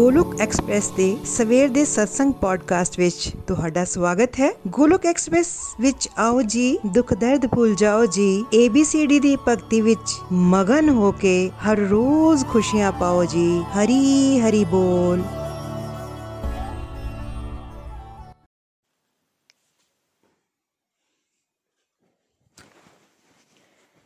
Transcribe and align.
Golok 0.00 0.40
express 0.40 0.88
ਦੇ 0.90 1.06
ਸਵੇਰ 1.26 1.68
ਦੇ 1.68 1.84
ਸਤਸੰਗ 1.84 2.32
ਪੋਡਕਾਸਟ 2.32 2.98
ਵਿੱਚ 2.98 3.28
ਤੁਹਾਡਾ 3.48 3.84
ਸਵਾਗਤ 3.84 4.38
ਹੈ 4.40 4.50
ਗੋਲੋਕ 4.68 5.06
ਐਕਸਪ੍ਰੈਸ 5.06 5.48
ਵਿੱਚ 5.80 6.08
ਆਓ 6.18 6.42
ਜੀ 6.42 6.78
ਦੁੱਖ 6.86 7.12
ਦਰਦ 7.14 7.46
ਭੁੱਲ 7.46 7.74
ਜਾਓ 7.74 8.06
ਜੀ 8.06 8.28
ABCD 8.56 9.20
ਦੀ 9.20 9.36
ਭਗਤੀ 9.48 9.80
ਵਿੱਚ 9.80 10.14
ਮਗਨ 10.52 10.88
ਹੋ 10.88 11.12
ਕੇ 11.12 11.34
ਹਰ 11.64 11.86
ਰੋਜ਼ 11.88 12.44
ਖੁਸ਼ੀਆਂ 12.44 12.92
ਪਾਓ 12.92 13.24
ਜੀ 13.24 13.48
ਹਰੀ 13.74 14.40
ਹਰੀ 14.40 14.64
ਬੋਲ 14.70 15.22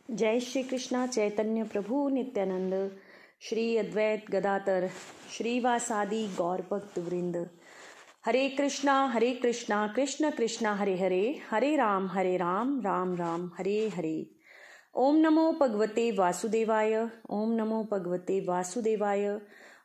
जय 0.09 0.39
श्री 0.39 0.61
कृष्णा 0.63 1.05
चैतन्य 1.07 1.63
प्रभु 1.65 1.97
नित्यानंद 2.09 2.73
श्री 3.40 3.76
अद्वैत 3.76 4.24
गदातर 4.30 4.88
श्रीवासादि 5.32 6.26
गौर 6.38 6.62
भक्त 6.70 6.98
वृंद। 6.98 7.36
हरे 8.26 8.48
कृष्णा 8.48 9.06
हरे 9.06 9.32
कृष्णा, 9.34 9.86
कृष्ण 9.96 10.30
कृष्णा, 10.30 10.74
हरे 10.74 10.96
हरे 10.98 11.40
हरे 11.50 11.76
राम 11.76 12.08
हरे 12.08 12.36
राम 12.36 12.80
राम 12.80 13.16
राम, 13.16 13.50
हरे 13.58 13.88
हरे। 13.88 14.30
ओम 14.94 15.16
नमो 15.16 15.52
भगवते 15.52 16.10
वासुदेवाय, 16.12 17.08
ओम 17.30 17.52
नमो 17.52 17.82
भगवते 17.92 18.40
वासुदेवाय, 18.40 19.40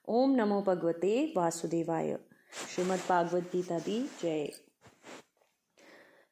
ओम 0.07 0.35
नमो 0.35 0.61
भगवते 0.61 1.33
वासुदेवाय। 1.37 2.17
श्रीमद 2.75 2.99
भागवत 3.09 3.43
गीता 3.43 3.79
दी 3.79 4.09
जय। 4.21 4.51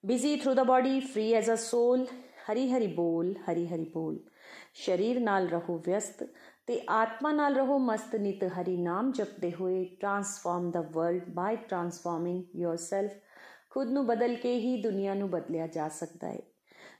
Busy 0.05 0.37
through 0.37 0.53
the 0.53 0.59
body 0.59 0.99
free 1.01 1.31
as 1.33 1.49
a 1.49 1.55
soul 1.55 2.07
Hari 2.47 2.69
Hari 2.71 2.87
बोल, 2.87 3.35
हरि 3.47 3.67
हरि 3.67 3.91
बोल। 3.93 4.19
शरीर 4.75 5.19
नाल 5.19 5.47
रहो 5.47 5.83
व्यस्त। 5.85 6.33
ਤੇ 6.69 6.81
ਆਤਮਾ 6.89 7.31
ਨਾਲ 7.31 7.55
ਰਹੋ 7.55 7.77
ਮਸਤ 7.79 8.15
ਨਿਤ 8.15 8.43
ਹਰੀ 8.43 8.77
ਨਾਮ 8.77 9.11
ਜਪਦੇ 9.11 9.51
ਹੋਏ 9.51 9.85
transform 9.85 10.71
the 10.71 10.81
world 10.81 11.29
by 11.29 11.55
transforming 11.55 12.43
yourself 12.63 13.09
ਖੁਦ 13.69 13.87
ਨੂੰ 13.89 14.05
ਬਦਲ 14.05 14.35
ਕੇ 14.35 14.59
ਹੀ 14.59 14.81
ਦੁਨੀਆ 14.81 15.13
ਨੂੰ 15.13 15.29
ਬਦਲਿਆ 15.29 15.67
ਜਾ 15.67 15.89
ਸਕਦਾ 15.89 16.27
ਹੈ। 16.27 16.39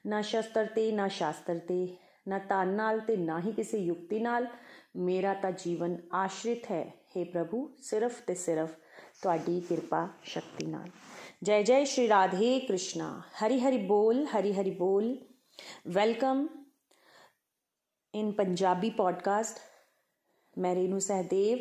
ਨਾ 0.06 0.22
ਸ਼ਸਤਰ 0.22 0.66
ਤੇ, 0.66 0.92
ਨਾ 0.92 1.08
ਸ਼ਾਸਤਰ 1.08 1.60
ਤੇ, 1.60 1.98
ਨਾ 2.28 2.40
ਧਨ 2.40 2.68
ਨਾਲ 2.68 3.00
ਤੇ 3.00 3.18
ਨਾ 3.18 3.40
ਹੀ 3.40 3.52
ਕਿਸੇ 3.52 3.78
ਯੁਕਤੀ 3.78 4.20
ਨਾਲ। 4.20 4.48
ਮੇਰਾ 4.96 5.34
ਤਾਂ 5.34 5.52
ਜੀਵਨ 5.52 5.98
ਆਸ਼ਰਿਤ 6.14 6.72
ਹੈ। 6.72 6.94
हे 7.18 7.26
ਪ੍ਰਭੂ, 7.26 7.76
ਸਿਰਫ 7.82 8.22
ਤੇ 8.22 8.36
ਸਿਰਫ 8.36 8.72
ਤੁਹਾਡੀ 9.22 9.60
ਕਿਰਪਾ 9.60 10.10
ਸ਼ਕਤੀ 10.24 10.66
ਨਾਲ। 10.66 10.90
ਜੈ 11.44 11.62
ਜੈ 11.62 11.84
ਸ਼੍ਰੀ 11.84 12.08
ਰਾਧੇ 12.08 12.60
ਕ੍ਰਿਸ਼ਨਾ। 12.60 13.22
ਹਰੀ 13.40 13.60
ਹਰੀ 13.60 13.78
ਬੋਲ, 13.78 14.26
ਹਰੀ 14.26 14.54
ਹਰੀ 14.54 14.72
ਬੋਲ। 14.72 15.18
ਵੈਲਕਮ। 15.88 16.48
ਇਨ 18.16 18.32
ਪੰਜਾਬੀ 18.32 18.90
ਪੋਡਕਾਸਟ 18.90 19.58
ਮੈਂ 20.58 20.76
ਰੇਨੂ 20.76 21.00
ਸਹਦੇਵ, 21.00 21.60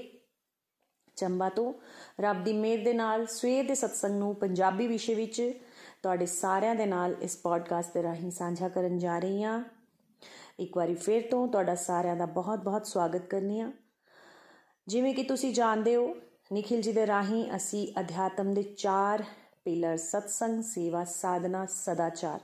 ਚੰਬਾ 1.17 1.49
ਤੋਂ। 1.49 1.75
ਰੱਬ 2.21 2.45
ਦੀ 2.45 2.53
ਮਿਹਰ 2.53 2.85
ਦੇ 2.85 2.93
ਨਾਲ, 2.93 3.27
ਸਵੇਰ 3.27 3.65
ਦੇ 3.65 3.75
ਸਤਸੰਗ 3.75 4.19
ਨੂੰ 4.19 4.35
ਪੰਜਾਬੀ 4.35 4.87
ਵਿਸ਼ੇ 4.87 5.15
ਵਿੱਚ 5.15 5.53
ਤੁਹਾਡੇ 6.03 6.27
ਸਾਰਿਆਂ 6.27 6.75
ਦੇ 6.75 6.87
ਨਾਲ 6.87 7.15
ਇਸ 7.23 7.37
ਪੋਡਕਾਸਟ 7.37 7.95
ਦੇ 7.95 8.03
ਰਾਹੀਂ 8.03 8.31
ਸਾਂਝਾ 8.31 8.69
ਕਰਨ 8.69 8.99
ਜਾ 8.99 9.19
ਰਹੀ 9.19 9.43
ਹਾਂ। 9.43 9.65
ਇੱਕ 10.61 10.77
ਵਾਰੀ 10.77 10.95
ਫਿਰ 10.95 11.23
ਤੋਂ 11.31 11.49
ਤੁਹਾਡਾ 11.49 11.75
ਸਾਰਿਆਂ 11.75 12.17
ਦਾ 12.17 12.27
ਬਹੁਤ-ਬਹੁਤ 12.27 12.87
ਸਵਾਗਤ 12.87 13.27
ਕਰਨੀ 13.27 13.61
ਆ 13.61 13.73
ਜਿਵੇਂ 14.87 15.15
ਕਿ 15.15 15.23
ਤੁਸੀਂ 15.23 15.55
ਜਾਣਦੇ 15.55 15.97
ਹੋ, 15.97 16.15
ਨikhil 16.53 16.87
ji 16.87 16.93
ਦੇ 16.93 17.07
ਰਾਹੀਂ 17.07 17.57
ਅਸੀਂ 17.57 18.01
ਅਧਿਆਤਮ 18.01 18.55
ਦੇ 18.55 18.63
ਚਾਰ 18.63 19.25
ਪਿਲਰ 19.65 19.97
ਸਤਸੰਗ, 19.97 20.63
ਸੇਵਾ, 20.63 21.05
ਸਾਧਨਾ, 21.05 21.67
ਸਦਾਚਾਰ। 21.67 22.41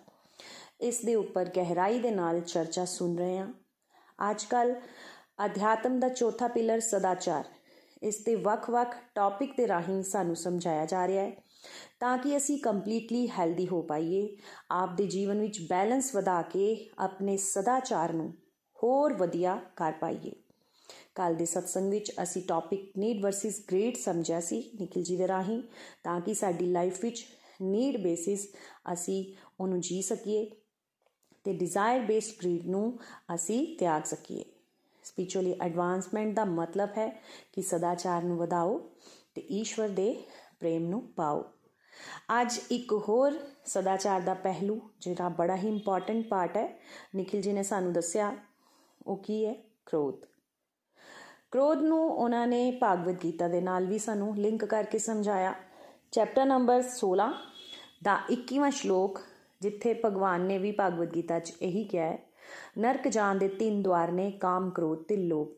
ਇਸ 0.81 1.05
ਦੇ 1.05 1.15
ਉੱਪਰ 1.15 1.45
ਗਹਿਰਾਈ 1.57 1.99
ਦੇ 1.99 2.11
ਨਾਲ 2.11 2.41
ਚਰਚਾ 2.41 2.85
ਸੁਣ 2.85 3.17
ਰਹੇ 3.17 3.39
ਹਾਂ। 3.39 3.53
ਅੱਜ 4.19 4.45
ਕੱਲ 4.45 4.75
ਅਧਿਆਤਮ 5.45 5.99
ਦਾ 6.01 6.09
ਚੌਥਾ 6.09 6.49
ਪਿਲਰ 6.49 6.81
ਸਦਾਚਾਰ। 6.81 7.45
ਇਸ 8.03 8.19
ਦੇ 8.25 8.35
ਵੱਖ-ਵੱਖ 8.35 8.95
ਟੌਪਿਕ 9.15 9.57
ਦੇ 9.57 9.69
ਰਾਹੀਂ 9.69 10.03
ਸਾਨੂੰ 10.03 10.37
ਸਮਝਾਇਆ 10.37 10.87
ਜਾ 10.87 11.07
ਰਿਹਾ 11.09 11.23
ਹੈ 11.23 11.33
ਤਾਂ 12.01 12.17
ਕਿ 12.19 12.37
ਅਸੀਂ 12.37 12.59
ਕੰਪਲੀਟਲੀ 12.59 13.29
ਹੈਲਦੀ 13.31 13.69
ਹੋ 13.69 13.83
ਪਾਈਏ 13.83 14.37
ਆਪ 14.71 14.97
ਦੇ 14.97 15.07
ਜੀਵਨ 15.07 15.41
ਵਿੱਚ 15.41 15.61
ਬੈਲੈਂਸ 15.69 16.15
ਵਧਾ 16.15 16.43
ਕੇ 16.43 16.91
ਆਪਣੇ 16.99 17.37
ਸਦਾਚਾਰ 17.37 18.13
ਨੂੰ 18.13 18.33
ਹੋਰ 18.77 19.13
ਵਧੀਆ 19.13 19.61
ਕਰ 19.77 19.93
ਪਾਈਏ। 19.93 20.33
ਕੱਲ 21.15 21.35
ਦੇ 21.35 21.45
ਸਤਸੰਗ 21.45 21.91
ਵਿੱਚ 21.91 22.13
ਅਸੀਂ 22.23 22.43
ਟੌਪਿਕ 22.49 22.93
ਨੀਡ 22.99 23.23
ਵਰਸਸ 23.23 23.61
ਗ੍ਰੇਡ 23.71 23.97
ਸਮਝਿਆ 23.97 24.41
ਸੀ 24.41 24.59
ਨikhil 24.81 25.05
ji 25.11 25.19
ਦੇ 25.19 25.29
ਰਾਹੀਂ 25.29 25.63
ਤਾਂ 26.05 26.21
ਕਿ 26.21 26.35
ਸਾਡੀ 26.35 26.67
ਲਾਈਫ 26.67 27.03
ਵਿੱਚ 27.03 27.25
ਨੀਡ 27.63 27.97
ਬੇਸਿਸ 27.97 28.47
ਅਸੀਂ 28.93 29.35
ਉਹਨੂੰ 29.61 29.81
ਜੀ 29.81 30.03
ਸਕੀਏ। 30.03 30.51
ਤੇ 31.45 31.53
ਡਿਜ਼ਾਇਰ 31.53 32.01
ਬੇਸਡ 32.01 32.41
ਗ੍ਰੀਡ 32.41 32.67
ਨੂੰ 32.67 32.99
ਅਸੀਂ 33.35 33.79
ਤਿਆਗ 33.79 34.03
ਸਕੀਏ। 34.03 34.45
ਸਪਿਰਚੁਅਲੀ 35.03 35.55
ਐਡਵਾਂਸਮੈਂਟ 35.63 36.35
ਦਾ 36.35 36.45
ਮਤਲਬ 36.45 36.89
ਹੈ 36.89 37.23
ਕਿ 37.53 37.63
ਸਦਾਚਾਰ 37.63 38.23
ਨੂੰ 38.23 38.37
ਵਧਾਓ 38.37 38.91
ਤੇ 39.35 39.41
ਈਸ਼ਵਰ 39.41 39.89
ਦੇ 39.89 40.25
ਪ੍ਰੇਮ 40.61 40.83
ਨੂੰ 40.87 41.09
ਪਾਓ। 41.17 41.45
ਅੱਜ 42.41 42.61
ਇੱਕ 42.71 42.93
ਹੋਰ 42.93 43.41
ਸਦਾਚਾਰ 43.65 44.21
ਦਾ 44.21 44.35
ਪਹਿਲੂ, 44.35 44.81
ਜਿਹੜਾ 45.01 45.29
ਬੜਾ 45.29 45.57
ਹੀ 45.57 45.69
ਇੰਪੋਰਟੈਂਟ 45.69 46.29
ਪਾਰਟ 46.29 46.57
ਹੈ, 46.57 46.81
ਨikhil 47.17 47.47
ji 47.47 47.53
ਨੇ 47.53 47.63
ਸਾਨੂੰ 47.63 47.93
ਦੱਸਿਆ, 47.93 48.37
ਉਹ 49.07 49.17
ਕੀ 49.17 49.47
ਹੈ? 49.47 49.55
ਕ੍ਰੋਧ। 49.87 50.15
ਕ੍ਰੋਧ 51.51 51.79
ਨੂੰ 51.79 52.11
ਉਹਨਾਂ 52.11 52.47
ਨੇ 52.47 52.71
ਭਾਗਵਤ 52.71 53.23
ਗੀਤਾ 53.25 53.49
ਦੇ 53.49 53.61
ਨਾਲ 53.61 53.87
ਵੀ 53.87 53.99
ਸਾਨੂੰ 53.99 54.37
ਲਿੰਕ 54.37 54.65
ਕਰਕੇ 54.65 54.99
ਸਮਝਾਇਆ। 54.99 55.55
ਚੈਪਟਰ 56.13 56.45
ਨੰਬਰ 56.45 56.83
16 56.83 57.35
ਦਾ 58.05 58.19
21ਵਾਂ 58.31 58.71
ਸ਼ਲੋਕ 58.71 59.21
ਜਿੱਥੇ 59.65 59.95
ਭਗਵਾਨ 60.05 60.41
ਨੇ 60.41 60.59
ਵੀ 60.59 60.73
ਭਗਵਦ 60.81 61.15
ਗੀਤਾ 61.15 61.39
'ਚ 61.39 61.53
ਇਹੀ 61.63 61.85
ਕਿਹਾ 61.85 62.07
ਹੈ, 62.07 62.19
ਨਰਕ 62.79 63.09
ਜਾਣ 63.09 63.39
ਦੇ 63.39 63.49
ਤਿੰਨ 63.49 63.83
ਦਵਾਰ 63.83 64.13
ਨੇ 64.13 64.31
ਕਾਮ, 64.31 64.71
ਕ੍ਰੋਧ 64.71 65.03
ਤੇ 65.03 65.17
ਲੋਭ। 65.17 65.49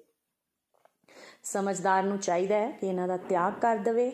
ਸਮਝਦਾਰ 1.44 2.03
ਨੂੰ 2.03 2.19
ਚਾਹੀਦਾ 2.19 2.56
ਹੈ 2.56 2.71
ਕਿ 2.71 2.87
ਇਹਨਾਂ 2.87 3.09
ਦਾ 3.09 3.17
ਤਿਆਗ 3.17 3.53
ਕਰ 3.53 3.77
ਦੇਵੇ 3.77 4.11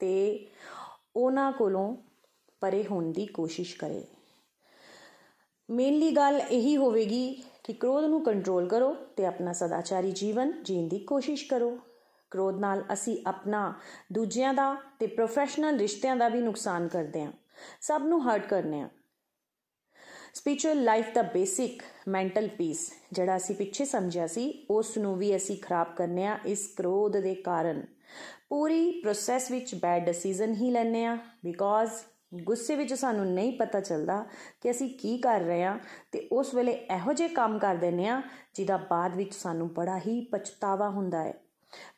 ਤੇ 0.00 0.46
ਉਹਨਾਂ 1.16 1.50
ਕੋਲੋਂ 1.52 1.96
ਪਰੇ 2.62 2.84
ਹੋਣ 2.84 3.10
ਦੀ 3.12 3.26
ਕੋਸ਼ਿਸ਼ 3.26 3.76
ਕਰੇ। 3.76 4.04
ਮੇਨਲੀ 5.68 6.10
ਗੱਲ 6.10 6.40
ਇਹੀ 6.40 6.76
ਹੋਵੇਗੀ 6.76 7.42
ਕਿ 7.64 7.72
ਕ੍ਰੋਧ 7.72 8.04
ਨੂੰ 8.04 8.22
ਕੰਟਰੋਲ 8.24 8.68
ਕਰੋ 8.68 8.94
ਤੇ 9.16 9.26
ਆਪਣਾ 9.26 9.52
ਸਦਾਚਾਰੀ 9.52 10.12
ਜੀਵਨ 10.12 10.52
ਜੀਣ 10.62 10.88
ਦੀ 10.88 10.98
ਕੋਸ਼ਿਸ਼ 10.98 11.48
ਕਰੋ। 11.48 11.78
ਕ੍ਰੋਧ 12.30 12.58
ਨਾਲ 12.60 12.84
ਅਸੀਂ 12.92 13.16
ਆਪਣਾ, 13.26 13.72
ਦੂਜਿਆਂ 14.12 14.52
ਦਾ 14.54 14.74
ਤੇ 14.98 15.06
ਪ੍ਰੋਫੈਸ਼ਨਲ 15.06 15.78
ਰਿਸ਼ਤਿਆਂ 15.78 16.16
ਦਾ 16.16 16.28
ਵੀ 16.28 16.40
ਨੁਕਸਾਨ 16.40 16.88
ਕਰਦੇ 16.88 17.24
ਹਾਂ। 17.24 17.32
ਸਭ 17.80 18.02
ਨੂੰ 18.04 18.20
ਹਰਟ 18.22 18.46
ਕਰਨੇ 18.46 18.80
ਆ 18.80 18.88
ਸਪਿਰਚੁਅਲ 20.36 20.82
ਲਾਈਫ 20.84 21.14
ਦਾ 21.14 21.22
ਬੇਸਿਕ 21.22 21.82
ਮੈਂਟਲ 22.08 22.48
ਪੀਸ 22.48 22.92
ਜਿਹੜਾ 23.12 23.36
ਅਸੀਂ 23.36 23.54
ਪਿੱਛੇ 23.54 23.84
ਸਮਝਿਆ 23.84 24.26
ਸੀ, 24.26 24.66
ਉਸ 24.70 24.98
ਨੂੰ 24.98 25.16
ਵੀ 25.18 25.36
ਅਸੀਂ 25.36 25.56
ਖਰਾਬ 25.56 25.94
ਕਰਨੇ 25.96 26.26
ਆ, 26.26 26.38
ਇਸ 26.46 26.66
ਕ੍ਰੋਧ 26.76 27.16
ਦੇ 27.16 27.34
ਕਾਰਨ। 27.34 27.82
ਪੂਰੀ 28.48 29.00
ਪ੍ਰੋਸੈਸ 29.00 29.50
ਵਿੱਚ 29.50 29.74
ਬੈਡ 29.74 30.04
ਡਿਸੀਜਨ 30.04 30.54
ਹੀ 30.54 30.70
ਲੈਣੇ 30.70 31.04
ਆ 31.04 31.18
ਬਿਕੋਜ਼ 31.44 31.90
ਗੁੱਸੇ 32.42 32.76
ਵਿੱਚ 32.76 32.94
ਸਾਨੂੰ 32.94 33.26
ਨਹੀਂ 33.26 33.52
ਪਤਾ 33.58 33.80
ਚੱਲਦਾ 33.80 34.24
ਕਿ 34.60 34.70
ਅਸੀਂ 34.70 34.90
ਕੀ 34.98 35.18
ਕਰ 35.18 35.40
ਰਹੇ 35.40 35.64
ਆ, 35.64 35.78
ਤੇ 36.12 36.28
ਉਸ 36.32 36.54
ਵੇਲੇ 36.54 36.72
ਇਹੋ 36.72 37.12
ਜਿਹੇ 37.12 37.28
ਕੰਮ 37.28 37.58
ਕਰ 37.58 37.74
ਦਿੰਨੇ 37.74 38.08
ਆ, 38.08 38.22
ਜਿਹਦਾ 38.54 38.76
ਬਾਅਦ 38.76 39.16
ਵਿੱਚ 39.16 39.34
ਸਾਨੂੰ 39.34 39.74
ਬੜਾ 39.74 39.98
ਹੀ 39.98 40.20
ਪਛਤਾਵਾ 40.24 40.88
ਹੁੰਦਾ 40.88 41.22
ਹੈ। 41.22 41.34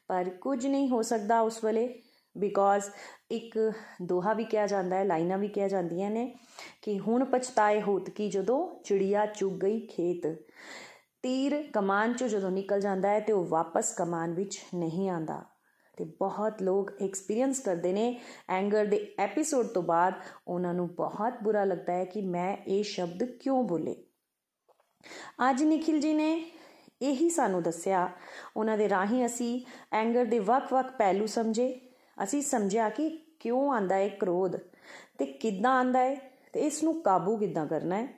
ਪਰ 0.09 0.31
ਕੁਝ 0.31 0.67
ਨਹੀਂ 0.67 0.89
ਹੋ 0.89 1.03
ਸਕਦਾ 1.03 1.41
ਉਸ 1.41 1.65
ਵੇਲੇ 1.65 2.03
ਬਿਕੋਜ਼ 2.39 2.85
ਇੱਕ 3.31 3.73
ਦੋਹਾ 4.03 4.33
ਵੀ 4.33 4.45
ਕਿਹਾ 4.45 4.67
ਜਾਂਦਾ 4.67 4.97
ਹੈ, 4.97 5.05
ਲਾਈਨਾਂ 5.05 5.39
ਵੀ 5.39 5.49
ਕਿਹਾ 5.49 5.69
ਜਾਂਦੀਆਂ 5.69 6.11
ਨੇ 6.11 6.35
ਕਿ 6.83 6.99
ਹੁਣ 6.99 7.25
ਪਛਤਾਏ 7.25 7.83
ਹੋਤ 7.83 8.11
ਕੀ 8.11 8.31
ਜਦੋਂ 8.31 8.85
ਚਿੜੀਆ 8.85 9.27
ਚੁੱਗ 9.27 9.55
ਗਈ 9.55 9.87
ਖੇਤ। 9.87 10.27
ਤੀਰ 11.23 11.65
ਕਮਾਨ 11.73 12.13
ਚੋਂ 12.13 12.29
ਜਦੋਂ 12.29 12.51
ਨਿਕਲ 12.51 12.81
ਜਾਂਦਾ 12.81 13.09
ਹੈ 13.09 13.21
ਤੇ 13.21 13.33
ਉਹ 13.33 13.45
ਵਾਪਸ 13.45 13.93
ਕਮਾਨ 13.93 14.35
ਵਿੱਚ 14.35 14.61
ਨਹੀਂ 14.75 15.11
ਆਂਦਾ 15.11 15.45
ਤੇ 15.97 16.05
ਬਹੁਤ 16.05 16.63
ਲੋਕ 16.63 16.93
ਐਕਸਪੀਰੀਅੰਸ 17.03 17.61
ਕਰਦੇ 17.61 17.93
ਨੇ 17.93 18.21
ਐਂਗਰ 18.49 18.87
ਦੇ 18.87 19.15
ਐਪੀਸੋਡ 19.19 19.67
ਤੋਂ 19.67 19.83
ਬਾਅਦ 19.83 20.15
ਉਹਨਾਂ 20.49 20.75
ਨੂੰ 20.75 20.95
ਬਹੁਤ 20.95 21.33
ਬੁਰਾ 21.43 21.65
ਲੱਗਦਾ 21.65 21.93
ਹੈ 21.93 22.05
ਕਿ 22.05 22.21
ਮੈਂ 22.21 22.57
ਇਹ 22.67 22.85
ਸ਼ਬਦ 22.85 23.25
ਕਿਉਂ 23.25 23.65
ਬੋਲੇ। 23.65 23.97
ਅੱਜ 25.51 25.63
ਨikhil 25.63 25.97
ji 25.97 26.15
ਨੇ 26.15 26.51
ਇਹੀ 27.03 27.31
ਸਾਨੂੰ 27.31 27.63
ਦੱਸਿਆ, 27.63 28.11
ਉਹਨਾਂ 28.57 28.79
ਦੇ 28.79 28.89
ਰਾਹੀਂ 28.89 29.27
ਅਸੀਂ 29.27 29.65
ਐਂਗਰ 29.93 30.25
ਦੇ 30.25 30.39
ਵੱਖ-ਵੱਖ 30.39 30.93
ਪਹਿਲੂ 30.93 31.27
ਸਮਝੇ 31.27 31.81
ਅਸੀਂ 32.23 32.43
ਸਮਝਿਆ 32.43 32.89
ਕਿ 32.89 33.19
ਕਿਉਂ 33.41 33.73
ਆਂਦਾ 33.73 33.95
ਹੈ 33.95 34.09
ਕ੍ਰੋਧ 34.09 34.57
ਤੇ 35.19 35.27
ਕਿੱਦਾਂ 35.27 35.71
ਆਂਦਾ 35.71 35.99
ਹੈ 35.99 36.15
ਤੇ 36.53 36.61
ਇਸ 36.61 36.83
ਨੂੰ 36.83 37.03
ਕਾਬੂ 37.03 37.37
ਕਿੱਦਾਂ 37.37 37.67
ਕਰਨਾ 37.67 37.97
ਹੈ 37.97 38.09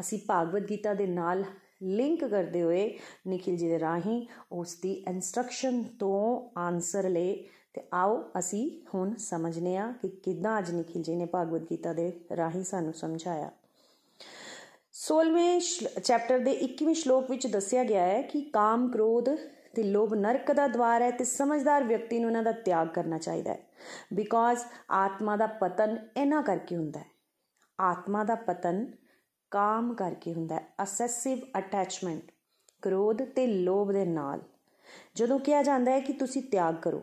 ਅਸੀਂ 0.00 0.18
ਭਾਗਵਤ 0.26 0.62
ਗੀਤਾ 0.62 0.94
ਦੇ 0.94 1.06
ਨਾਲ 1.06 1.44
ਲਿੰਕ 1.82 2.24
ਕਰਦੇ 2.24 2.62
ਹੋਏ 2.62 2.98
ਨikhil 3.28 3.54
ji 3.54 3.60
ਦੇ 3.60 3.80
ਰਾਹੀਂ 3.80 4.26
ਉਸ 4.52 4.74
ਦੀ 4.74 4.92
ਇਨਸਟਰਕਸ਼ਨ 4.92 5.82
ਤੋਂ 5.82 6.48
ਆਨਸਰ 6.58 7.08
ਲੇ 7.08 7.44
ਤੇ 7.74 7.82
ਆਓ 7.94 8.30
ਅਸੀਂ 8.38 8.82
ਹੁਣ 8.94 9.14
ਸਮਝਨੇ 9.16 9.76
ਆ 9.76 9.92
ਕਿ 10.02 10.08
ਕਿੱਦਾਂ 10.08 10.58
ਅੱਜ 10.58 10.70
ਨikhil 10.70 11.00
ji 11.00 11.16
ਨੇ 11.16 11.26
ਭਾਗਵਤ 11.26 11.62
ਗੀਤਾ 11.70 11.92
ਦੇ 11.92 12.12
ਰਾਹੀਂ 12.36 12.64
ਸਾਨੂੰ 12.64 12.94
ਸਮਝਾਇਆ। 12.94 13.50
16ਵੇਂ 14.92 15.60
ਚੈਪਟਰ 16.04 16.38
ਦੇ 16.38 16.58
21ਵੇਂ 16.64 16.94
ਸ਼ਲੋਕ 16.94 17.30
ਵਿੱਚ 17.30 17.46
ਦੱਸਿਆ 17.46 17.84
ਗਿਆ 17.84 18.02
ਹੈ 18.02 18.22
ਕਿ 18.22 18.40
ਕਾਮ 18.40 18.90
ਕ੍ਰੋਧ 18.92 19.28
ਤੇ 19.74 19.82
ਲੋਭ 19.82 20.14
ਨਰਕ 20.14 20.52
ਦਾ 20.52 20.66
ਦਵਾਰ 20.66 21.02
ਹੈ 21.02 21.10
ਤੇ 21.10 21.24
ਸਮਝਦਾਰ 21.24 21.84
ਵਿਅਕਤੀ 21.84 22.18
ਨੂੰ 22.18 22.30
ਇਹਨਾਂ 22.30 22.42
ਦਾ 22.42 22.52
ਤਿਆਗ 22.52 22.88
ਕਰਨਾ 22.88 23.18
ਚਾਹੀਦਾ 23.18 23.52
ਹੈ। 23.52 23.58
ਬਿਕੋਜ਼ 24.14 24.60
ਆਤਮਾ 24.90 25.36
ਦਾ 25.36 25.46
ਪਤਨ 25.46 26.08
ਇਹਨਾਂ 26.16 26.42
ਕਰਕੇ 26.42 26.76
ਹੁੰਦਾ 26.76 27.00
ਹੈ। 27.00 27.06
ਆਤਮਾ 27.80 28.24
ਦਾ 28.24 28.34
ਪਤਨ 28.34 28.92
ਕਾਮ 29.50 29.94
ਕਰਕੇ 29.94 30.34
ਹੁੰਦਾ 30.34 30.54
ਹੈ। 30.54 30.68
ਅਸੈਸਿਵ 30.82 31.38
ਅਟੈਚਮੈਂਟ 31.58 32.32
ਕ੍ਰੋਧ 32.82 33.22
ਤੇ 33.22 33.46
ਲੋਭ 33.46 33.92
ਦੇ 33.92 34.04
ਨਾਲ। 34.04 34.40
ਜਦੋਂ 35.14 35.38
ਕਿਹਾ 35.38 35.62
ਜਾਂਦਾ 35.62 35.92
ਹੈ 35.92 36.00
ਕਿ 36.00 36.12
ਤੁਸੀਂ 36.12 36.42
ਤਿਆਗ 36.42 36.76
ਕਰੋ, 36.76 37.02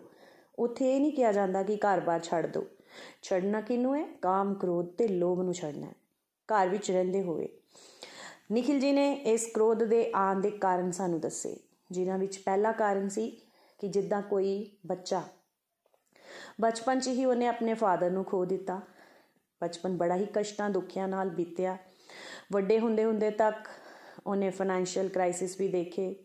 ਉੱਥੇ 0.60 0.96
ਇਹ 0.96 1.02
ਨਹੀਂ 1.02 1.12
ਕਿਹਾ 1.12 1.32
ਜਾਂਦਾ 1.32 1.64
ਕਿ 1.64 1.76
ਘਰ-ਬਾਰ 1.76 2.20
ਛੱਡ 2.20 2.46
ਦਿਓ 2.46 2.66
ਛੱਡਣਾ 3.22 3.62
ਕਿਨੂੰ 3.62 3.96
ਹੈ? 3.96 4.08
ਕਾਮ, 4.22 4.54
ਕ੍ਰੋਧ 4.54 4.86
ਤੇ 4.86 5.08
ਲੋਭ 5.08 5.42
ਨੂੰ 5.42 5.54
ਛੱਡਣਾ 5.54 5.88
ਹੈ। 5.88 5.96
ਘਰ 6.50 6.70
ਵਿੱਚ 6.70 6.92
ਰਹਿੰਦੇ 6.92 7.22
ਹੋਏ। 7.22 7.48
ਨikhil 8.52 8.76
ji 8.76 8.94
ਨੇ 8.94 9.14
ਇਸ 9.14 9.48
ਕ੍ਰੋਧ 9.54 9.84
ਦੇ 9.84 10.12
ਆਉਣ 10.16 10.42
ਦੇ 10.42 10.52
ਕਾਰਨ 10.52 10.92
ਸਾਨੂੰ 10.92 11.20
ਦੱਸੇ। 11.20 11.60
ਜਿਨ੍ਹਾਂ 11.92 12.18
ਵਿੱਚ 12.18 12.38
ਪਹਿਲਾ 12.38 12.72
ਕਾਰਨ 12.72 13.10
ਸੀ 13.10 13.30
ਕਿ 13.80 13.88
ਜਿੱਦਾਂ 13.88 14.22
ਕੋਈ 14.22 14.78
ਬੱਚਾ, 14.86 15.24
ਬਚਪਨ 16.62 17.00
'ਚ 17.00 17.08
ਹੀ 17.08 17.26
ਉਹਨੇ 17.26 17.48
ਆਪਣੇ 17.48 17.74
ਫਾਦਰ 17.74 18.12
ਨੂੰ 18.12 18.24
ਖੋ 18.26 18.46
ਦਿੱਤਾ। 18.46 18.82
ਬਚਪਨ 19.62 19.98
ਬੜਾ 19.98 20.16
ਹੀ 20.16 20.26
ਕਸ਼ਟਾਂ 20.26 20.70
ਦੁੱਖਿਆਂ 20.70 21.08
ਨਾਲ 21.08 21.30
ਬੀਤਿਆ। 21.30 21.78
ਵੱਡੇ 22.52 22.80
ਹੁੰਦੇ 22.80 23.06
ਹੁੰਦੇ 23.06 23.30
ਤੱਕ 23.32 23.68
ਉਹਨੇ 24.28 24.50
ਫਾਈਨੈਂਸ਼ੀਅਲ 24.50 25.10
ਕ੍ਰਾਈਸਿਸ 25.10 25.60
ਵੀ 25.60 25.68
ਦੇਖੇ। 25.68 26.16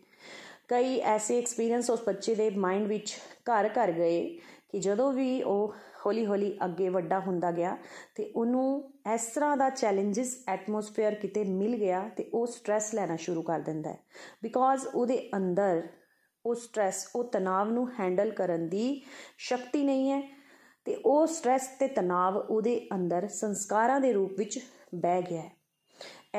ਕਈ 0.67 0.99
ਐਸੇ 0.99 1.37
ਐਕਸਪੀਰੀਅੰਸ 1.37 1.89
ਉਸ 1.89 2.03
ਬੱਚੇ 2.03 2.35
ਦੇ 2.35 2.49
ਮਾਈਂਡ 2.49 2.87
ਵਿੱਚ 2.87 3.17
ਘਰ 3.49 3.69
ਘਰ 3.69 3.91
ਗਏ 3.91 4.39
ਕਿ 4.71 4.79
ਜਦੋਂ 4.79 5.11
ਵੀ 5.13 5.43
ਉਹ 5.43 5.75
ਹੌਲੀ-ਹੌਲੀ 6.05 6.57
ਅੱਗੇ 6.65 6.89
ਵੱਡਾ 6.89 7.19
ਹੁੰਦਾ 7.19 7.51
ਗਿਆ 7.51 7.77
ਤੇ 8.15 8.31
ਉਹਨੂੰ 8.35 8.93
ਇਸ 9.13 9.25
ਤਰ੍ਹਾਂ 9.25 9.57
ਦਾ 9.57 9.69
ਚੈਲੰਜਸ 9.69 10.35
ਐਟਮੋਸਫੇਅਰ 10.47 11.15
ਕਿਤੇ 11.15 11.43
ਮਿਲ 11.43 11.75
ਗਿਆ 11.75 12.09
ਤੇ 12.17 12.29
ਉਹ 12.33 12.47
ਸਟ्रेस 12.47 12.89
ਲੈਣਾ 12.95 13.15
ਸ਼ੁਰੂ 13.15 13.41
ਕਰ 13.41 13.59
ਦਿੰਦਾ 13.59 13.89
ਹੈ। 13.89 13.99
ਬਿਕੋਜ਼ 14.43 14.87
ਉਹਦੇ 14.95 15.29
ਅੰਦਰ 15.35 15.87
ਉਹ 16.45 16.55
ਸਟ्रेस 16.55 17.09
ਉਹ 17.15 17.23
ਤਣਾਅ 17.23 17.65
ਨੂੰ 17.65 17.89
ਹੈਂਡਲ 17.99 18.31
ਕਰਨ 18.31 18.69
ਦੀ 18.69 19.01
ਸ਼ਕਤੀ 19.37 19.83
ਨਹੀਂ 19.83 20.11
ਹੈ 20.11 20.21
ਤੇ 20.85 20.95
ਉਹ 21.05 21.27
ਸਟ्रेस 21.27 21.67
ਤੇ 21.79 21.87
ਤਣਾਅ 21.87 22.33
ਉਹਦੇ 22.33 22.87
ਅੰਦਰ 22.93 23.27
ਸੰਸਕਾਰਾਂ 23.27 23.99
ਦੇ 23.99 24.13
ਰੂਪ 24.13 24.31
ਵਿੱਚ 24.37 24.59
ਬਹਿ 24.95 25.21
ਗਿਆ 25.21 25.41
ਹੈ। 25.41 25.51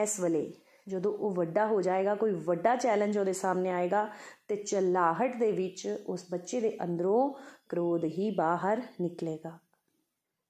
ਇਸ 0.02 0.20
ਵੇਲੇ 0.20 0.52
ਜਦੋਂ 0.88 1.12
ਉਹ 1.12 1.30
ਵੱਡਾ 1.30 1.66
ਹੋ 1.66 1.80
ਜਾਏਗਾ, 1.82 2.14
ਕੋਈ 2.14 2.30
ਵੱਡਾ 2.30 2.76
ਚੈਲੰਜ 2.76 3.18
ਉਹਦੇ 3.18 3.32
ਸਾਹਮਣੇ 3.32 3.70
ਆਏਗਾ 3.70 4.08
ਤੇ 4.48 4.56
ਚਲਾਹਟ 4.56 5.36
ਦੇ 5.36 5.52
ਵਿੱਚ 5.52 6.04
ਉਸ 6.06 6.24
ਬੱਚੇ 6.30 6.60
ਦੇ 6.60 6.76
ਅੰਦਰੋਂ 6.82 7.34
ਕ੍ਰੋਧ 7.68 8.04
ਹੀ 8.04 8.30
ਬਾਹਰ 8.30 8.82
ਨਿਕਲੇਗਾ। 9.00 9.58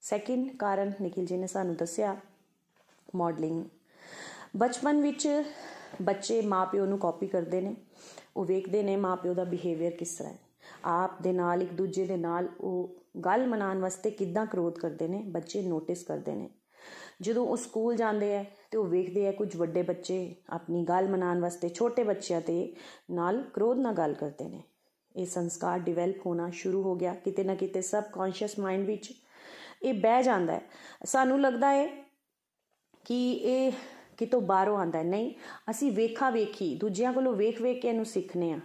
ਸੈਕਿੰਡ 0.00 0.56
ਕਾਰਨ 0.56 0.92
ਨikhil 1.02 1.24
ji 1.24 1.38
ਨੇ 1.40 1.46
ਸਾਨੂੰ 1.46 1.74
ਦੱਸਿਆ 1.74 2.16
ਮਾਡਲਿੰਗ 3.14 3.64
ਬਚਪਨ 4.56 5.00
ਵਿੱਚ 5.02 5.44
ਬੱਚੇ 6.02 6.42
ਮਾਪਿਓ 6.42 6.86
ਨੂੰ 6.86 6.98
ਕਾਪੀ 6.98 7.26
ਕਰਦੇ 7.26 7.60
ਨੇ, 7.60 7.76
ਉਹ 8.36 8.44
ਵੇਖਦੇ 8.44 8.82
ਨੇ 8.82 8.96
ਮਾਪਿਓ 8.96 9.34
ਦਾ 9.34 9.44
ਬਿਹੇਵੀਅਰ 9.44 9.92
ਕਿਸ 9.92 10.16
ਤਰ੍ਹਾਂ 10.16 10.32
ਹੈ। 10.32 10.38
ਆਪ 10.84 11.22
ਦੇ 11.22 11.32
ਨਾਲ 11.32 11.62
ਇੱਕ 11.62 11.72
ਦੂਜੇ 11.72 12.04
ਦੇ 12.04 12.16
ਨਾਲ 12.16 12.48
ਉਹ 12.60 12.96
ਗੱਲ 13.20 13.46
ਮਨਾਉਣ 13.46 13.78
ਵਾਸਤੇ 13.78 14.10
ਕਿੱਦਾਂ 14.10 14.46
ਕ੍ਰੋਧ 14.46 14.78
ਕਰਦੇ 14.78 15.08
ਨੇ, 15.08 15.22
ਬੱਚੇ 15.22 15.62
ਨੋਟਿਸ 15.62 16.02
ਕਰਦੇ 16.02 16.34
ਨੇ। 16.34 16.50
ਜਦੋਂ 17.20 17.46
ਉਹ 17.46 17.56
ਸਕੂਲ 17.56 17.96
ਜਾਂਦੇ 17.96 18.36
ਆ 18.36 18.44
ਤੇ 18.70 18.78
ਉਹ 18.78 18.84
ਵੇਖਦੇ 18.84 19.28
ਆ 19.28 19.32
ਕੁਝ 19.32 19.56
ਵੱਡੇ 19.56 19.82
ਬੱਚੇ 19.82 20.34
ਆਪਣੀ 20.50 20.84
ਗੱਲ 20.84 21.08
ਮਨਾਉਣ 21.08 21.40
ਵਾਸਤੇ 21.40 21.68
ਛੋਟੇ 21.68 22.04
ਬੱਚਿਆਂ 22.04 22.40
ਤੇ 22.40 22.76
ਨਾਲ 23.10 23.42
ਕ੍ਰੋਧ 23.42 23.78
ਨਾਲ 23.78 23.94
ਗੱਲ 23.94 24.14
ਕਰਦੇ 24.14 24.48
ਨੇ। 24.48 24.62
ਇਹ 25.16 25.26
ਸੰਸਕਾਰ 25.26 25.78
ਡਿਵੈਲਪ 25.78 26.26
ਹੋਣਾ 26.26 26.50
ਸ਼ੁਰੂ 26.50 26.82
ਹੋ 26.82 26.94
ਗਿਆ, 26.94 27.14
ਕਿਤੇ 27.14 27.44
ਨਾ 27.44 27.54
ਕਿਤੇ 27.54 27.82
ਸਬ 27.82 28.04
ਕੌਨਸ਼ੀਅਸ 28.12 28.58
ਮਾਈਂਡ 28.58 28.86
ਵਿੱਚ 28.86 29.12
ਇਹ 29.82 29.94
ਬਹਿ 29.94 30.22
ਜਾਂਦਾ 30.22 30.52
ਹੈ। 30.52 30.60
ਸਾਨੂੰ 31.04 31.40
ਲੱਗਦਾ 31.40 31.70
ਹੈ 31.70 31.86
ਕਿ 33.04 33.32
ਇਹ 33.32 33.72
ਕਿਤੋਂ 34.16 34.40
ਬਾਹਰੋਂ 34.40 34.78
ਆਂਦਾ 34.78 34.98
ਹੈ। 34.98 35.04
ਨਹੀਂ, 35.04 35.32
ਅਸੀਂ 35.70 35.92
ਵੇਖਾ 35.92 36.30
ਵੇਖੀ, 36.30 36.74
ਦੂਜਿਆਂ 36.74 37.12
ਕੋਲੋਂ 37.12 37.32
ਵੇਖ 37.32 37.60
ਵੇਖ 37.62 37.80
ਕੇ 37.82 37.88
ਇਹਨੂੰ 37.88 38.04
ਸਿੱਖਨੇ 38.04 38.52
ਆ 38.52 38.60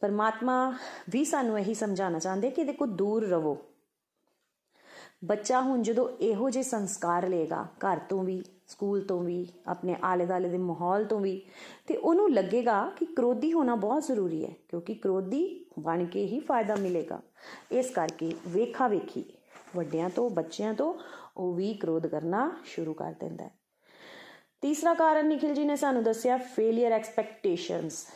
ਪਰਮਾਤਮਾ 0.00 0.56
ਵੀ 1.10 1.24
ਸਾਨੂੰ 1.24 1.58
ਇਹੀ 1.58 1.74
ਸਮਝਾਉਣਾ 1.74 2.18
ਚਾਹੁੰਦੇ 2.18 2.50
ਕਿ 2.50 2.60
ਇਹਦੇ 2.60 2.72
ਕੋ 2.72 2.86
ਦੂਰ 2.86 3.26
ਰਵੋ। 3.28 3.56
ਬੱਚਾ 5.24 5.60
ਹੁਣ 5.60 5.82
ਜਦੋਂ 5.82 6.08
ਇਹੋ 6.20 6.50
ਜਿਹੇ 6.50 6.64
ਸੰਸਕਾਰ 6.64 7.28
ਲਏਗਾ, 7.28 7.66
ਘਰ 7.78 7.98
ਤੋਂ 7.98 8.22
ਵੀ 8.24 8.42
ਸਕੂਲ 8.66 9.04
ਤੋਂ 9.04 9.20
ਵੀ, 9.20 9.46
ਆਪਣੇ 9.66 9.96
ਆਲੇ-ਦਾਲੇ 10.04 10.48
ਦੇ 10.48 10.58
ਮਾਹੌਲ 10.58 11.04
ਤੋਂ 11.04 11.20
ਵੀ, 11.20 11.42
ਤੇ 11.86 11.96
ਉਹਨੂੰ 11.96 12.32
ਲੱਗੇਗਾ 12.32 12.92
ਕਿ 12.96 13.04
ਕ੍ਰੋਧੀ 13.04 13.52
ਹੋਣਾ 13.52 13.74
ਬਹੁਤ 13.74 14.02
ਜ਼ਰੂਰੀ 14.02 14.46
ਹੈ, 14.46 14.54
ਕਿਉਂਕਿ 14.68 14.94
ਕ੍ਰੋਧੀ 14.94 15.66
ਬਣ 15.78 16.04
ਕੇ 16.04 16.26
ਹੀ 16.26 16.40
ਫਾਇਦਾ 16.40 16.76
ਮਿਲੇਗਾ। 16.76 17.22
ਇਸ 17.72 17.90
ਕਰਕੇ 17.90 18.32
ਵੇਖਾ 18.48 18.88
ਵੇਖੀ 18.88 19.24
ਵੱਡਿਆਂ 19.76 20.10
ਤੋਂ, 20.10 20.30
ਬੱਚਿਆਂ 20.30 20.74
ਤੋਂ 20.74 20.94
ਉਹ 21.36 21.54
ਵੀ 21.54 21.74
ਕ੍ਰੋਧ 21.74 22.06
ਕਰਨਾ 22.06 22.56
ਸ਼ੁਰੂ 22.64 22.94
ਕਰ 22.94 23.14
ਦਿੰਦਾ 23.20 23.44
ਹੈ। 23.44 23.50
ਤੀਸਰਾ 24.60 24.94
ਕਾਰਨ 24.94 25.28
ਨikhil 25.28 25.56
ji 25.56 25.64
ਨੇ 25.64 25.76
ਸਾਨੂੰ 25.76 26.02
ਦੱਸਿਆ 26.02 26.36
ਫੇਲਿਅਰ 26.36 26.92
ਐਕਸਪੈਕਟੇਸ਼ਨਸ 26.92 28.06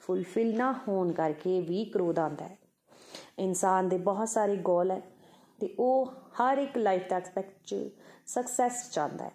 ਫੁੱਲਫਿਲ 0.00 0.56
ਨਾ 0.56 0.80
ਹੋਣ 0.88 1.12
ਕਰਕੇ 1.12 1.60
ਵੀ 1.60 1.84
ਕ੍ਰੋਧ 1.84 2.18
ਆਉਂਦਾ 2.18 2.48
ਹੈ। 2.48 2.58
ਇਨਸਾਨ 3.38 3.88
ਦੇ 3.88 3.98
ਬਹੁਤ 3.98 4.28
ਸਾਰੇ 4.28 4.56
ਗੋਲ 4.56 4.90
ਹੈ, 4.90 5.02
ਤੇ 5.60 5.74
ਉਹ 5.78 6.12
ਹਰ 6.12 6.58
ਇੱਕ 6.58 6.78
ਲਾਈਫ 6.78 7.08
ਦਾ 7.08 7.16
ਐਕਸਪੈਕਟ 7.16 7.64
ਚ 7.64 7.76
ਸਕਸੈਸ 8.26 8.90
ਚਾਹੁੰਦਾ 8.90 9.24
ਹੈ। 9.24 9.32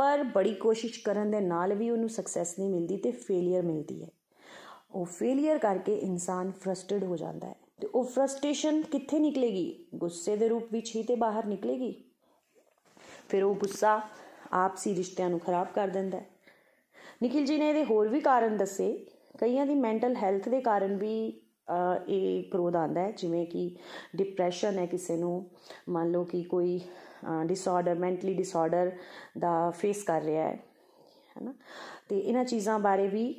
ਪਰ 0.00 0.22
ਬੜੀ 0.24 0.54
ਕੋਸ਼ਿਸ਼ 0.54 1.02
ਕਰਨ 1.04 1.30
ਦੇ 1.30 1.40
ਨਾਲ 1.40 1.74
ਵੀ 1.74 1.90
ਉਹਨੂੰ 1.90 2.08
ਸਕਸੈਸ 2.08 2.58
ਨਹੀਂ 2.58 2.68
ਮਿਲਦੀ 2.70 2.96
ਤੇ 2.96 3.10
ਫੇਲਿਅਰ 3.10 3.62
ਮਿਲਦੀ 3.62 4.02
ਹੈ। 4.02 4.08
ਉਹ 4.94 5.04
ਫੇਲਿਅਰ 5.04 5.58
ਕਰਕੇ 5.58 5.94
ਇਨਸਾਨ 5.94 6.50
ਫਰਸਟ੍ਰੇਟ 6.50 7.04
ਹੋ 7.04 7.16
ਜਾਂਦਾ 7.16 7.46
ਹੈ। 7.46 7.54
ਤੇ 7.80 7.86
ਉਹ 7.86 8.04
ਫਰਸਟ੍ਰੇਸ਼ਨ 8.04 8.82
ਕਿੱਥੇ 8.82 9.18
ਨਿਕਲੇਗੀ? 9.18 9.84
ਗੁੱਸੇ 9.94 10.36
ਦੇ 10.36 10.48
ਰੂਪ 10.48 10.72
ਵਿੱਚ 10.72 10.96
ਹੀ 10.96 11.02
ਤੇ 11.02 11.14
ਬਾਹਰ 11.14 11.46
ਨਿਕਲੇਗੀ। 11.46 11.92
ਫਿਰ 13.28 13.44
ਉਹ 13.44 13.54
ਗੁੱਸਾ 13.54 14.00
ਆਪਸੀ 14.52 14.94
ਰਿਸ਼ਤਿਆਂ 14.94 15.30
ਨੂੰ 15.30 15.40
ਖਰਾਬ 15.40 15.66
ਕਰ 15.74 15.88
ਦਿੰਦਾ 15.88 16.18
ਹੈ। 16.18 16.26
ਨikhil 17.22 17.46
ji 17.46 17.58
ਨੇ 17.58 17.68
ਇਹਦੇ 17.68 17.84
ਹੋਰ 17.84 18.08
ਵੀ 18.08 18.20
ਕਾਰਨ 18.20 18.56
ਦੱਸੇ। 18.56 18.92
ਕਈਆਂ 19.38 19.66
ਦੀ 19.66 19.74
ਮੈਂਟਲ 19.74 20.16
ਹੈਲਥ 20.16 20.48
ਦੇ 20.48 20.60
ਕਾਰਨ 20.60 20.96
ਵੀ 20.96 21.40
ਇਹ 22.08 22.44
ਕ੍ਰੋਧ 22.44 22.76
ਆਂਦਾ 22.76 23.00
ਹੈ। 23.00 23.12
ਜਿਵੇਂ 23.12 23.46
ਕਿ 23.46 23.76
ਡਿਪਰੈਸ਼ਨ 24.16 24.78
ਹੈ 24.78 24.86
ਕਿਸੇ 24.86 25.16
ਨੂੰ। 25.16 25.46
ਮੰਨ 25.88 26.10
ਲਓ 26.10 26.24
ਕਿ 26.24 26.42
ਕੋਈ 26.42 26.80
ਡਿਸਆਰਡਰ 27.46 27.94
ਮੈਂਟਲੀ 27.94 28.34
ਡਿਸਆਰਡਰ 28.34 28.90
ਦਾ 29.38 29.70
ਫੇਸ 29.70 30.02
ਕਰ 30.02 30.22
ਰਿਹਾ 30.22 30.46
ਹੈ, 30.48 30.56
ਹੈਨਾ? 31.36 31.54
ਤੇ 32.08 32.18
ਇਹਨਾਂ 32.18 32.44
ਚੀਜ਼ਾਂ 32.44 32.78
ਬਾਰੇ 32.78 33.08
ਵੀ 33.08 33.32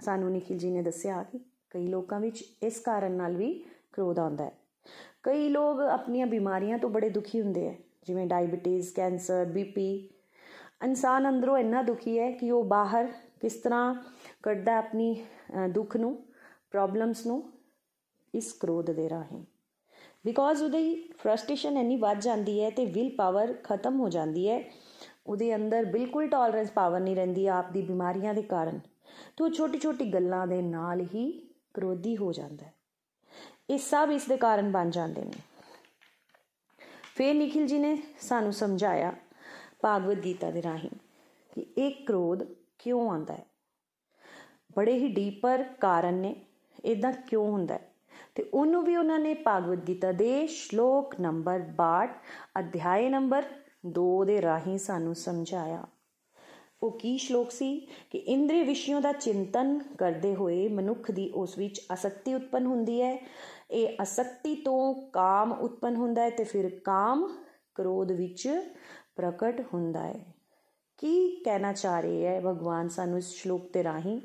ਸਾਨੂੰ 0.00 0.30
ਨikhil 0.32 0.58
ji 0.58 0.72
ਨੇ 0.72 0.82
ਦੱਸਿਆ 0.82 1.22
ਕਿ 1.22 1.40
ਕਈ 1.70 1.86
ਲੋਕਾਂ 1.86 2.20
ਵਿੱਚ 2.20 2.44
ਇਸ 2.62 2.80
ਕਾਰਨ 2.80 3.12
ਨਾਲ 3.12 3.36
ਵੀ 3.36 3.52
ਕ੍ਰੋਧ 3.92 4.18
ਆਉਂਦਾ 4.18 4.44
ਹੈ। 4.44 4.52
ਕਈ 5.22 5.48
ਲੋਕ 5.48 5.80
ਆਪਣੀਆਂ 5.80 6.26
ਬਿਮਾਰੀਆਂ 6.26 6.78
ਤੋਂ 6.78 6.90
ਬੜੇ 6.90 7.08
ਦੁਖੀ 7.08 7.40
ਹੁੰਦੇ 7.40 7.68
ਆ 7.68 7.74
ਜਿਵੇਂ 8.06 8.26
ਡਾਇਬੀਟੀਜ਼ 8.26 8.92
ਕੈਂਸਰ 8.94 9.44
ਬੀਪੀ 9.44 9.94
ਇਨਸਾਨ 10.84 11.28
ਅੰਦਰੋਂ 11.28 11.58
ਇੰਨਾ 11.58 11.82
ਦੁਖੀ 11.82 12.18
ਹੈ 12.18 12.30
ਕਿ 12.30 12.50
ਉਹ 12.50 12.64
ਬਾਹਰ 12.64 13.08
ਕਿਸ 13.40 13.54
ਤਰ੍ਹਾਂ 13.54 13.94
ਕੱਢਦਾ 14.42 14.76
ਆਪਣੀ 14.78 15.24
ਦੁੱਖ 15.70 15.96
ਨੂੰ 15.96 16.14
ਪ੍ਰੋਬਲਮਸ 16.70 17.26
ਨੂੰ 17.26 17.42
ਇਸ 18.34 18.52
ਕ੍ਰੋਧ 18.52 18.90
ਦੇ 18.90 19.08
ਰਾਹੀਂ। 19.08 19.44
ਬਿਕੋਜ਼ 20.26 20.62
ਉਹਦੀ 20.62 21.12
ਫਰਸਟ੍ਰੇਸ਼ਨ 21.18 21.76
ਇੰਨੀ 21.76 21.96
ਵੱਧ 21.96 22.20
ਜਾਂਦੀ 22.20 22.64
ਹੈ 22.64 22.70
ਤੇ 22.70 22.86
ਵਿਲ 22.86 23.10
ਪਾਵਰ 23.16 23.54
ਖਤਮ 23.64 24.00
ਹੋ 24.00 24.08
ਜਾਂਦੀ 24.08 24.48
ਹੈ, 24.48 24.64
ਉਹਦੇ 25.26 25.54
ਅੰਦਰ 25.54 25.84
ਬਿਲਕੁਲ 25.84 26.28
ਟੋਲਰੈਂਸ 26.28 26.70
ਪਾਵਰ 26.70 27.00
ਨਹੀਂ 27.00 27.16
ਰਹਿੰਦੀ 27.16 27.46
ਆਪ 27.46 27.70
ਦੀ 27.70 27.82
ਬਿਮਾਰੀਆਂ 27.82 28.34
ਦੇ 28.34 28.42
ਕਾਰਨ। 28.42 28.80
ਤੋਂ 29.36 29.50
ਛੋਟੀ 29.50 29.78
ਛੋਟੀ 29.78 30.04
ਗੱਲਾਂ 30.04 30.46
ਦੇ 30.46 30.62
ਨਾਲ 30.62 31.00
ਹੀ 31.00 31.54
ਕ੍ਰੋਧੀ 31.74 32.16
ਹੋ 32.16 32.32
ਜਾਂਦਾ 32.32 32.66
ਹੈ। 32.66 32.74
ਇਹ 33.70 33.78
ਸਭ 33.78 34.08
ਇਸ 34.12 34.26
ਦੇ 34.26 34.36
ਕਾਰਨ 34.36 34.72
ਬਣ 34.72 34.90
ਜਾਂਦੇ 34.90 35.24
ਨੇ। 35.24 35.32
ਫਿਰ 37.14 37.34
ਨikhil 37.34 37.66
ji 37.72 37.78
ਨੇ 37.78 38.02
ਸਾਨੂੰ 38.20 38.52
ਸਮਝਾਇਆ 38.52 39.12
ਭਾਗਵਤ 39.82 40.16
ਗੀਤਾ 40.16 40.50
ਦੇ 40.50 40.62
ਰਾਹੀਂ 40.62 40.90
ਕਿ 41.54 41.66
ਇਹ 41.78 42.06
ਕ੍ਰੋਧ 42.06 42.42
ਕਿਉਂ 42.78 43.10
ਆਉਂਦਾ 43.10 43.34
ਹੈ? 43.34 43.46
ਬੜੇ 44.76 44.98
ਹੀ 44.98 45.08
ਡੀਪਰ 45.08 45.64
ਕਾਰਨ 45.80 46.14
ਨੇ। 46.14 46.36
ਇਦਾਂ 46.84 47.12
ਕਿਉਂ 47.12 47.50
ਹੁੰਦਾ 47.50 47.74
ਹੈ? 47.74 47.91
ਤੇ 48.34 48.50
ਉਹਨੂੰ 48.54 48.84
ਵੀ 48.84 48.96
ਉਹਨਾਂ 48.96 49.18
ਨੇ 49.18 49.34
ਭਾਗਵਤ 49.34 49.78
ਗੀਤਾ 49.78 50.12
ਦੇ 50.12 50.46
ਸ਼ਲੋਕ 50.46 51.20
ਨੰਬਰ 51.20 51.58
62 51.58 52.08
ਅਧਿਆਇ 52.58 53.08
ਨੰਬਰ 53.08 53.42
2 53.98 54.24
ਦੇ 54.26 54.42
ਰਾਹੀਂ 54.42 54.78
ਸਾਨੂੰ 54.78 55.14
ਸਮਝਾਇਆ। 55.14 55.86
ਉਹ 56.82 56.98
ਕੀ 56.98 57.18
ਸ਼ਲੋਕ 57.18 57.50
ਸੀ? 57.50 57.88
ਕਿ 58.10 58.18
ਇੰਦਰੀ 58.18 58.62
ਵਿਸ਼ਿਆਂ 58.62 59.00
ਦਾ 59.00 59.12
ਚਿੰਤਨ 59.12 59.78
ਕਰਦੇ 59.98 60.34
ਹੋਏ 60.34 60.68
ਮਨੁੱਖ 60.68 61.10
ਦੀ 61.10 61.30
ਉਸ 61.34 61.58
ਵਿੱਚ 61.58 61.80
ਅਸਕਤੀ 61.94 62.34
ਉਤਪਨ 62.34 62.66
ਹੁੰਦੀ 62.66 63.02
ਹੈ। 63.02 63.18
ਇਹ 63.70 63.96
ਅਸਕਤੀ 64.02 64.54
ਤੋਂ 64.54 64.94
ਕਾਮ 64.94 65.52
ਉਤਪਨ 65.52 65.96
ਹੁੰਦਾ 65.96 66.22
ਹੈ 66.22 66.30
ਤੇ 66.30 66.44
ਫਿਰ 66.44 66.80
ਕਾਮ 66.84 67.38
ਕ੍ਰੋਧ 67.74 68.12
ਵਿੱਚ 68.12 68.48
ਪ੍ਰਗਟ 69.16 69.60
ਹੁੰਦਾ 69.74 70.02
ਹੈ। 70.02 70.34
ਕੀ 70.98 71.42
ਕਹਿਣਾ 71.44 71.72
ਚਾਹ 71.72 72.00
ਰਹੇ 72.00 72.26
ਹੈ 72.26 72.40
ਭਗਵਾਨ 72.40 72.88
ਸਾਨੂੰ 72.88 73.18
ਇਸ 73.18 73.30
ਸ਼ਲੋਕ 73.30 73.72
ਤੇ 73.72 73.84
ਰਾਹੀਂ? 73.84 74.20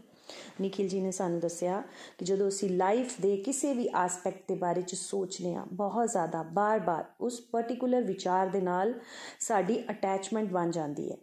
ਨikhil 0.62 0.90
ji 0.90 1.02
ਨੇ 1.02 1.12
ਸਾਨੂੰ 1.12 1.40
ਦੱਸਿਆ 1.40 1.84
ਕਿ 2.18 2.26
ਜਦੋਂ 2.26 2.48
ਅਸੀਂ 2.48 2.70
ਲਾਈਫ 2.70 3.22
ਦੇ 3.22 3.38
ਕਿਸੇ 3.38 3.74
ਵੀ 3.74 3.90
ਐਸਪੈਕਟ 3.96 4.44
ਦੇ 4.48 4.56
ਬਾਰੇ 4.56 4.82
ਚ 4.82 4.96
ਸੋਚਨੇ 4.96 5.56
ਆ 5.56 5.64
ਬਹੁਤ 5.74 6.10
ਜ਼ਿਆਦਾ 6.10 6.44
ਬਾਰ-ਬਾਰ 6.44 7.06
ਉਸ 7.22 7.42
ਪਾਰਟਿਕੂਲਰ 7.52 8.02
ਵਿਚਾਰ 8.02 8.48
ਦੇ 8.48 8.62
ਨਾਲ 8.62 8.94
ਸਾਡੀ 9.40 9.84
ਅਟੈਚਮੈਂਟ 9.90 10.52
ਬਣ 10.52 10.72
ਜਾਂਦੀ 10.72 11.12
ਹੈ। 11.12 11.18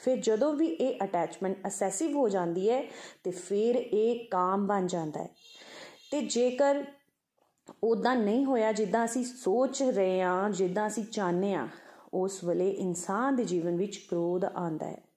ਫਿਰ 0.00 0.16
ਜਦੋਂ 0.16 0.54
ਵੀ 0.54 0.66
ਇਹ 0.66 0.98
ਅਟੈਚਮੈਂਟ 1.04 1.66
ਅਸੈਸਿਵ 1.66 2.16
ਹੋ 2.16 2.28
ਜਾਂਦੀ 2.28 2.70
ਹੈ, 2.70 2.84
ਤੇ 3.24 3.30
ਫਿਰ 3.30 3.74
ਇਹ 3.76 4.28
ਕਾਮ 4.30 4.66
ਬਣ 4.66 4.86
ਜਾਂਦਾ 4.86 5.22
ਹੈ। 5.22 5.28
ਤੇ 6.12 6.20
ਜੇਕਰ 6.20 6.84
ਉਦਾਂ 7.84 8.16
ਨਹੀਂ 8.16 8.44
ਹੋਇਆ, 8.44 8.72
ਜਿੱਦਾਂ 8.72 9.04
ਅਸੀਂ 9.04 9.24
ਸੋਚ 9.24 9.82
ਰਹੇ 9.82 10.22
ਆ 10.22 10.48
ਜਿੱਦਾਂ 10.50 10.86
ਅਸੀਂ 10.86 11.04
ਚਾਹਨੇ 11.04 11.54
ਆ 11.54 11.68
ਉਸ 12.14 12.44
ਵੇਲੇ 12.44 12.70
ਇਨਸਾਨ 12.70 13.36
ਦੇ 13.36 13.44
ਜੀਵਨ 13.44 13.76
ਵਿੱਚ 13.76 13.96
ਕ੍ਰੋਧ 13.96 14.44
ਆਂਦਾ 14.44 14.86
ਹੈ। 14.86 15.09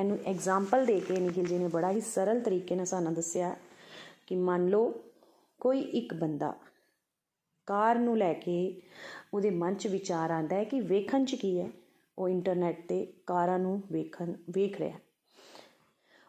ਇਹਨੂੰ 0.00 0.18
ਐਗਜ਼ਾਮਪਲ 0.26 0.86
ਦੇ 0.86 1.00
ਕੇ 1.00 1.16
ਨikhil 1.16 1.46
ji 1.46 1.58
ਨੇ 1.58 1.68
ਬੜਾ 1.68 1.90
ਹੀ 1.90 2.00
ਸਰਲ 2.00 2.40
ਤਰੀਕੇ 2.40 2.74
ਨਾਲ 2.74 2.86
ਸਾਨੂੰ 2.86 3.14
ਦੱਸਿਆ 3.14 3.56
ਕਿ 4.26 4.36
ਮੰਨ 4.36 4.68
ਲਓ 4.68 4.94
ਕੋਈ 5.60 5.80
ਇੱਕ 5.80 6.14
ਬੰਦਾ 6.14 6.54
ਕਾਰ 7.66 7.98
ਨੂੰ 7.98 8.18
ਲੈ 8.18 8.32
ਕੇ 8.32 8.82
ਉਹਦੇ 9.34 9.50
ਮਨ 9.50 9.74
'ਚ 9.74 9.86
ਵਿਚਾਰ 9.86 10.30
ਆਂਦਾ 10.30 10.56
ਹੈ 10.56 10.64
ਕਿ 10.64 10.80
ਵੇਖਣ 10.80 11.24
'ਚ 11.24 11.34
ਕੀ 11.34 11.60
ਹੈ, 11.60 11.70
ਉਹ 12.18 12.28
ਇੰਟਰਨੈਟ 12.28 12.88
ਤੇ 12.88 13.12
ਕਾਰਾਂ 13.26 13.58
ਨੂੰ 13.58 13.82
ਵੇਖਣ, 13.92 14.32
ਵੇਖ 14.50 14.78
ਰਿਹਾ 14.78 14.98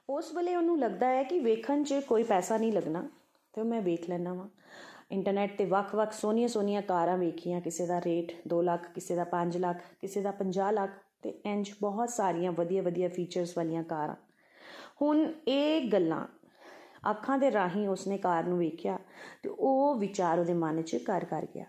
ਉਸ 0.10 0.36
ਵੇਲੇ 0.36 0.56
ਉਹਨੂੰ 0.56 0.80
ਲੱਗਦਾ 0.80 1.08
ਹੈ 1.08 1.24
ਕਿ 1.24 1.40
ਵੇਖਣ 1.40 1.84
'ਚ 1.84 1.94
ਕੋਈ 1.94 2.24
ਪੈਸਾ 2.24 2.58
ਨਹੀਂ 2.58 2.74
ਲੱਗਣਾ 2.74 3.10
ਤੇ 3.54 3.64
ਮੈਂ 3.64 3.82
ਵੇਖ 3.82 4.10
ਲੈਣਾ 4.10 4.34
ਵਾ। 4.34 4.50
ਇੰਟਰਨੈਟ 5.12 5.58
ਤੇ 5.58 5.66
ਵੱਖ-ਵੱਖ 5.66 6.14
ਸੋਹਣੀਆਂ-ਸੋਹਣੀਆਂ 6.14 6.82
ਕਾਰਾਂ 6.82 7.18
ਵੇਖੀਆਂ, 7.18 7.62
ਕਿਸੇ 7.62 7.86
ਦਾ 7.86 8.00
ਰੇਟ 8.00 8.32
2 8.48 8.62
ਲੱਖ, 8.62 8.94
ਕਿਸੇ 8.96 9.16
ਦਾ 9.16 9.24
5 9.24 9.58
ਲੱਖ, 9.58 9.78
ਕਿਸੇ 10.02 10.22
ਦਾ 10.22 10.32
50 10.32 10.74
ਲੱਖ। 10.74 10.92
ਤੇ 11.22 11.30
ਇੰਜ 11.30 11.72
ਬਹੁਤ 11.82 12.10
ਸਾਰੀਆਂ 12.10 12.52
ਵਧੀਆ-ਵਧੀਆ 12.52 13.10
ਫੀਚਰਸ 13.10 13.58
ਵਾਲੀਆਂ 13.58 13.84
ਕਾਰਾਂ। 13.84 14.16
ਹੁਣ 15.02 15.34
ਇਹ 15.48 15.92
ਗੱਲਾਂ 15.92 16.28
ਅੱਖਾਂ 17.12 17.38
ਦੇ 17.38 17.52
ਰਾਹੀਂ 17.52 17.90
ਉਸਨੇ 17.90 18.18
ਕਾਰ 18.18 18.44
ਨੂੰ 18.44 18.60
ਵੇਖਿਆ 18.60 19.00
ਤੇ 19.44 19.50
ਉਹ 19.50 19.96
ਵਿਚਾਰ 19.96 20.40
ਉਹਦੇ 20.40 20.54
ਮਨ 20.54 20.82
'ਚ 20.82 20.96
ਕਰ 20.96 21.26
ਕਰ 21.26 21.48
ਗਿਆ। 21.56 21.66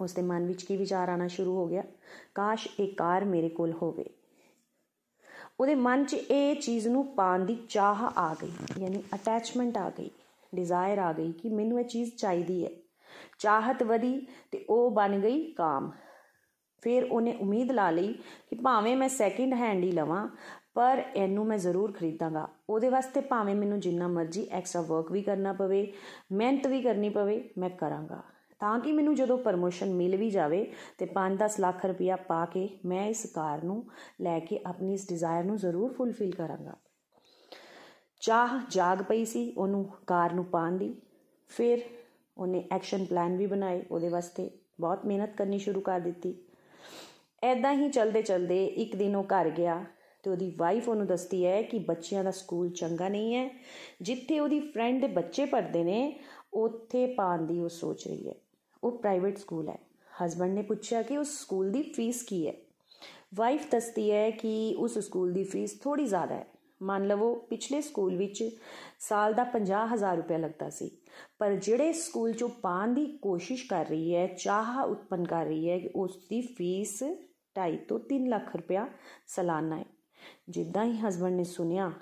ਉਸ 0.00 0.12
ਦੇ 0.12 0.22
ਮਨ 0.22 0.46
ਵਿੱਚ 0.46 0.62
ਕੀ 0.62 0.76
ਵਿਚਾਰ 0.76 1.08
ਆਣਾ 1.08 1.28
ਸ਼ੁਰੂ 1.28 1.56
ਹੋ 1.56 1.66
ਗਿਆ? 1.66 1.82
ਕਾਸ਼ 2.34 2.68
ਇਹ 2.80 2.94
ਕਾਰ 2.94 3.24
ਮੇਰੇ 3.24 3.48
ਕੋਲ 3.48 3.72
ਹੋਵੇ। 3.72 4.04
ਉਹਦੇ 5.60 5.74
ਮਨ 5.74 6.04
'ਚ 6.04 6.14
ਇਹ 6.14 6.56
ਚੀਜ਼ 6.56 6.88
ਨੂੰ 6.88 7.14
ਪਾਣ 7.14 7.44
ਦੀ 7.44 7.54
ਚਾਹ 7.68 8.20
ਆ 8.20 8.34
ਗਈ, 8.34 8.52
ਯਾਨੀ 8.78 9.02
ਅਟੈਚਮੈਂਟ 9.14 9.78
ਆ 9.78 9.90
ਗਈ 9.90 10.10
ਡਿਜ਼ਾਇਰ 10.54 10.98
ਆ 10.98 11.12
ਗਈ 11.12 11.32
ਕਿ 11.32 11.48
ਮੈਨੂੰ 11.48 11.80
ਇਹ 11.80 11.84
ਚੀਜ਼ 11.84 12.14
ਚਾਹੀਦੀ 12.14 12.64
ਹੈ। 12.64 12.70
ਚਾਹਤ 13.38 13.82
ਵਧੀ 13.82 14.26
ਤੇ 14.50 14.64
ਉਹ 14.68 14.90
ਬਣ 14.90 15.20
ਗਈ 15.20 15.52
ਕਾਮ। 15.52 15.92
ਫਿਰ 16.84 17.04
ਉਹਨੇ 17.04 17.36
ਉਮੀਦ 17.40 17.70
ਲਾ 17.70 17.90
ਲਈ 17.90 18.12
ਕਿ 18.12 18.56
ਭਾਵੇਂ 18.56 18.96
ਮੈਂ 18.96 19.08
ਸੈਕਿੰਡ 19.08 19.54
ਹੈਂਡ 19.54 19.84
ਹੀ 19.84 19.92
ਲਵਾਂ, 19.92 20.28
ਪਰ 20.74 21.04
ਇਹਨੂੰ 21.16 21.46
ਮੈਂ 21.46 21.58
ਜ਼ਰੂਰ 21.58 21.92
ਖਰੀਦਾਂਗਾ। 21.92 22.48
ਉਹਦੇ 22.70 22.88
ਵਾਸਤੇ 22.88 23.20
ਭਾਵੇਂ 23.20 23.54
ਮੈਨੂੰ 23.54 23.80
ਜਿੰਨਾ 23.80 24.08
ਮਰਜ਼ੀ 24.08 24.48
ਐਕਸਟਰਾ 24.50 24.82
ਵਰਕ 24.82 25.12
ਵੀ 25.12 25.22
ਕਰਨਾ 25.22 25.52
ਪਵੇ, 25.52 25.92
ਮਿਹਨਤ 26.32 26.66
ਵੀ 26.66 26.82
ਕਰਨੀ 26.82 27.08
ਪਵੇ, 27.08 27.50
ਮੈਂ 27.58 27.70
ਕਰਾਂਗਾ। 27.70 28.22
ਤਾਂ 28.60 28.80
ਕਿ 28.80 28.92
ਮੈਨੂੰ 28.92 29.14
ਜਦੋਂ 29.14 29.38
ਪ੍ਰਮੋਸ਼ਨ 29.38 29.94
ਮਿਲ 29.94 30.16
ਵੀ 30.16 30.30
ਜਾਵੇ 30.30 30.72
ਤੇ 30.98 31.06
5-10 31.06 31.60
ਲੱਖ 31.60 31.86
ਰੁਪਇਆ 31.86 32.16
ਪਾ 32.16 32.44
ਕੇ 32.44 32.68
ਮੈਂ 32.84 33.06
ਇਸ 33.06 33.26
ਕਾਰ 33.34 33.64
ਨੂੰ 33.64 33.84
ਲੈ 34.20 34.38
ਕੇ 34.40 34.60
ਆਪਣੀ 34.66 34.92
ਇਸ 34.92 35.08
ਡਿਜ਼ਾਇਰ 35.08 35.44
ਨੂੰ 35.44 35.56
ਜ਼ਰੂਰ 35.56 35.92
ਫੁੱਲਫਿਲ 35.92 36.34
ਕਰਾਂਗਾ। 36.34 36.76
ਚਾਹ 38.20 38.58
ਜਾਗ 38.70 39.02
ਪਈ 39.02 39.24
ਸੀ 39.24 39.52
ਉਹਨੂੰ 39.58 39.88
ਕਾਰ 40.06 40.32
ਨੂੰ 40.32 40.44
ਪਾਣ 40.44 40.72
ਦੀ। 40.72 40.94
ਫਿਰ 41.48 41.78
ਉਹਨੇ 42.38 42.68
ਐਕਸ਼ਨ 42.72 43.04
ਪਲਾਨ 43.04 43.36
ਵੀ 43.36 43.46
ਬਣਾਏ। 43.46 43.82
ਉਹਦੇ 43.90 44.08
ਵਾਸਤੇ 44.08 44.50
ਬਹੁਤ 44.80 45.06
ਮਿਹਨਤ 45.06 45.36
ਕਰਨੀ 45.36 45.58
ਸ਼ੁਰੂ 45.58 45.80
ਕਰ 45.80 46.00
ਦਿੱਤੀ। 46.00 46.34
ਐਦਾਂ 47.44 47.72
ਹੀ 47.72 47.88
ਚਲਦੇ 47.88 48.22
ਚਲਦੇ 48.22 48.66
ਇੱਕ 48.66 48.96
ਦਿਨ 48.96 49.16
ਉਹ 49.16 49.24
ਘਰ 49.24 49.50
ਗਿਆ 49.50 49.84
ਤੇ 50.22 50.30
ਉਹਦੀ 50.30 50.54
ਵਾਈਫ 50.56 50.88
ਉਹਨੂੰ 50.88 51.06
ਦੱਸਦੀ 51.06 51.46
ਹੈ 51.46 51.62
ਕਿ 51.62 51.78
ਬੱਚਿਆਂ 51.78 52.24
ਦਾ 52.24 52.30
ਸਕੂਲ 52.30 52.70
ਚੰਗਾ 52.70 53.08
ਨਹੀਂ 53.08 53.34
ਹੈ। 53.34 53.50
ਜਿੱਥੇ 54.02 54.40
ਉਹਦੀ 54.40 54.60
ਫਰੈਂਡ 54.60 55.00
ਦੇ 55.00 55.06
ਬੱਚੇ 55.06 55.44
ਪੜ੍ਹਦੇ 55.44 55.84
ਨੇ, 55.84 56.20
ਉੱਥੇ 56.54 57.06
ਪਾਣ 57.06 57.42
ਦੀ 57.42 57.60
ਉਹ 57.60 57.68
ਸੋਚ 57.68 58.08
ਰਹੀ 58.08 58.28
ਹੈ। 58.28 58.34
ਉਹ 58.84 58.98
ਪ੍ਰਾਈਵੇਟ 58.98 59.38
ਸਕੂਲ 59.38 59.68
ਹੈ। 59.68 59.78
ਹਸਬੰਡ 60.24 60.54
ਨੇ 60.54 60.62
ਪੁੱਛਿਆ 60.62 61.02
ਕਿ 61.02 61.18
ਉਸ 61.18 61.40
ਸਕੂਲ 61.40 61.72
ਦੀ 61.72 61.82
ਫੀਸ 61.82 62.22
ਕੀ 62.22 62.48
ਹੈ? 62.48 62.54
ਵਾਈਫ 63.34 63.70
ਦੱਸਦੀ 63.70 64.10
ਹੈ 64.10 64.30
ਕਿ 64.30 64.74
ਉਸ 64.78 64.98
ਸਕੂਲ 64.98 65.32
ਦੀ 65.32 65.44
ਫੀਸ 65.44 65.80
ਥੋੜੀ 65.80 66.06
ਜ਼ਿਆਦਾ 66.06 66.34
ਹੈ। 66.34 66.46
ਮੰਨ 66.82 67.06
ਲਵੋ 67.06 67.34
ਪਿਛਲੇ 67.34 67.80
ਸਕੂਲ 67.80 68.16
ਵਿੱਚ 68.16 68.50
ਸਾਲ 68.98 69.34
ਦਾ 69.34 69.44
50000 69.44 70.16
ਰੁਪਏ 70.16 70.38
ਲੱਗਦਾ 70.38 70.70
ਸੀ। 70.70 70.90
ਪਰ 71.38 71.54
ਜਿਹੜੇ 71.54 71.92
ਸਕੂਲ 71.92 72.32
ਚੋਂ 72.32 72.48
ਪਾਣ 72.48 72.88
ਦੀ 72.88 73.18
ਕੋਸ਼ਿਸ਼ 73.22 73.66
ਕਰ 73.66 73.86
ਰਹੀ 73.86 74.14
ਹੈ, 74.14 74.26
ਚਾਹ 74.26 74.84
ਉਤਪਨ 74.84 75.24
ਕਰ 75.24 75.44
ਰਹੀ 75.44 75.70
ਹੈ 75.70 75.78
ਕਿ 75.78 75.90
ਉਸ 75.96 76.16
ਦੀ 76.30 76.40
ਫੀਸ 76.40 77.02
2.5 77.56 77.76
ਤੋਂ 77.88 77.98
3 77.98 78.28
ਲੱਖ 78.28 78.56
ਰੁਪਇਆ 78.56 78.88
ਸਾਲਾਨਾ 79.26 79.76
ਹੈ। 79.76 79.84
ਜਿੱਦਾਂ 80.48 80.84
ਹੀ 80.84 80.96
ਹਸਬੰਡ 80.98 81.36
ਨੇ 81.36 81.44
ਸੁਨਿਆ, 81.44 81.92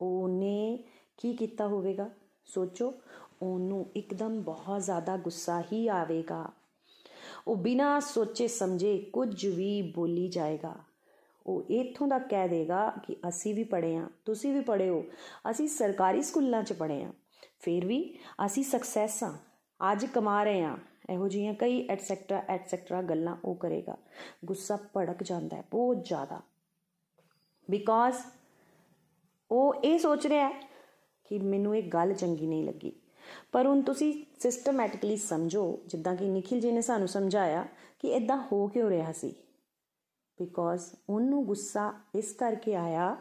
ਉਹਨੇ 0.00 0.84
ਕੀ 1.16 1.32
ਕੀਤਾ 1.36 1.66
ਹੋਵੇਗਾ? 1.66 2.10
ਸੋਚੋ, 2.44 2.92
ਉਹਨੂੰ 3.42 3.90
ਇੱਕਦਮ 3.96 4.40
ਬਹੁਤ 4.42 4.82
ਜ਼ਿਆਦਾ 4.82 5.16
ਗੁੱਸਾ 5.16 5.60
ਹੀ 5.72 5.88
ਆਵੇਗਾ। 5.88 6.52
ਉਹ 7.48 7.56
ਬਿਨਾਂ 7.56 8.00
ਸੋਚੇ 8.00 8.48
ਸਮਝੇ 8.48 8.98
ਕੁਝ 9.12 9.46
ਵੀ 9.46 9.82
ਬੋਲੀ 9.82 10.28
ਜਾਏਗਾ। 10.28 10.74
ਉਹ 11.46 11.62
ਇਥੋਂ 11.70 12.08
ਦਾ 12.08 12.18
ਕਹਿ 12.18 12.48
ਦੇਗਾ 12.48 12.92
ਕਿ 13.04 13.16
ਅਸੀਂ 13.28 13.54
ਵੀ 13.54 13.64
ਪੜ੍ਹੇ 13.64 13.96
ਆ 13.96 14.08
ਤੁਸੀਂ 14.24 14.52
ਵੀ 14.52 14.60
ਪੜ੍ਹੇ 14.60 14.88
ਹੋ, 14.88 15.04
ਅਸੀਂ 15.50 15.68
ਸਰਕਾਰੀ 15.68 16.22
ਸਕੂਲਾਂ 16.22 16.62
'ਚ 16.62 16.72
ਪੜ੍ਹੇ 16.72 17.02
ਆ 17.04 17.12
ਫਿਰ 17.58 17.86
ਵੀ 17.86 18.18
ਅਸੀਂ 18.46 18.64
ਸਕਸੈਸ 18.64 19.24
ਆ 19.24 19.32
ਅੱਜ 19.92 20.06
ਕਮਾ 20.06 20.44
ਰਹੇ 20.44 20.62
ਆ 20.62 20.76
ਇਹੋ 21.10 21.28
ਜਿਹੀਆਂ 21.28 21.54
ਕਈ 21.54 21.86
ਐਟਸੈਕਟਰਾ 21.88 22.42
ਐਟਸੈਕਟਰਾ 22.48 23.02
ਗੱਲਾਂ 23.02 23.36
ਉਹ 23.44 23.54
ਕਰੇਗਾ। 23.54 23.96
ਗੁੱਸਾ 24.44 24.78
ਭੜਕ 24.96 25.22
ਜਾਂਦਾ 25.22 25.56
ਹੈ, 25.56 25.64
ਬਹੁਤ 25.70 26.04
ਜ਼ਿਆਦਾ। 26.04 26.40
ਬਿਕੋਜ਼ 27.70 28.16
ਉਹ 29.50 29.74
ਇਹ 29.74 29.98
ਸੋਚ 29.98 30.26
ਰਿਹਾ 30.26 30.48
ਹੈ 30.48 30.68
ਕਿ 31.24 31.38
ਮੈਨੂੰ 31.38 31.76
ਇਹ 31.76 31.82
ਗੱਲ 31.82 32.12
ਚੰਗੀ 32.12 32.46
ਨਹੀਂ 32.46 32.64
ਲੱਗੀ। 32.64 32.92
ਪਰ 33.52 33.66
ਹੁਣ 33.66 33.82
ਤੁਸੀਂ 33.82 34.24
ਸਿਸਟਮੈਟਿਕਲੀ 34.38 35.16
ਸਮਝੋ, 35.16 35.82
ਜਿੱਦਾਂ 35.86 36.16
ਕਿ 36.16 36.24
ਨikhil 36.24 36.66
ji 36.66 36.72
ਨੇ 36.72 36.80
ਸਾਨੂੰ 36.80 37.08
ਸਮਝਾਇਆ 37.08 37.66
ਕਿ 37.98 38.08
ਇਦਾਂ 38.08 38.48
ਹੋ 38.52 38.66
ਕਿਉਂ 38.66 38.90
ਰਿਹਾ 38.90 39.12
ਸੀ? 39.12 39.34
ਬਿਕੋਜ਼ 40.38 40.82
ਉਹਨੂੰ 41.10 41.44
ਗੁੱਸਾ 41.44 41.94
ਇਸ 42.14 42.32
ਕਰਕੇ 42.32 42.74
ਆਇਆ 42.74 43.16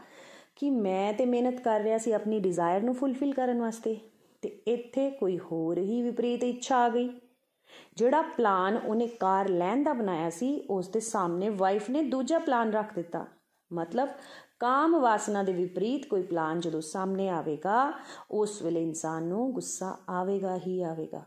ਕਿ 0.55 0.69
ਮੈਂ 0.69 1.13
ਤੇ 1.13 1.25
ਮਿਹਨਤ 1.25 1.61
ਕਰ 1.61 1.81
ਰਿਹਾ 1.81 1.97
ਸੀ 1.97 2.11
ਆਪਣੀ 2.11 2.39
ਡਿਜ਼ਾਇਰ 2.39 2.81
ਨੂੰ 2.81 2.95
ਫੁੱਲਫਿਲ 2.95 3.33
ਕਰਨ 3.33 3.61
ਵਾਸਤੇ 3.61 3.99
ਤੇ 4.41 4.49
ਇੱਥੇ 4.67 5.09
ਕੋਈ 5.11 5.39
ਹੋਰ 5.39 5.77
ਹੀ 5.77 6.01
ਵਿਪਰੀਤ 6.01 6.43
ਇੱਛਾ 6.43 6.77
ਆ 6.77 6.89
ਗਈ। 6.89 7.09
ਜਿਹੜਾ 7.95 8.21
ਪਲਾਨ 8.21 8.77
ਉਹਨੇ 8.77 9.07
ਕਾਰ 9.07 9.49
ਲੈਣ 9.49 9.83
ਦਾ 9.83 9.93
ਬਣਾਇਆ 9.93 10.29
ਸੀ, 10.29 10.61
ਉਸ 10.69 10.87
ਦੇ 10.87 10.99
ਸਾਹਮਣੇ 10.99 11.49
ਵਾਈਫ 11.49 11.89
ਨੇ 11.89 12.01
ਦੂਜਾ 12.03 12.39
ਪਲਾਨ 12.39 12.71
ਰੱਖ 12.71 12.95
ਦਿੱਤਾ। 12.95 13.25
ਮਤਲਬ 13.73 14.09
ਕਾਮ 14.59 14.99
ਵਾਸਨਾ 14.99 15.43
ਦੇ 15.43 15.53
ਵਿਪਰੀਤ 15.53 16.05
ਕੋਈ 16.05 16.21
ਪਲਾਨ 16.21 16.59
ਜਦੋਂ 16.59 16.81
ਸਾਹਮਣੇ 16.81 17.29
ਆਵੇਗਾ, 17.29 17.93
ਉਸ 18.31 18.61
ਵੇਲੇ 18.61 18.83
ਇਨਸਾਨ 18.83 19.23
ਨੂੰ 19.23 19.53
ਗੁੱਸਾ 19.53 19.97
ਆਵੇਗਾ 20.09 20.57
ਹੀ 20.57 20.81
ਆਵੇਗਾ। 20.81 21.23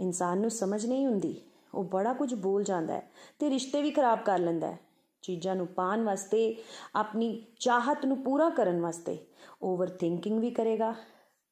ਇਨਸਾਨ 0.00 0.40
ਨੂੰ 0.40 0.50
ਸਮਝ 0.50 0.86
ਨਹੀਂ 0.86 1.06
ਹੁੰਦੀ। 1.06 1.42
ਉਹ 1.74 1.84
ਬੜਾ 1.84 2.12
ਕੁਝ 2.12 2.34
ਬੋਲ 2.34 2.64
ਜਾਂਦਾ 2.64 2.94
ਹੈ 2.94 3.10
ਤੇ 3.38 3.50
ਰਿਸ਼ਤੇ 3.50 3.82
ਵੀ 3.82 3.90
ਖਰਾਬ 3.90 4.18
ਕਰ 4.24 4.38
ਲੈਂਦਾ 4.38 4.66
ਹੈ। 4.66 4.78
ਚੀਜ਼ਾਂ 5.22 5.56
ਨੂੰ 5.56 5.66
ਪਾਣ 5.66 6.02
ਵਾਸਤੇ, 6.02 6.62
ਆਪਣੀ 6.94 7.46
ਚਾਹਤ 7.60 8.06
ਨੂੰ 8.06 8.22
ਪੂਰਾ 8.22 8.50
ਕਰਨ 8.50 8.80
ਵਾਸਤੇ 8.80 9.26
ਓਵਰ 9.62 9.88
ਥਿੰਕਿੰਗ 9.88 10.40
ਵੀ 10.40 10.50
ਕਰੇਗਾ 10.50 10.94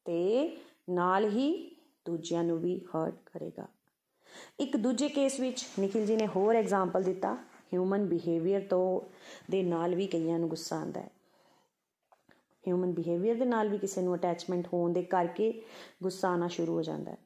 ਤੇ 0.05 0.57
ਨਾਲ 0.91 1.25
ਹੀ 1.25 1.77
ਦੂਜਿਆਂ 2.07 2.45
ਨੂੰ 2.45 2.59
ਵੀ 2.59 2.79
ਹਰਟ 2.79 3.15
ਕਰੇਗਾ। 3.33 3.67
ਇੱਕ 4.61 4.77
ਦੂਜੇ 4.77 5.09
ਕੇਸ 5.09 5.41
ਵਿੱਚ 5.41 5.67
ਨikhil 5.81 6.09
ji 6.11 6.17
ਨੇ 6.17 6.27
ਹੋਰ 6.27 6.55
ਐਗਜ਼ਾਮਪਲ 6.55 7.03
ਦਿੱਤਾ 7.03 7.37
ਹਿਊਮਨ 7.75 8.07
ਬਿਹੇਵੀਅਰ 8.07 8.61
ਤੋਂ 8.61 9.01
ਦੇ 9.51 9.63
ਨਾਲ 9.63 9.95
ਵੀ 9.95 10.07
ਕਈਆਂ 10.07 10.39
ਨੂੰ 10.39 10.49
ਗੁੱਸਾ 10.49 10.77
ਆਉਂਦਾ 10.77 11.01
ਹੈ। 11.01 11.11
ਹਿਊਮਨ 12.69 12.93
ਬਿਹੇਵੀਅਰ 12.93 13.35
ਦੇ 13.35 13.45
ਨਾਲ 13.45 13.69
ਵੀ 13.69 13.79
ਕਿਸੇ 13.79 14.03
ਨੂੰ 14.03 14.15
ਅਟੈਚਮੈਂਟ 14.15 14.69
ਹੋਣ 14.73 14.93
ਦੇ 14.93 15.03
ਕਰਕੇ 15.03 15.63
ਗੁੱਸਾ 16.03 16.29
ਆਣਾ 16.29 16.49
ਸ਼ੁਰੂ 16.49 16.75
ਹੋ 16.75 16.83
ਜਾਂਦਾ 16.83 17.11
ਹੈ। 17.11 17.17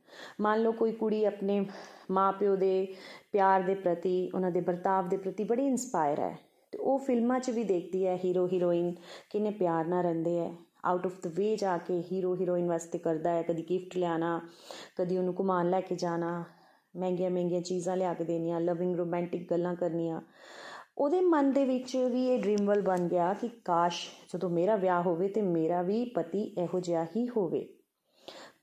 ਮੰਨ 0.40 0.62
ਲਓ 0.62 0.72
ਕੋਈ 0.72 0.92
ਕੁੜੀ 0.92 1.24
ਆਪਣੇ 1.24 1.66
ਮਾਪਿਓ 2.10 2.56
ਦੇ 2.56 2.94
ਪਿਆਰ 3.32 3.62
ਦੇ 3.62 3.74
ਪ੍ਰਤੀ, 3.74 4.30
ਉਹਨਾਂ 4.34 4.50
ਦੇ 4.50 4.60
ਵਰਤਾਵ 4.60 5.08
ਦੇ 5.08 5.16
ਪ੍ਰਤੀ 5.16 5.44
ਬੜੀ 5.44 5.66
ਇਨਸਪਾਇਰ 5.66 6.20
ਹੈ 6.20 6.38
ਤੇ 6.72 6.78
ਉਹ 6.78 6.98
ਫਿਲਮਾਂ 6.98 7.40
'ਚ 7.40 7.50
ਵੀ 7.50 7.64
ਦੇਖਦੀ 7.64 8.06
ਹੈ 8.06 8.18
ਹੀਰੋ 8.24 8.48
ਹੀਰੋਇਨ 8.52 8.94
ਕਿਨੇ 9.30 9.50
ਪਿਆਰ 9.50 9.84
ਨਾਲ 9.84 10.02
ਰਹਿੰਦੇ 10.02 10.38
ਹੈ। 10.38 10.52
ਆਊਟ 10.84 11.06
ਆਫ 11.06 11.12
ਦ 11.22 11.26
ਵੇ 11.26 11.56
ਜਾ 11.56 11.78
ਕੇ 11.78 12.02
ਹੀਰੋ 12.12 12.34
ਹੀਰੋਇਨ 12.36 12.68
ਵਾਸਤੇ 12.68 12.98
ਕਰਦਾ 12.98 13.30
ਹੈ, 13.30 13.42
ਕਦੀ 13.42 13.62
ਗਿਫਟ 13.70 13.96
ਲਿਆਣਾ 13.96 14.40
ਕਦੀ 14.96 15.18
ਉਹਨੂੰ 15.18 15.34
ਘੁਮਾਣ 15.40 15.70
ਲੈ 15.70 15.80
ਕੇ 15.80 15.94
ਜਾਣਾ 15.94 16.44
ਮਹਿੰਗੀਆਂ 16.96 17.30
ਮਹਿੰਗੀਆਂ 17.30 17.60
ਚੀਜ਼ਾਂ 17.60 17.96
ਲਿਆ 17.96 18.14
ਕੇ 18.14 18.24
ਦੇਣੀਆਂ 18.24 18.60
ਲਵਿੰਗ 18.60 18.96
ਰੋਮਾਂਟਿਕ 18.96 19.50
ਗੱਲਾਂ 19.50 19.74
ਕਰਨੀਆਂ। 19.74 20.20
ਉਹਦੇ 20.98 21.20
ਮਨ 21.20 21.52
ਦੇ 21.52 21.64
ਵਿੱਚ 21.64 21.96
ਵੀ 21.96 22.26
ਇਹ 22.28 22.38
ਡ੍ਰੀਮ 22.42 22.66
ਵਰਲਡ 22.66 22.84
ਬਣ 22.84 23.08
ਗਿਆ 23.08 23.34
ਕਿ 23.34 23.48
ਕਾਸ਼ 23.64 24.08
ਜਦੋਂ 24.34 24.50
ਮੇਰਾ 24.50 24.76
ਵਿਆਹ 24.76 25.02
ਹੋਵੇ 25.02 25.28
ਤੇ 25.28 25.42
ਮੇਰਾ 25.42 25.82
ਵੀ 25.82 26.04
ਪਤੀ 26.04 26.42
ਇਹੋ 26.58 26.80
ਜਿਹਾ 26.80 27.04
ਹੀ 27.16 27.28
ਹੋਵੇ। 27.28 27.68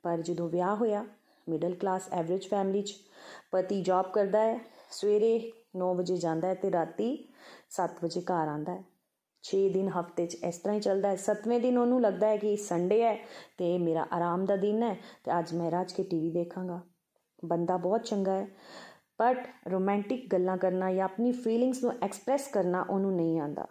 ਪਰ 0.04 0.22
ਜਦੋਂ 0.22 0.50
ਵਿਆਹ 0.50 0.76
ਹੋਇਆ 0.76 1.06
ਮਿਡਲ 1.50 1.76
ਕਲਾਸ 1.76 2.10
ਐਵਰੇਜ 2.12 2.48
ਫੈਮਿਲੀ 2.48 2.82
'ਚ 2.82 2.96
ਪਤੀ 3.52 3.82
ਜੌਬ 3.82 4.12
ਕਰਦਾ 4.12 4.42
ਹੈ, 4.42 4.60
ਸਵੇਰੇ 4.92 5.52
9 5.76 5.94
ਵਜੇ 5.96 6.18
ਜਾਂਦਾ 6.18 6.48
ਹੈ 6.48 6.54
ਤੇ 6.54 6.72
ਰਾਤੀ 6.72 7.28
7 7.70 8.04
ਵਜੇ 8.04 8.22
ਘਰ 8.22 8.48
ਆਉਂਦਾ 8.48 8.76
ਹੈ। 8.76 8.84
6 9.44 9.70
ਦਿਨ 9.70 9.90
ਹਫ਼ਤੇ 9.90 10.26
'ਚ 10.26 10.38
ਇਸ 10.44 10.58
ਤਰ੍ਹਾਂ 10.58 10.76
ਹੀ 10.76 10.82
ਚੱਲਦਾ 10.82 11.10
ਹੈ। 11.10 11.16
7ਵੇਂ 11.16 11.60
ਦਿਨ 11.60 11.78
ਉਹਨੂੰ 11.78 12.02
ਲੱਗਦਾ 12.02 12.28
ਹੈ 12.28 12.38
ਕਿ 12.38 12.56
ਸੰਡੇ 12.58 13.04
ਹੈ 13.04 13.16
ਤੇ 13.58 13.78
ਮੇਰਾ 13.78 14.08
ਆਰਾਮ 14.14 14.46
ਦਾ 14.46 14.56
ਦਿਨ 14.56 14.84
ਹੈ 14.84 14.94
ਤੇ 15.24 15.40
ਅੱਜ 15.40 15.54
ਮੈਂ 15.54 15.72
ਰਾਜ 15.72 15.92
ਕੇ 15.92 16.04
ਟੀਵੀ 16.04 16.32
ਦੇਖਾਂਗਾ। 16.32 16.80
ਬੰਦਾ 17.46 17.78
ਬਹੁਤ 17.78 18.04
ਚੰਗਾ 18.04 18.32
ਹੈ 18.32 18.48
ਬਟ 19.22 19.50
ਰੋਮਾਂਟਿਕ 19.72 20.28
ਗੱਲਾਂ 20.28 20.58
ਕਰਨਾ 20.58 20.94
ਜਾਂ 20.94 21.06
ਆਪਣੀ 21.06 21.32
ਫੀਲਿੰਗਸ 21.32 21.84
ਨੂੰ 21.84 21.94
ਐਕਸਪ੍ਰੈਸ 22.02 22.48
ਕਰਨਾ 22.48 22.82
ਉਹਨੂੰ 22.82 23.16
ਨਹੀਂ 23.16 23.40
ਆਂਦਾ 23.40 23.68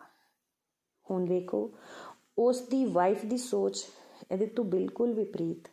ਹੁਣ 1.10 1.28
ਵੇਖੋ 1.28 1.78
ਉਸ 2.38 2.60
ਦੀ 2.60 2.84
ਵਾਈਫ 2.84 3.24
ਦੀ 3.24 3.38
ਸੋਚ 3.38 3.86
ਇਹਦੇ 4.32 4.46
ਤੋਂ 4.46 4.64
ਬਿਲਕੁਲ 4.64 5.12
ਵਿਪਰੀਤ। 5.12 5.68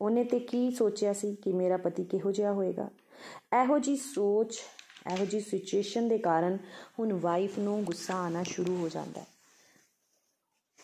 ਉਹਨੇ 0.00 0.24
ਤੇ 0.24 0.38
ਕੀ 0.38 0.70
ਸੋਚਿਆ 0.70 1.12
ਸੀ 1.12 1.34
ਕਿ 1.34 1.52
ਮੇਰਾ 1.52 1.76
ਪਤੀ 1.76 2.04
ਕਿਹੋ 2.04 2.32
ਜਿਹਾ 2.32 2.52
ਹੋਏਗਾ? 2.52 2.90
ਇਹੋ 3.62 3.78
ਜੀ 3.78 3.96
ਸੋਚ, 3.96 4.60
ਇਹੋ 5.14 5.24
ਜੀ 5.24 5.40
ਸਿਚੁਏਸ਼ਨ 5.40 6.08
ਦੇ 6.08 6.18
ਕਾਰਨ 6.18 6.58
ਹੁਣ 6.98 7.12
ਵਾਈਫ 7.12 7.58
ਨੂੰ 7.58 7.84
ਗੁੱਸਾ 7.84 8.14
ਆਣਾ 8.14 8.42
ਸ਼ੁਰੂ 8.42 8.76
ਹੋ 8.76 8.88
ਜਾਂਦਾ 8.88 9.20
ਹੈ। 9.20 9.26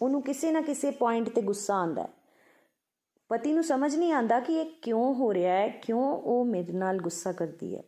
ਉਹਨੂੰ 0.03 0.23
ਕਿਸੇ 0.23 0.53
ਨਾ 0.53 0.61
ਕਿਸੇ 0.61 0.91
ਪੁਆਇੰਟ 0.91 1.29
ਤੇ 1.29 1.43
ਗੁੱਸਾ 1.43 1.75
ਆਂਦਾ 1.75 2.03
ਹੈ। 2.03 2.09
ਪਤੀ 3.31 3.53
ਨੂੰ 3.53 3.65
ਸਮਝ 3.65 3.97
ਨਹੀਂ 3.97 4.13
ਆਂਦਾ 4.13 4.41
ਕਿ 4.41 4.61
ਇਹ 4.61 4.71
ਕਿਉਂ 4.83 5.15
ਹੋ 5.15 5.35
ਰਿਹਾ 5.35 5.55
ਹੈ, 5.55 5.69
ਕਿਉਂ 5.69 6.17
ਉਹ 6.17 6.45
ਮੇਰੇ 6.45 6.73
ਨਾਲ 6.73 6.99
ਗੁੱਸਾ 6.99 7.33
ਕਰਦੀ 7.33 7.77
ਹੈ। 7.77 7.83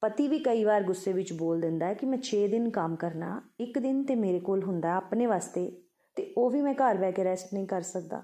ਪਤੀ 0.00 0.28
ਵੀ 0.28 0.38
ਕਈ 0.38 0.64
ਵਾਰ 0.64 0.82
ਗੁੱਸੇ 0.82 1.12
ਵਿੱਚ 1.12 1.32
ਬੋਲ 1.32 1.60
ਦਿੰਦਾ 1.60 1.86
ਹੈ 1.86 1.94
ਕਿ 1.94 2.06
ਮੈਂ 2.06 2.18
6 2.18 2.48
ਦਿਨ 2.48 2.70
ਕੰਮ 2.70 2.96
ਕਰਨਾ, 2.96 3.42
ਇੱਕ 3.60 3.78
ਦਿਨ 3.78 4.04
ਤੇ 4.04 4.14
ਮੇਰੇ 4.14 4.40
ਕੋਲ 4.40 4.62
ਹੁੰਦਾ 4.62 4.94
ਆਪਣੇ 4.94 5.26
ਵਾਸਤੇ 5.26 5.82
ਤੇ 6.14 6.34
ਉਹ 6.38 6.50
ਵੀ 6.50 6.62
ਮੈਂ 6.62 6.74
ਘਰ 6.74 6.96
ਬੈ 6.96 7.10
ਕੇ 7.10 7.24
ਰੈਸਟ 7.24 7.54
ਨਹੀਂ 7.54 7.66
ਕਰ 7.66 7.82
ਸਕਦਾ। 7.82 8.22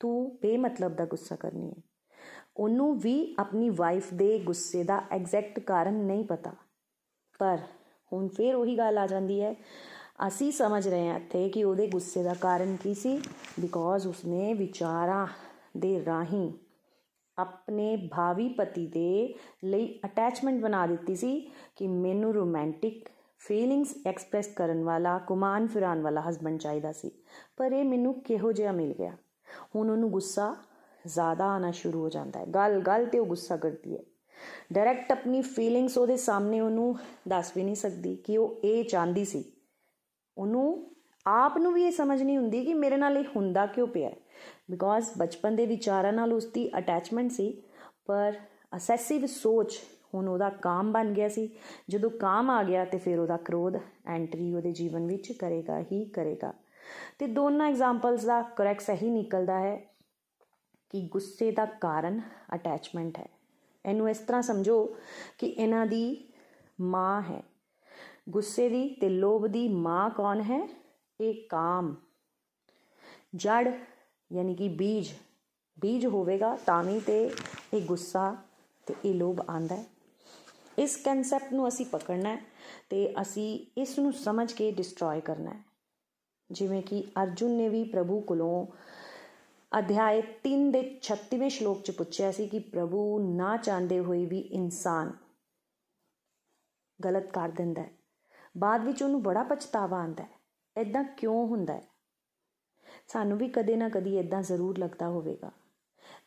ਤੂੰ 0.00 0.38
ਬੇਮਤਲਬ 0.42 0.96
ਦਾ 0.96 1.06
ਗੁੱਸਾ 1.06 1.36
ਕਰਨੀ 1.36 1.70
ਹੈ। 1.70 1.82
ਉਹਨੂੰ 2.56 2.98
ਵੀ 2.98 3.34
ਆਪਣੀ 3.38 3.70
ਵਾਈਫ 3.70 4.14
ਦੇ 4.14 4.38
ਗੁੱਸੇ 4.38 4.84
ਦਾ 4.84 5.02
ਐਗਜ਼ੈਕਟ 5.10 5.60
ਕਾਰਨ 5.60 5.94
ਨਹੀਂ 5.94 6.24
ਪਤਾ। 6.24 6.52
ਪਰ 7.38 7.58
ਹੁਣ 8.12 8.28
ਫੇਰ 8.28 8.54
ਉਹੀ 8.54 8.78
ਗੱਲ 8.78 8.98
ਆ 8.98 9.06
ਜਾਂਦੀ 9.06 9.40
ਹੈ 9.40 9.54
ਅਸੀਂ 10.28 10.52
ਸਮਝ 10.52 10.88
ਰਹੇ 10.88 11.08
ਹਾਂ 11.08 11.16
ਇੱਥੇ 11.16 11.48
ਕਿ 11.48 11.64
ਉਹਦੇ 11.64 11.86
ਗੁੱਸੇ 11.86 12.22
ਦਾ 12.22 12.34
ਕਾਰਨ 12.34 12.76
ਕੀ 12.82 12.94
ਸੀ 12.94 13.20
ਬਿਕੋਜ਼ 13.60 14.06
ਉਸਨੇ 14.06 14.54
ਵਿਚਾਰਾਂ 14.54 15.26
ਦੇ 15.76 16.04
ਰਾਹੀਂ 16.04 16.52
ਆਪਣੇ 17.38 18.08
ਭਾਵੀ 18.16 18.48
ਪਤੀ 18.48 18.86
ਦੇ 18.86 19.34
ਲਈ 19.64 20.00
ਅਟੈਚਮੈਂਟ 20.04 20.62
ਬਣਾ 20.62 20.86
ਦਿੱਤੀ 20.86 21.16
ਸੀ 21.16 21.50
ਕਿ 21.76 21.88
ਮੈਨੂੰ 21.88 22.34
ਰੋਮਾਂਟਿਕ 22.34 23.08
ਫੀਲਿੰਗਸ 23.38 23.94
ਐਕਸਪ੍ਰੈਸ 24.06 24.46
ਕਰਨ 24.46 24.84
ਵਾਲਾ, 24.84 25.18
ਕੁਮਾਨ 25.18 25.66
ਫਿਰਾਨ 25.66 26.02
ਵਾਲਾ 26.02 26.22
ਹਸਬੰਡ 26.28 26.60
ਚਾਹੀਦਾ 26.60 26.92
ਸੀ। 26.92 27.10
ਪਰ 27.56 27.72
ਇਹ 27.72 27.84
ਮੈਨੂੰ 27.84 28.20
ਕਿਹੋ 28.20 28.52
ਜਿਹਾ 28.52 28.72
ਮਿਲ 28.72 28.92
ਗਿਆ? 28.92 29.16
ਹੁਣ 29.76 29.90
ਉਹਨੂੰ 29.90 30.10
ਗੁੱਸਾ 30.10 30.56
ਜ਼ਿਆਦਾ 31.06 31.44
ਆਣਾ 31.44 31.70
ਸ਼ੁਰੂ 31.70 32.00
ਹੋ 32.00 32.08
ਜਾਂਦਾ 32.08 32.40
ਹੈ। 32.40 32.46
ਗੱਲ 32.46 32.80
ਗੱਲ 32.80 33.06
ਤੇ 33.06 33.18
ਉਹ 33.18 33.26
ਗੁੱਸਾ 33.26 33.56
ਕਰਦੀ 33.56 33.94
ਹੈ। 33.94 34.02
ਡਾਇਰੈਕਟ 34.72 35.12
ਆਪਣੀ 35.12 35.42
ਫੀਲਿੰਗਸ 35.42 35.98
ਉਹਦੇ 35.98 36.16
ਸਾਹਮਣੇ 36.16 36.60
ਉਹਨੂੰ 36.60 36.98
ਦੱਸ 37.28 37.52
ਵੀ 37.56 37.62
ਨਹੀਂ 37.62 37.74
ਸਕਦੀ 37.74 38.16
ਕਿ 38.16 38.38
ਉਹ 38.38 38.60
ਇਹ 38.64 38.84
ਚਾਹੁੰਦੀ 38.84 39.24
ਸੀ 39.24 39.44
ਉਹਨੂੰ 40.38 40.90
ਆਪ 41.26 41.58
ਨੂੰ 41.58 41.72
ਵੀ 41.72 41.84
ਇਹ 41.84 41.90
ਸਮਝ 41.90 42.22
ਨਹੀਂ 42.22 42.36
ਹੁੰਦੀ 42.36 42.64
ਕਿ 42.64 42.74
ਮੇਰੇ 42.74 42.96
ਨਾਲ 42.96 43.16
ਇਹ 43.16 43.24
ਹੁੰਦਾ 43.36 43.66
ਕਿਉਂ 43.66 43.88
ਪਿਆ 43.88 44.10
ਬਿਕੋਜ਼ 44.70 45.06
ਬਚਪਨ 45.18 45.56
ਦੇ 45.56 45.66
ਵਿਚਾਰਾਂ 45.66 46.12
ਨਾਲ 46.12 46.32
ਉਸ 46.32 46.46
ਦੀ 46.46 46.70
ਅਟੈਚਮੈਂਟ 46.78 47.30
ਸੀ, 47.30 47.62
ਪਰ 48.06 48.32
ਅਸੈਸਿਵ 48.76 49.26
ਸੋਚ 49.26 49.80
ਹੁਣ 50.14 50.28
ਉਹਦਾ 50.28 50.50
ਕਾਮ 50.50 50.92
ਬਣ 50.92 51.12
ਗਿਆ 51.12 51.28
ਸੀ। 51.28 51.50
ਜਦੋਂ 51.88 52.10
ਕਾਮ 52.10 52.50
ਆ 52.50 52.62
ਗਿਆ 52.62 52.84
ਤੇ 52.84 52.98
ਫਿਰ 52.98 53.18
ਉਹਦਾ 53.18 53.36
ਕ੍ਰੋਧ 53.36 53.76
ਐਂਟਰੀ 54.06 54.54
ਉਹਦੇ 54.54 54.72
ਜੀਵਨ 54.72 55.06
ਵਿੱਚ 55.06 55.32
ਕਰੇਗਾ 55.32 55.80
ਹੀ 55.80 56.04
ਕਰੇਗਾ। 56.04 56.52
ਤੇ 57.18 57.26
ਦੋਨਾਂ 57.26 57.68
ਐਗਜ਼ਾਮਪਲਸ 57.68 58.24
ਦਾ 58.24 58.42
ਕਰੈਕਟ 58.42 58.80
ਸਹੀ 58.80 59.10
ਨਿਕਲਦਾ 59.10 59.60
ਹੈ 59.60 59.76
ਕਿ 60.90 61.08
ਗੁੱਸੇ 61.12 61.50
ਦਾ 61.50 61.64
ਕਾਰਨ 61.64 62.20
ਅਟੈਚਮੈਂਟ 62.54 63.18
ਹੈ। 63.18 63.28
ਇਹਨੂੰ 63.86 64.10
ਇਸ 64.10 64.18
ਤਰ੍ਹਾਂ 64.18 64.42
ਸਮਝੋ 64.42 64.96
ਕਿ 65.38 65.46
ਇਹਨਾਂ 65.46 65.86
ਦੀ 65.86 66.32
ਮਾਂ 66.80 67.22
ਹੈ। 67.22 67.42
ਗੁੱਸੇ 68.28 68.68
ਦੀ 68.68 68.88
ਤੇ 68.88 69.08
ਲੋਭ 69.08 69.46
ਦੀ 69.46 69.68
ਮਾਂ 69.68 70.10
ਕੌਣ 70.10 70.40
ਹੈ? 70.40 70.68
ਇਹ 71.20 71.48
ਕਾਮ। 71.48 71.96
ਜੜ 73.36 73.72
ਯਾਨੀ 74.32 74.54
ਕਿ 74.54 74.68
ਬੀਜ। 74.68 75.08
ਬੀਜ 75.80 76.06
ਹੋਵੇਗਾ 76.06 76.56
ਤਾਂ 76.56 76.84
ਵੀ 76.84 77.00
ਤੇ 77.00 77.30
ਇਹ 77.74 77.82
ਗੁੱਸਾ 77.82 78.36
ਤੇ 78.86 78.94
ਇਹ 79.04 79.14
ਲੋਭ 79.14 79.40
ਆਂਦਾ 79.50 79.76
ਹੈ। 79.76 79.84
ਇਸ 80.78 80.96
ਕਨਸੈਪਟ 80.96 81.52
ਨੂੰ 81.52 81.68
ਅਸੀਂ 81.68 81.86
ਪਕੜਨਾ 81.86 82.36
ਹੈ 82.36 82.42
ਤੇ 82.90 83.14
ਅਸੀਂ 83.20 83.66
ਇਸ 83.78 83.98
ਨੂੰ 83.98 84.12
ਸਮਝ 84.12 84.52
ਕੇ 84.52 84.70
ਡਿਸਟਰੋਏ 84.70 85.20
ਕਰਨਾ 85.20 85.50
ਹੈ। 85.50 85.62
ਜਿਵੇਂ 86.50 86.82
ਕਿ 86.82 87.04
ਅਰਜੁਨ 87.22 87.50
ਨੇ 87.50 87.68
ਵੀ 87.68 87.84
ਪ੍ਰਭੂ 87.84 88.20
ਕੋਲੋਂ 88.20 88.66
ਅਧਿਆਇ 89.78 90.22
3 90.44 90.70
ਦੇ 90.70 90.82
36ਵੇਂ 91.00 91.50
ਸ਼ਲੋਕ 91.50 91.82
'ਚ 91.82 91.90
ਪੁੱਛਿਆ 91.90 92.32
ਸੀ 92.32 92.48
ਕਿ 92.48 92.58
ਪ੍ਰਭੂ 92.58 93.18
ਨਾ 93.34 93.56
ਚਾਹੁੰਦੇ 93.56 94.00
ਹੋਏ 94.00 94.26
ਵੀ 94.26 94.38
ਇਨਸਾਨ 94.38 95.12
ਗਲਤ 97.04 97.30
ਕਰ 97.30 97.48
ਦਿੰਦਾ 97.48 97.82
ਹੈ। 97.82 98.03
ਬਾਅਦ 98.56 98.84
ਵਿੱਚ 98.84 99.02
ਉਹਨੂੰ 99.02 99.22
ਬੜਾ 99.22 99.42
ਪਛਤਾਵਾ 99.42 100.00
ਆਉਂਦਾ 100.00 100.24
ਹੈ। 100.24 100.28
ਐਦਾਂ 100.76 101.04
ਕਿਉਂ 101.04 101.46
ਹੁੰਦਾ 101.46 101.74
ਹੈ? 101.74 101.82
ਸਾਨੂੰ 103.08 103.38
ਵੀ 103.38 103.48
ਕਦੇ 103.48 103.76
ਨਾ 103.76 103.88
ਕਦੀ 103.88 104.16
ਐਦਾਂ 104.16 104.42
ਜ਼ਰੂਰ 104.42 104.78
ਲੱਗਦਾ 104.78 105.08
ਹੋਵੇਗਾ। 105.08 105.50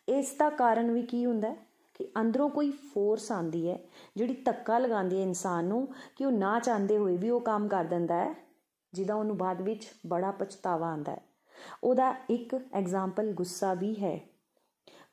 ਇਸ 0.10 0.36
ਦਾ 0.40 0.50
ਕਾਰਨ 0.50 0.92
ਵੀ 0.92 1.02
ਕੀ 1.02 1.26
ਹੁੰਦਾ 1.26 1.50
ਹੈ? 1.50 1.68
ਕਿ 1.94 2.08
ਅੰਦਰੋਂ 2.22 2.50
ਕੋਈ 2.50 2.72
ਫੋਰਸ 2.72 3.32
ਆਂਦੀ 3.32 3.70
ਹੈ, 3.70 3.80
ਜਿਹੜੀ 4.16 4.34
ਧੱਕਾ 4.34 4.78
ਲਗਾਉਂਦੀ 4.78 5.18
ਹੈ 5.18 5.24
ਇਨਸਾਨ 5.24 5.66
ਨੂੰ 5.66 5.88
ਕਿ 6.16 6.26
ਉਹ 6.26 6.32
ਨਾ 6.32 6.60
ਚਾਹੁੰਦੇ 6.60 6.98
ਹੋਏ 6.98 7.18
ਵੀ 7.18 7.30
ਉਹ 7.30 7.42
ਕੰਮ 7.42 7.68
ਕਰ 7.68 7.86
ਦਿੰਦਾ 7.86 8.16
ਹੈ, 8.16 8.36
ਜਿਹਦਾ 8.94 9.16
ਉਹਨੂੰ 9.16 9.38
ਬਾਅਦ 9.38 9.62
ਵਿੱਚ 9.62 9.92
ਬੜਾ 10.08 10.32
ਪਛਤਾਵਾ 10.32 10.88
ਆਂਦਾ 10.88 11.12
ਹੈ। 11.12 11.22
ਉਹਦਾ 11.84 12.16
ਇੱਕ 12.30 12.56
ਐਗਜ਼ਾਮਪਲ 12.74 13.32
ਗੁੱਸਾ 13.34 13.74
ਵੀ 13.74 13.94
ਹੈ। 13.94 14.30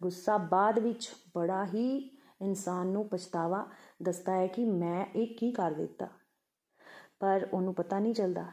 ਗੁੱਸਾ 0.02 0.36
ਬਾਅਦ 0.36 0.78
ਵਿੱਚ 0.78 1.12
ਬੜਾ 1.34 1.66
ਹੀ 1.66 2.18
ਇਨਸਾਨ 2.42 2.86
ਨੂੰ 2.86 3.08
ਪਛਤਾਵਾ 3.08 3.66
ਦੱਸਦਾ 4.02 4.32
ਹੈ 4.32 4.46
ਕਿ 4.46 4.64
ਮੈਂ 4.64 5.06
ਇਹ 5.16 5.34
ਕੀ 5.34 5.50
ਕਰ 5.50 5.70
ਦਿੱਤਾ। 5.70 6.08
ਪਰ 7.24 7.48
ਉਹਨੂੰ 7.52 7.74
ਪਤਾ 7.74 7.98
ਨਹੀਂ 7.98 8.14
ਚੱਲਦਾ, 8.14 8.46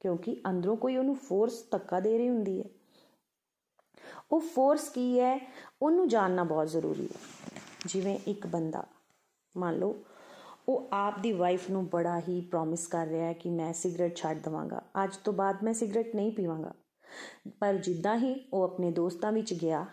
ਕਿਉਂਕਿ 0.00 0.40
ਅੰਦਰੋਂ 0.50 0.76
ਕੋਈ 0.76 0.96
ਉਹਨੂੰ 0.96 1.16
ਫੋਰਸ 1.16 1.70
ਧੱਕਾ 1.70 2.00
ਦੇ 2.00 2.18
ਰਹੀ 2.18 2.28
ਹੁੰਦੀ 2.28 2.60
ਹੈ। 2.60 2.64
ਉਹ 4.32 4.40
ਫੋਰਸ 4.40 4.88
ਕੀ 4.88 5.20
ਹੈ? 5.20 5.52
ਉਹਨੂੰ 5.82 6.08
ਜਾਣਨਾ 6.08 6.44
ਬਹੁਤ 6.44 6.68
ਜ਼ਰੂਰੀ 6.68 7.06
ਹੈ। 7.06 7.20
ਜਿਵੇਂ 7.86 8.18
ਇੱਕ 8.26 8.46
ਬੰਦਾ, 8.46 8.86
ਮੰਨ 9.56 9.78
ਲਓ, 9.78 10.04
ਉਹ 10.68 10.88
ਆਪ 10.92 11.18
ਦੀ 11.18 11.32
ਵਾਈਫ 11.32 11.70
ਨੂੰ 11.70 11.86
ਬੜਾ 11.86 12.18
ਹੀ 12.18 12.40
ਪ੍ਰੋਮਿਸ 12.40 12.86
ਕਰ 12.86 13.06
ਰਿਹਾ 13.06 13.26
ਹੈ 13.26 13.32
ਕਿ 13.32 13.50
ਮੈਂ 13.50 13.72
ਸਿਗਰਟ 13.72 14.16
ਛੱਡ 14.16 14.40
ਦਵਾਂਗਾ। 14.42 14.82
ਅੱਜ 15.04 15.16
ਤੋਂ 15.16 15.32
ਬਾਅਦ 15.32 15.62
ਮੈਂ 15.62 15.74
ਸਿਗਰਟ 15.74 16.14
ਨਹੀਂ 16.14 16.32
ਪੀਵਾਂਗਾ। 16.32 16.74
ਪਰ 17.60 17.74
ਜਿੱਦਾਂ 17.74 18.16
ਹੀ 18.18 18.34
ਉਹ 18.52 18.62
ਆਪਣੇ 18.62 18.90
ਦੋਸਤਾਂ 18.90 19.32
ਵਿੱਚ 19.32 19.54
ਗਿਆ, 19.54 19.86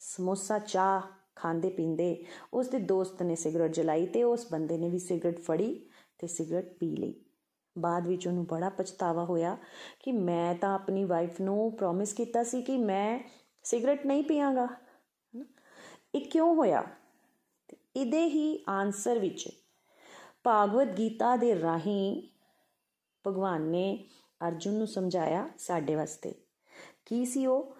ਸਮੋਸਾ, 0.00 0.58
ਚਾਹ 0.58 1.00
ਖਾਂਦੇ 1.36 1.70
ਪੀਂਦੇ 1.70 2.24
ਉਸ 2.54 2.68
ਦੇ 2.68 2.78
ਦੋਸਤ 2.78 3.22
ਨੇ 3.22 3.34
ਸਿਗਰਟ 3.34 3.70
ਜਲਾਈ 3.70 4.06
ਤੇ 4.06 4.24
ਉਸ 4.24 4.46
ਬੰਦੇ 4.52 4.78
ਨੇ 4.78 4.88
ਵੀ 4.88 4.98
ਸਿਗਰਟ 4.98 5.38
ਫੜੀ 5.38 5.90
ਤੇ 6.18 6.26
ਸਿਗਰਟ 6.26 6.72
ਪੀ 6.78 6.96
ਲਈ। 6.96 7.24
ਬਾਅਦ 7.78 8.06
ਵਿੱਚ 8.06 8.26
ਉਹਨੂੰ 8.26 8.44
ਬੜਾ 8.44 8.68
ਪਛਤਾਵਾ 8.68 9.24
ਹੋਇਆ 9.24 9.56
ਕਿ 10.00 10.12
ਮੈਂ 10.12 10.54
ਤਾਂ 10.54 10.74
ਆਪਣੀ 10.74 11.04
ਵਾਈਫ 11.04 11.40
ਨੂੰ 11.40 11.72
ਪ੍ਰੋਮਿਸ 11.72 12.12
ਕੀਤਾ 12.12 12.42
ਸੀ 12.42 12.62
ਕਿ 12.62 12.78
ਮੈਂ 12.78 13.20
ਸਿਗਰਟ 13.62 14.06
ਨਹੀਂ 14.06 14.24
ਪੀਵਾਂਗਾ 14.24 14.68
ਇਹ 16.14 16.20
ਕਿਉਂ 16.20 16.54
ਹੋਇਆ? 16.54 16.84
ਇਹਦੇ 17.96 18.24
ਹੀ 18.24 18.64
ਆਨਸਰ 18.68 19.18
ਵਿੱਚ 19.18 19.48
ਭਾਗਵਤ 20.44 20.88
ਗੀਤਾ 20.88 21.36
ਦੇ 21.36 21.60
ਰਾਹੀਂ 21.60 22.22
ਭਗਵਾਨ 23.26 23.62
ਨੇ 23.62 24.04
ਅਰਜੁਨ 24.48 24.74
ਨੂੰ 24.74 24.86
ਸਮਝਾਇਆ 24.86 25.48
ਸਾਡੇ 25.58 25.94
ਵਾਸਤੇ। 25.94 26.34
ਕੀ 27.06 27.24
ਸੀ 27.24 27.46
ਉਹ? 27.46 27.76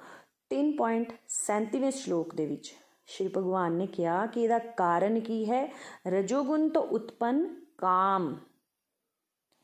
3.37ਵੇਂ 0.50 1.90
ਸ਼ਲੋਕ 1.90 2.34
ਦੇ 2.34 2.46
ਵਿੱਚ 2.46 2.74
ਸ਼੍ਰੀ 3.06 3.28
ਭਗਵਾਨ 3.28 3.72
ਨੇ 3.72 3.86
ਕਿਹਾ 3.86 4.26
ਕਿ 4.26 4.42
ਇਹਦਾ 4.42 4.58
ਕਾਰਨ 4.58 5.20
ਕੀ 5.20 5.44
ਹੈ? 5.44 5.74
ਰਜੋਗੁਣ 6.06 6.68
ਤੋਂ 6.68 6.82
ਉਤਪਨ 6.82 7.60
ਕਾਮ। 7.78 8.36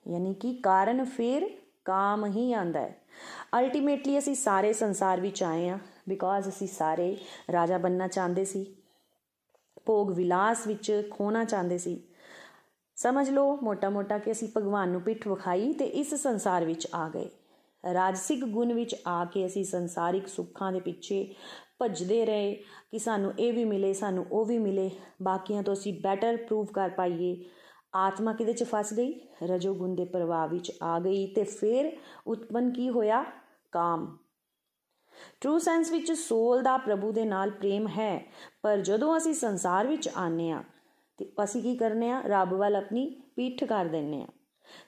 ਯਾਨੀ 0.09 0.35
ਕਿ 0.35 0.53
ਕਾਰਨ 0.55 1.05
ਫਿਰ 1.05 1.51
ਕਾਮ 1.85 2.27
ਹੀ 2.27 2.53
ਆਂਦਾ 2.53 2.81
ਹੈ। 2.81 2.97
ਅਲਟੀਮੇਟਲੀ 3.59 4.19
ਅਸੀਂ 4.19 4.35
ਸਾਰੇ 4.35 4.73
ਸੰਸਾਰ 4.73 5.21
ਵਿੱਚ 5.21 5.43
ਆਏ 5.43 5.69
ਆ 5.69 5.79
ਬਿਕੋਜ਼ 6.09 6.49
ਅਸੀਂ 6.49 6.69
ਸਾਰੇ 6.69 7.17
ਰਾਜਾ 7.53 7.79
ਬੰਨਣਾ 7.79 8.09
ਚਾਹੁੰਦੇ 8.09 8.45
ਸੀ, 8.45 8.65
ਭੋਗ 9.87 10.13
ਵਿਲਾਸ 10.13 10.67
ਵਿੱਚ 10.67 11.09
ਖੋਣਾ 11.11 11.45
ਚਾਹੁੰਦੇ 11.45 11.79
ਸੀ। 11.79 12.01
ਸਮਝ 12.97 13.31
ਲਓ 13.31 13.57
ਮੋਟਾ-ਮੋਟਾ 13.63 14.19
ਕਿ 14.19 14.33
ਅਸੀਂ 14.33 14.49
ਭਗਵਾਨ 14.57 14.89
ਨੂੰ 14.89 15.01
ਪਿੱਠ 15.01 15.29
ਵਿਖਾਈ 15.29 15.73
ਤੇ 15.73 15.85
ਇਸ 15.85 16.15
ਸੰਸਾਰ 16.15 16.65
ਵਿੱਚ 16.65 16.87
ਆ 16.95 17.09
ਗਏ। 17.09 17.31
ਰਾਜਸਿਕ 17.95 18.45
ਗੁਣ 18.45 18.73
ਵਿੱਚ 18.73 18.97
ਆ 19.07 19.25
ਕੇ 19.25 19.47
ਅਸੀਂ 19.47 19.65
ਸੰਸਾਰਿਕ 19.65 20.29
ਸੁੱਖਾਂ 20.29 20.73
ਦੇ 20.73 20.81
ਪਿੱਛੇ 20.81 21.35
ਭੱਜਦੇ 21.79 22.25
ਰਹੇ 22.27 22.55
ਕਿ 22.91 22.99
ਸਾਨੂੰ 22.99 23.33
ਇਹ 23.39 23.53
ਵੀ 23.53 23.65
ਮਿਲੇ, 23.65 23.93
ਸਾਨੂੰ 23.93 24.27
ਉਹ 24.33 24.45
ਵੀ 24.45 24.59
ਮਿਲੇ। 24.59 24.91
ਬਾਕੀਆਂ 25.23 25.63
ਤੋਂ 25.63 25.75
ਅਸੀਂ 25.75 26.01
ਬੈਟਰ 26.01 26.37
ਪ੍ਰੂਵ 26.37 26.67
ਕਰ 26.67 26.89
ਪਾਈਏ। 26.89 27.45
ਆਤਮਾ 27.95 28.33
ਕਿਦੇ 28.33 28.53
ਚ 28.53 28.65
ਫਸ 28.65 28.93
ਗਈ? 28.95 29.21
ਰਜੋ 29.43 29.75
ਗੁਣ 29.75 29.95
ਦੇ 29.95 30.05
ਪ੍ਰਭਾਵ 30.05 30.51
ਵਿੱਚ 30.51 30.73
ਆ 30.83 31.01
ਗਈ 31.01 31.27
ਤੇ 31.27 31.45
ਫਿਰ 31.45 31.97
ਉਤਪਨ 32.27 32.71
ਕੀ 32.71 32.89
ਹੋਇਆ? 32.89 33.25
ਕਾਮ। 33.73 34.19
ਟਰੂ 35.41 35.59
ਸੈਂਸ 35.59 35.91
ਵਿੱਚ 35.91 36.13
ਸੋਲ 36.13 36.63
ਦਾ 36.63 36.77
ਪ੍ਰਭੂ 36.77 37.13
ਦੇ 37.13 37.25
ਨਾਲ 37.25 37.51
ਪ੍ਰੇਮ 37.51 37.89
ਹੈ, 37.89 38.27
ਪਰ 38.63 38.79
ਜਦੋਂ 38.79 39.17
ਅਸੀਂ 39.17 39.35
ਸੰਸਾਰ 39.35 39.87
ਵਿੱਚ 39.87 40.09
ਆਨੇ 40.17 40.51
ਆ 40.51 40.63
ਤੇ 41.17 41.33
ਅਸੀਂ 41.45 41.63
ਕੀ 41.63 41.77
ਕਰਨੇ 41.77 42.11
ਆ 42.11 42.23
ਰੱਬ 42.27 42.55
ਵੱਲ 42.55 42.77
ਆਪਣੀ 42.77 43.23
ਪੀਠ 43.37 43.65
ਕਰ 43.65 43.85
ਦਿੰਨੇ 43.85 44.23
ਆ 44.23 44.27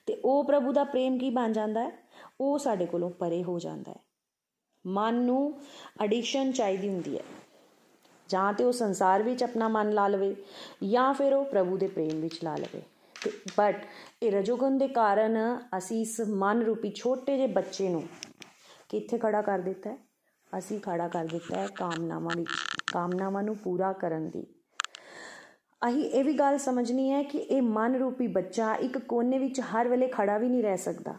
ਤੇ 0.07 0.21
ਉਹ 0.25 0.45
ਪ੍ਰਭੂ 0.45 0.73
ਦਾ 0.73 0.85
ਪ੍ਰੇਮ 0.85 1.19
ਕੀ 1.19 1.31
ਬਣ 1.31 1.53
ਜਾਂਦਾ 1.53 1.85
ਹੈ? 1.85 1.91
ਉਹ 2.41 2.59
ਸਾਡੇ 2.59 2.87
ਕੋਲੋਂ 2.87 3.11
ਪਰੇ 3.11 3.45
ਹੋ 3.45 3.59
ਜਾਂਦਾ 3.59 3.93
ਹੈ। 3.93 4.05
ਮਨ 4.87 5.15
ਨੂੰ 5.15 5.61
ਐਡੀਸ਼ਨ 6.01 6.53
ਚਾਹੀਦੀ 6.53 6.89
ਹੁੰਦੀ 6.89 7.19
ਹੈ। 7.19 7.23
ਜਾਂ 8.29 8.53
ਤੇ 8.53 8.65
ਉਹ 8.65 8.73
ਸੰਸਾਰ 8.73 9.23
ਵਿੱਚ 9.23 9.43
ਆਪਣਾ 9.43 9.69
ਮਨ 9.69 9.93
ਲਾ 9.93 10.09
ਲਵੇ, 10.09 10.37
ਜਾਂ 10.91 11.15
ਫਿਰ 11.15 11.35
ਉਹ 11.35 11.45
ਪ੍ਰਭੂ 11.45 11.77
ਦੇ 11.77 11.89
ਪ੍ਰੇਮ 11.89 12.21
ਵਿੱਚ 12.21 12.45
ਲਾ 12.45 12.57
ਲਵੇ। 12.57 12.81
ਤੇ 12.81 12.96
ਬਟ 13.59 13.85
ਇਹ 14.23 14.33
ਰਜੋਗੁਣ 14.33 14.79
ਦੇ 14.79 14.89
ਕਾਰਨ 14.89 15.37
ਅਸੀਂ 15.79 16.01
ਇਸ 16.01 16.21
ਮਨ 16.21 16.63
ਰੂਪੀ 16.63 16.91
ਛੋਟੇ 16.91 17.37
ਜਿਹੇ 17.37 17.47
ਬੱਚੇ 17.47 17.89
ਨੂੰ 17.89 18.09
ਕਿੱਥੇ 18.89 19.19
ਖੜਾ 19.19 19.43
ਕਰ 19.43 19.59
ਦਿੱਤਾ 19.59 19.91
ਹੈ? 19.91 19.99
ਅਸੀਂ 20.59 20.81
ਖੜਾ 20.81 21.09
ਕਰ 21.09 21.25
ਦਿੱਤਾ 21.25 21.59
ਹੈ 21.59 21.67
ਕਾਮਨਾਵਾਂ 21.67 22.37
ਵਿੱਚ 22.37 22.49
ਕਾਮਨਾਵਾਂ 22.93 23.43
ਨੂੰ 23.43 23.57
ਪੂਰਾ 23.57 23.93
ਕਰਨ 23.93 24.31
ਦੀ। 24.31 24.47
ਅਹੀ 25.87 26.03
ਇਹ 26.03 26.25
ਵੀ 26.25 26.33
ਗੱਲ 26.33 26.59
ਸਮਝਣੀ 26.59 27.11
ਹੈ 27.11 27.23
ਕਿ 27.23 27.39
ਇਹ 27.39 27.63
ਮਨ 27.63 27.95
ਰੂਪੀ 27.95 28.27
ਬੱਚਾ 28.27 28.75
ਇੱਕ 28.75 28.99
ਕੋਨੇ 28.99 29.39
ਵਿੱਚ 29.39 29.61
ਹਰ 29.61 29.89
ਵੇਲੇ 29.89 30.09
ਖੜਾ 30.09 30.39
ਵੀ 30.39 30.49
ਨਹੀਂ 30.49 30.63
ਰਹਿ 30.63 30.77
ਸਕਦਾ। 30.77 31.15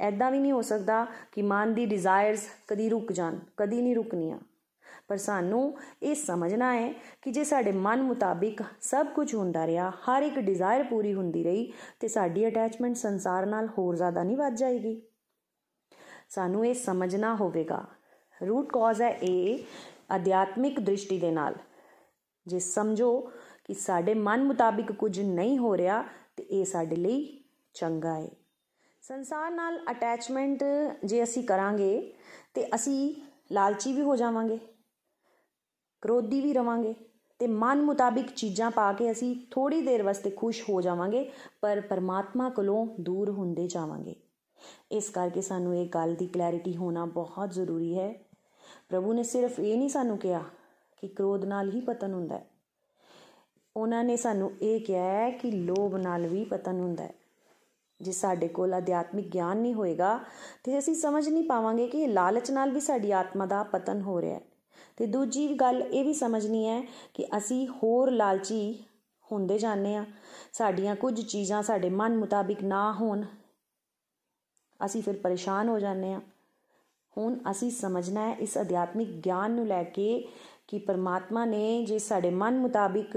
ਐਦਾਂ 0.00 0.30
ਵੀ 0.30 0.38
ਨਹੀਂ 0.38 0.52
ਹੋ 0.52 0.62
ਸਕਦਾ 0.62 1.06
ਕਿ 1.32 1.42
ਮਨ 1.42 1.74
ਦੀ 1.74 1.86
ਡਿਜ਼ਾਇਰਸ 1.86 2.48
ਕਦੀ 2.68 2.88
ਰੁਕ 2.88 3.12
ਜਾਣ, 3.12 3.38
ਕਦੀ 3.56 3.82
ਨਹੀਂ 3.82 3.94
ਰੁਕਣੀਆਂ। 3.94 4.38
ਪਰ 5.08 5.16
ਸਾਨੂੰ 5.16 5.78
ਇਹ 6.02 6.14
ਸਮਝਣਾ 6.14 6.74
ਹੈ 6.74 6.92
ਕਿ 6.92 7.30
ਜੇ 7.30 7.44
ਸਾਡੇ 7.44 7.72
ਮਨ 7.72 8.02
ਮੁਤਾਬਿਕ 8.02 8.62
ਸਭ 8.80 9.06
ਕੁਝ 9.06 9.34
ਹੁੰਦਾ 9.34 9.66
ਰਿਹਾ, 9.66 9.90
ਹਰ 9.90 10.22
ਇੱਕ 10.22 10.38
ਡਿਜ਼ਾਇਰ 10.38 10.82
ਪੂਰੀ 10.82 11.14
ਹੁੰਦੀ 11.14 11.44
ਰਹੀ, 11.44 11.72
ਤੇ 12.00 12.08
ਸਾਡੀ 12.08 12.48
ਅਟੈਚਮੈਂਟ 12.48 12.96
ਸੰਸਾਰ 12.96 13.46
ਨਾਲ 13.46 13.68
ਹੋਰ 13.78 13.96
ਜ਼ਿਆਦਾ 13.96 14.22
ਨਹੀਂ 14.22 14.36
ਵੱਧ 14.36 14.54
ਜਾਏਗੀ। 14.54 15.02
ਸਾਨੂੰ 16.28 16.66
ਇਹ 16.66 16.74
ਸਮਝਣਾ 16.74 17.34
ਹੋਵੇਗਾ। 17.34 17.84
ਰੂਟ 18.48 18.72
ਕਾਜ਼ 18.72 19.02
ਹੈ 19.02 19.10
ਇਹ 19.10 19.64
ਅਧਿਆਤਮਿਕ 20.16 20.80
ਦ੍ਰਿਸ਼ਟੀ 20.80 21.18
ਦੇ 21.18 21.30
ਨਾਲ। 21.30 21.54
ਜੇ 22.46 22.58
ਸਮਝੋ 22.58 23.20
ਕਿ 23.64 23.74
ਸਾਡੇ 23.74 24.14
ਮਨ 24.14 24.44
ਮੁਤਾਬਿਕ 24.44 24.92
ਕੁਝ 24.92 25.20
ਨਹੀਂ 25.20 25.58
ਹੋ 25.58 25.76
ਰਿਹਾ, 25.76 26.04
ਤੇ 26.36 26.42
ਇਹ 26.42 26.64
ਸਾਡੇ 26.64 26.96
ਲਈ 26.96 27.44
ਚੰਗਾ 27.74 28.14
ਹੈ। 28.14 28.28
ਸੰਸਾਰ 29.02 29.50
ਨਾਲ 29.50 29.80
ਅਟੈਚਮੈਂਟ 29.90 30.64
ਜੇ 31.04 31.22
ਅਸੀਂ 31.22 31.44
ਕਰਾਂਗੇ, 31.44 32.14
ਤੇ 32.54 32.66
ਅਸੀਂ 32.74 33.14
ਲਾਲਚੀ 33.52 33.92
ਵੀ 33.92 34.02
ਹੋ 34.02 34.16
ਜਾਵਾਂਗੇ। 34.16 34.58
ਕ੍ਰੋਧੀ 36.06 36.40
ਵੀ 36.40 36.52
ਰਵਾਂਗੇ 36.52 36.94
ਤੇ 37.38 37.46
ਮਨ 37.46 37.82
ਮੁਤਾਬਿਕ 37.82 38.26
ਚੀਜ਼ਾਂ 38.30 38.70
ਪਾ 38.70 38.92
ਕੇ 38.92 39.10
ਅਸੀਂ 39.10 39.46
ਥੋੜੀ 39.50 39.80
ਦੇਰ 39.82 40.02
ਵਾਸਤੇ 40.02 40.30
ਖੁਸ਼ 40.30 40.70
ਹੋ 40.70 40.80
ਜਾਵਾਂਗੇ, 40.80 41.32
ਪਰ 41.60 41.80
ਪਰਮਾਤਮਾ 41.80 42.50
ਕੋਲੋਂ 42.50 42.86
ਦੂਰ 43.00 43.30
ਹੁੰਦੇ 43.30 43.66
ਜਾਵਾਂਗੇ। 43.66 44.14
ਇਸ 44.92 45.08
ਕਰਕੇ 45.08 45.40
ਸਾਨੂੰ 45.40 45.76
ਇਹ 45.76 45.88
ਗੱਲ 45.88 46.14
ਦੀ 46.14 46.26
ਕਲੈਰਿਟੀ 46.26 46.76
ਹੋਣਾ 46.76 47.04
ਬਹੁਤ 47.04 47.52
ਜ਼ਰੂਰੀ 47.52 47.98
ਹੈ। 47.98 48.14
ਪ੍ਰਭੂ 48.88 49.12
ਨੇ 49.12 49.22
ਸਿਰਫ 49.22 49.60
ਇਹ 49.60 49.78
ਨਹੀਂ 49.78 49.88
ਸਾਨੂੰ 49.88 50.18
ਕਿਹਾ 50.18 50.42
ਕਿ 51.00 51.08
ਕ੍ਰੋਧ 51.08 51.44
ਨਾਲ 51.44 51.70
ਹੀ 51.70 51.80
ਪਤਨ 51.80 52.14
ਹੁੰਦਾ 52.14 52.38
ਹੈ। 52.38 52.46
ਉਹਨਾਂ 53.76 54.04
ਨੇ 54.04 54.16
ਸਾਨੂੰ 54.16 54.52
ਇਹ 54.62 54.80
ਕਿਹਾ 54.80 55.04
ਹੈ 55.04 55.30
ਕਿ 55.30 55.50
ਲੋਭ 55.50 55.96
ਨਾਲ 55.96 56.26
ਵੀ 56.26 56.44
ਪਤਨ 56.44 56.80
ਹੁੰਦਾ 56.80 57.04
ਹੈ। 57.04 57.14
ਜੇ 58.00 58.12
ਸਾਡੇ 58.12 58.48
ਕੋਲ 58.48 58.78
ਅਧਿਆਤਮਿਕ 58.78 59.28
ਗਿਆਨ 59.28 59.56
ਨਹੀਂ 59.56 59.74
ਹੋਏਗਾ 59.74 60.20
ਤੇ 60.64 60.78
ਅਸੀਂ 60.78 60.94
ਸਮਝ 60.94 61.28
ਨਹੀਂ 61.28 61.44
ਪਾਵਾਂਗੇ 61.44 61.86
ਕਿ 61.86 62.06
ਲਾਲਚ 62.06 62.50
ਨਾਲ 62.50 62.70
ਵੀ 62.70 62.80
ਸਾਡੀ 62.80 63.12
ਆਤਮਾ 63.12 63.46
ਦਾ 63.46 63.62
ਪਤਨ 63.62 64.00
ਹੋ 64.00 64.20
ਰਿਹਾ 64.20 64.34
ਹੈ। 64.34 64.55
ਤੇ 64.98 65.06
ਦੂਜੀ 65.06 65.46
ਗੱਲ 65.54 65.82
ਇਹ 65.82 66.04
ਵੀ 66.04 66.12
ਸਮਝਣੀ 66.14 66.66
ਹੈ 66.66 66.80
ਕਿ 67.14 67.26
ਅਸੀਂ 67.36 67.66
ਹੋਰ 67.68 68.10
ਲਾਲਚੀ 68.10 68.84
ਹੁੰਦੇ 69.30 69.58
ਜਾਂਦੇ 69.58 69.94
ਆ 69.96 70.04
ਸਾਡੀਆਂ 70.52 70.94
ਕੁਝ 70.96 71.20
ਚੀਜ਼ਾਂ 71.20 71.62
ਸਾਡੇ 71.62 71.90
ਮਨ 71.90 72.16
ਮੁਤਾਬਿਕ 72.16 72.62
ਨਾ 72.64 72.92
ਹੋਣ, 72.92 73.24
ਅਸੀਂ 74.80 75.02
ਫਿਰ 75.02 75.16
ਪਰੇਸ਼ਾਨ 75.16 75.68
ਹੋ 75.68 75.78
ਜਾਂਦੇ 75.78 76.12
ਆ 76.12 76.20
ਹੁਣ 77.16 77.36
ਅਸੀਂ 77.50 77.70
ਸਮਝਣਾ 77.70 78.28
ਹੈ 78.28 78.36
ਇਸ 78.36 78.56
ਅਧਿਆਤਮਿਕ 78.58 79.10
ਗਿਆਨ 79.24 79.50
ਨੂੰ 79.50 79.66
ਲੈ 79.66 79.82
ਕੇ 79.84 80.28
ਕਿ 80.68 80.78
ਪਰਮਾਤਮਾ 80.78 81.44
ਨੇ 81.44 81.84
ਜੇ 81.84 81.98
ਸਾਡੇ 81.98 82.30
ਮਨ 82.30 82.58
ਮੁਤਾਬਿਕ 82.58 83.16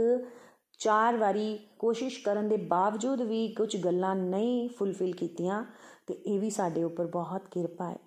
ਚਾਰ 0.80 1.18
ਵਾਰੀ 1.18 1.58
ਕੋਸ਼ਿਸ਼ 1.80 2.24
ਕਰਨ 2.24 2.50
ਦੇ 2.50 2.58
ਬਾਵਜੂਦ 2.58 3.22
ਵੀ 3.22 3.48
ਕੁਝ 3.48 3.76
ਗੱਲਾਂ 3.78 4.16
ਨਹੀਂ 4.16 4.70
ਫੁੱਲਫਿਲ 4.70 5.16
ਕੀਤੀਆਂ, 5.16 5.64
ਤੇ 6.08 6.14
ਇਹ 6.14 6.40
ਵੀ 6.40 6.50
ਸਾਡੇ 6.50 6.84
ਉੱਪਰ 6.84 7.08
ਬਹੁਤ 7.08 7.48
ਕਿਰਪਾ 7.48 7.90
ਹੈ। 7.90 7.98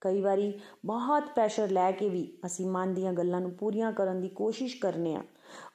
ਕਈ 0.00 0.20
ਵਾਰੀ 0.20 0.60
ਬਹੁਤ 0.84 1.22
ਪ੍ਰੈਸ਼ਰ 1.22 1.70
ਲੈ 1.70 1.92
ਕੇ 1.92 2.08
ਵੀ 2.08 2.38
ਅਸੀਂ 2.46 2.66
ਮਨ 2.66 2.94
ਦੀਆਂ 2.94 3.12
ਗੱਲਾਂ 3.12 3.40
ਨੂੰ 3.40 3.50
ਪੂਰੀਆਂ 3.50 3.92
ਕਰਨ 3.92 4.20
ਦੀ 4.20 4.28
ਕੋਸ਼ਿਸ਼ 4.28 4.80
ਕਰਨੇ 4.80 5.14
ਆ। 5.14 5.22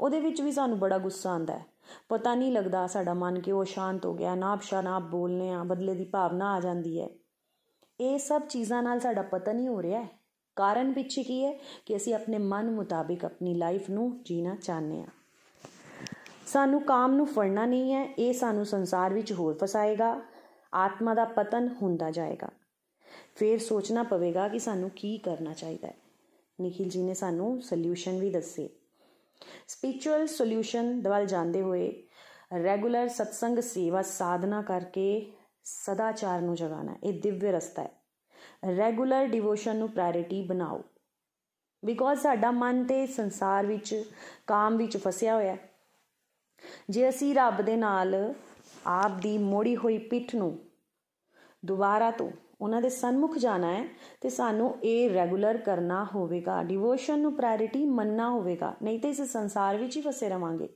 ਉਹਦੇ 0.02 0.20
ਵਿੱਚ 0.20 0.42
ਵੀ 0.42 0.52
ਸਾਨੂੰ 0.52 0.80
ਬੜਾ 0.80 0.98
ਗੁੱਸਾ 0.98 1.32
ਆਉਂਦਾ 1.32 1.54
ਹੈ। 1.54 1.66
ਪਤਾ 2.10 2.36
ਨਹੀਂ 2.36 2.52
ਲੱਗਦਾ 2.52 2.88
ਸਾਡਾ 2.88 3.14
ਮਨ 3.14 3.40
ਕਿਉਂ 3.40 3.66
ਸ਼ਾਂਤ 3.66 4.06
ਹੋ 4.06 4.14
ਗਿਆ, 4.14 4.36
ਨਾਪ 4.36 4.62
ਸ਼ਾਨਾਪ 4.62 5.04
ਬੋਲਨੇ 5.04 5.50
ਆ, 5.50 5.64
ਬਦਲੇ 5.64 5.96
ਦੀ 5.96 6.06
ਭਾਵਨਾ 6.06 6.54
ਆ 6.54 6.60
ਜਾਂਦੀ 6.60 7.02
ਹੈ। 7.02 7.10
ਇਹ 8.02 8.20
ਸਭ 8.20 8.42
ਚੀਜ਼ਾਂ 8.42 8.84
ਨਾਲ 8.84 9.00
ਸਾਡਾ 9.00 9.22
ਪਤਾ 9.22 9.52
ਨਹੀਂ 9.52 9.68
ਹੋ 9.68 9.82
ਰਿਹਾ 9.82 10.02
ਹੈ। 10.02 10.08
ਕਾਰਨ 10.56 10.94
ਪਿੱਛੇ 10.94 11.24
ਕੀ 11.24 11.46
ਹੈ 11.46 11.60
ਕਿ 11.86 11.96
ਅਸੀਂ 11.96 12.16
ਆਪਣੇ 12.16 12.38
ਮਨ 12.38 12.72
ਮੁਤਾਬਿਕ 12.72 13.26
ਆਪਣੀ 13.26 13.54
ਲਾਈਫ 13.54 13.90
ਨੂੰ 13.90 14.24
ਜੀਣਾ 14.24 14.56
ਚਾਹੁੰਦੇ 14.56 15.02
ਆ। 15.02 15.06
ਸਾਨੂੰ 16.48 16.82
ਕਾਮ 16.82 17.14
ਨੂੰ 17.14 17.28
ਫੜਨਾ 17.28 17.66
ਨਹੀਂ 17.66 17.94
ਹੈ, 17.94 18.14
ਇਹ 18.20 18.34
ਸਾਨੂੰ 18.34 18.66
ਸੰਸਾਰ 18.66 19.14
ਵਿੱਚ 19.14 19.34
ਹੋਰ 19.34 19.58
ਫਸਾਏਗਾ। 19.64 20.22
ਆਤਮਾ 20.74 21.14
ਦਾ 21.14 21.26
ਪਤਨ 21.26 21.76
ਹੁੰਦਾ 21.82 22.12
ਜਾਏਗਾ। 22.12 22.48
ਫਿਰ 23.36 23.60
ਸੋਚਣਾ 23.60 24.04
ਪਵੇਗਾ 24.04 24.47
ਕਿ 24.47 24.60
ਸਾਨੂੰ 24.60 24.89
ਕੀ 24.89 25.17
ਕਰਨਾ 25.17 25.54
ਚਾਹੀਦਾ 25.54 25.88
ਹੈ। 25.88 25.93
ਨikhil 26.62 26.91
ji 26.91 27.02
ਨੇ 27.04 27.13
ਸਾਨੂੰ 27.13 27.62
ਸੋਲੂਸ਼ਨ 27.62 28.19
ਵੀ 28.19 28.30
ਦੱਸੇ। 28.30 28.69
ਸਪਿਰਚੁਅਲ 29.67 30.28
ਸੋਲੂਸ਼ਨ 30.28 31.02
ਦਵਾਲ 31.02 31.26
ਜਾਂਦੇ 31.26 31.62
ਹੋਏ 31.62 32.04
ਰੈਗੂਲਰ 32.63 33.08
ਸਤਸੰਗ 33.08 33.60
ਸੇਵਾ 33.60 34.02
ਸਾਧਨਾ 34.02 34.62
ਕਰਕੇ 34.62 35.32
ਸਦਾਚਾਰ 35.63 36.41
ਨੂੰ 36.41 36.56
ਜਗਾਣਾ 36.56 36.95
ਇਹ 37.04 37.21
ਦਿਵਯ 37.21 37.52
ਰਸਤਾ 37.52 37.84
ਹੈ। 37.84 37.91
ਰੈਗੂਲਰ 38.78 39.28
ਡਿਵੋਸ਼ਨ 39.28 39.76
ਨੂੰ 39.76 39.89
ਪ੍ਰਾਇੋਰਟੀ 39.89 40.41
ਬਣਾਓ। 40.41 40.84
ਬਿਕੋਜ਼ 41.86 42.19
ਸਾਡਾ 42.19 42.52
ਮਨ 42.52 42.86
ਤੇ 42.86 43.08
ਸੰਸਾਰ 43.08 43.65
ਵਿੱਚ, 43.65 44.04
ਕਾਮ 44.47 44.78
ਵਿੱਚ 44.78 44.97
ਫਸਿਆ 44.97 45.36
ਹੋਇਆ 45.36 45.54
ਹੈ। 45.54 45.69
ਜੇ 46.89 47.10
ਅਸੀਂ 47.10 47.36
ਰੱਬ 47.36 47.62
ਦੇ 47.62 47.76
ਨਾਲ 47.76 48.34
ਆਪ 48.88 49.12
ਦੀ 49.21 49.38
ਮੋੜੀ 49.38 49.76
ਹੋਈ 49.76 49.97
ਪਿੱਠ 49.97 50.36
ਨੂੰ 50.36 50.60
ਦੁਬਾਰਾ 51.65 52.12
ਤੋਂ 52.12 52.32
ਉਹਨਾਂ 52.62 52.82
ਦੇ 52.82 52.89
ਸਨਮੁਖ 52.89 53.38
ਜਾਣਾ 53.38 53.74
ਹੈ 53.74 53.86
ਤੇ 54.21 54.30
ਸਾਨੂੰ 54.30 54.76
ਇਹ 54.84 55.10
ਰੈਗੂਲਰ 55.13 55.58
ਕਰਨਾ 55.58 56.08
ਹੋਵੇਗਾ। 56.15 56.63
ਡਿਵੋਸ਼ਨ 56.63 57.19
ਨੂੰ 57.19 57.34
ਪ੍ਰਾਇੋਰਟੀ 57.34 57.86
ਮੰਨਣਾ 57.86 58.30
ਹੋਵੇਗਾ। 58.30 58.76
ਨਹੀਂ 58.84 59.00
ਤੇ 59.00 59.10
ਇਸ 59.10 59.21
ਸੰਸਾਰ 59.21 59.78
ਵਿੱਚ 59.78 59.97
ਹੀ 59.97 60.02
ਫਸੇ 60.02 60.30
ਰਵਾਂਗੇ। 60.30 60.69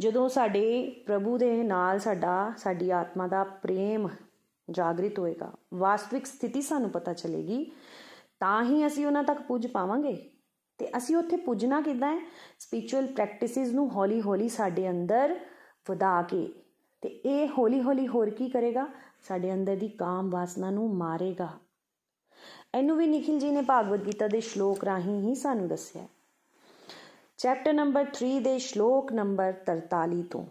ਜਦੋਂ 0.00 0.28
ਸਾਡੇ 0.28 0.90
ਪ੍ਰਭੂ 1.06 1.38
ਦੇ 1.38 1.62
ਨਾਲ 1.62 1.98
ਸਾਡਾ, 1.98 2.52
ਸਾਡੀ 2.56 2.90
ਆਤਮਾ 2.90 3.26
ਦਾ 3.26 3.44
ਪ੍ਰੇਮ 3.44 4.08
ਜਾਗਰਿਤ 4.70 5.18
ਹੋਏਗਾ, 5.18 5.52
ਵਾਸਤਵਿਕ 5.74 6.26
ਸਥਿਤੀ 6.26 6.62
ਸਾਨੂੰ 6.62 6.90
ਪਤਾ 6.90 7.12
ਚੱਲੇਗੀ, 7.12 7.72
ਤਾਂ 8.40 8.64
ਹੀ 8.64 8.86
ਅਸੀਂ 8.86 9.06
ਉਹਨਾਂ 9.06 9.24
ਤੱਕ 9.24 9.42
ਪੁੱਜ 9.42 9.66
ਪਾਵਾਂਗੇ। 9.66 10.30
ਤੇ 10.78 10.88
ਅਸੀਂ 10.96 11.16
ਉੱਥੇ 11.16 11.36
ਪੁੱਜਣਾ 11.36 11.80
ਕਿਦਾਂ 11.80 12.16
ਹੈ? 12.16 12.20
ਸਪਿਰਚੁਅਲ 12.58 13.06
ਪ੍ਰੈਕਟਿਸਿਸ 13.06 13.72
ਨੂੰ 13.72 13.96
ਹੌਲੀ-ਹੌਲੀ 13.96 14.48
ਸਾਡੇ 14.48 14.90
ਅੰਦਰ 14.90 15.40
ਵਧਾ 15.90 16.22
ਕੇ। 16.22 16.52
ਤੇ 17.00 17.08
ਇਹ 17.08 17.48
ਹੌਲੀ-ਹੌਲੀ 17.58 18.08
ਹੋਰ 18.08 18.30
ਕੀ 18.30 18.48
ਕਰੇਗਾ? 18.48 18.86
ਸਾਡੇ 19.22 19.52
ਅੰਦਰ 19.52 19.76
ਦੀ 19.76 19.88
ਕਾਮ 19.88 20.30
ਵਾਸਨਾ 20.30 20.70
ਨੂੰ 20.70 20.94
ਮਾਰੇਗਾ। 20.94 21.48
ਇਹਨੂੰ 22.78 22.96
ਵੀ 22.96 23.06
ਨikhil 23.06 23.44
ji 23.44 23.52
ਨੇ 23.52 23.62
ਭਾਗਵਤ 23.62 24.00
ਗੀਤਾ 24.00 24.28
ਦੇ 24.28 24.40
ਸ਼ਲੋਕ 24.40 24.84
ਰਾਹੀਂ 24.84 25.20
ਹੀ 25.20 25.34
ਸਾਨੂੰ 25.34 25.68
ਦੱਸਿਆ। 25.68 26.06
ਚੈਪਟਰ 27.38 27.72
ਨੰਬਰ 27.72 28.04
3 28.04 28.40
ਦੇ 28.40 28.58
ਸ਼ਲੋਕ 28.58 29.12
ਨੰਬਰ 29.12 29.52
43 29.52 30.22
ਤੋਂ। 30.22 30.46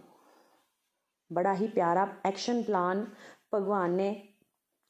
ਬੜਾ 1.34 1.54
ਹੀ 1.54 1.68
ਪਿਆਰਾ 1.68 2.08
ਐਕਸ਼ਨ 2.26 2.64
ਪਲਾਨ 2.64 3.06
ਭਗਵਾਨ 3.54 3.92
ਨੇ 3.92 4.28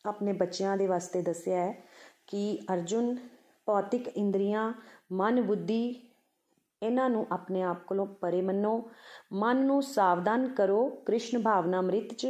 ਆਪਣੇ 0.05 0.33
ਬੱਚਿਆਂ 0.33 0.77
ਦੇ 0.77 0.87
ਵਾਸਤੇ 0.87 1.21
ਦੱਸਿਆ 1.21 1.59
ਹੈ 1.59 1.83
ਕਿ 2.27 2.59
ਅਰਜੁਨ 2.73 3.17
ਭੌਤਿਕ 3.65 4.07
ਇੰਦਰੀਆਂ, 4.07 4.73
ਮਨ, 5.11 5.41
ਬੁੱਧੀ 5.41 6.01
ਇਹਨਾਂ 6.83 7.09
ਨੂੰ 7.09 7.27
ਆਪਣੇ 7.31 7.61
ਆਪ 7.61 7.83
ਕੋਲੋਂ 7.83 8.05
ਪਰੇ 8.05 8.41
ਮੰਨੋ। 8.41 8.89
ਮਨ 9.33 9.57
ਨੂੰ 9.57 9.83
ਸਾਵਧਾਨ 9.83 10.47
ਕਰੋ। 10.47 10.89
ਕ੍ਰਿਸ਼ਨ 11.05 11.41
ਭਾਵਨਾ 11.41 11.79
ਅੰਮ੍ਰਿਤ 11.79 12.13
'ਚ 12.13 12.27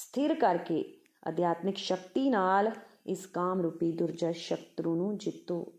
ਸਥਿਰ 0.00 0.34
ਕਰਕੇ 0.34 0.96
ਅਧਿਆਤਮਿਕ 1.28 1.76
ਸ਼ਕਤੀ 1.76 2.30
ਨਾਲ 2.30 2.70
ਇਸ 3.06 3.26
ਕਾਮ 3.26 3.60
ਰੂਪੀ 3.60 3.92
ਦੁਰਜਾ 3.92 4.32
ਸ਼ਤਰੂ 4.32 4.94
ਨੂੰ 4.94 5.18
ਜਿੱਤੋ। 5.18 5.72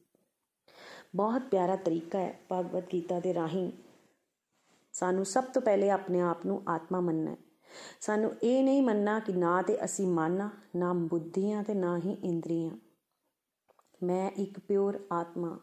ਬਹੁਤ 1.16 1.42
ਪਿਆਰਾ 1.42 1.76
ਤਰੀਕਾ 1.76 2.20
ਹੈ 2.20 2.40
ਭਗਵਦ 2.52 2.84
ਗੀਤਾ 2.94 3.20
ਦੇ 3.20 3.34
ਰਾਹੀਂ। 3.34 3.72
ਸਾਨੂੰ 4.94 5.26
ਸਭ 5.26 5.44
ਤੋਂ 5.44 5.62
ਪਹਿਲੇ 5.62 5.90
ਆਪਣੇ 5.90 6.22
ਆਪ 6.22 6.46
ਨੂੰ 6.46 6.64
ਆਤਮਾ 6.68 7.00
ਮੰਨਣਾ 7.00 7.32
ਹੈ। 7.32 7.38
ਸਾਨੂੰ 8.02 8.34
ਇਹ 8.44 8.64
ਨਹੀਂ 8.64 8.82
ਮੰਨਣਾ 8.82 9.20
ਕਿ 9.20 9.34
ਨਾ 9.34 9.62
ਤੇ 9.62 9.86
ਅਸੀਂ 9.86 10.08
ਮਨ 10.08 10.50
ਨਾ 10.76 10.94
ਬੁੱਧੀਆਂ 10.94 11.64
ਤੇ 11.64 11.74
ਨਾ 11.74 11.98
ਹੀ 11.98 12.18
ਇੰਦਰੀਆਂ। 12.24 12.72
ਮੈਂ 14.04 14.32
ਇੱਕ 14.32 14.60
ਪਿਓਰ 14.60 15.00
ਆਤਮਾ। 15.12 15.60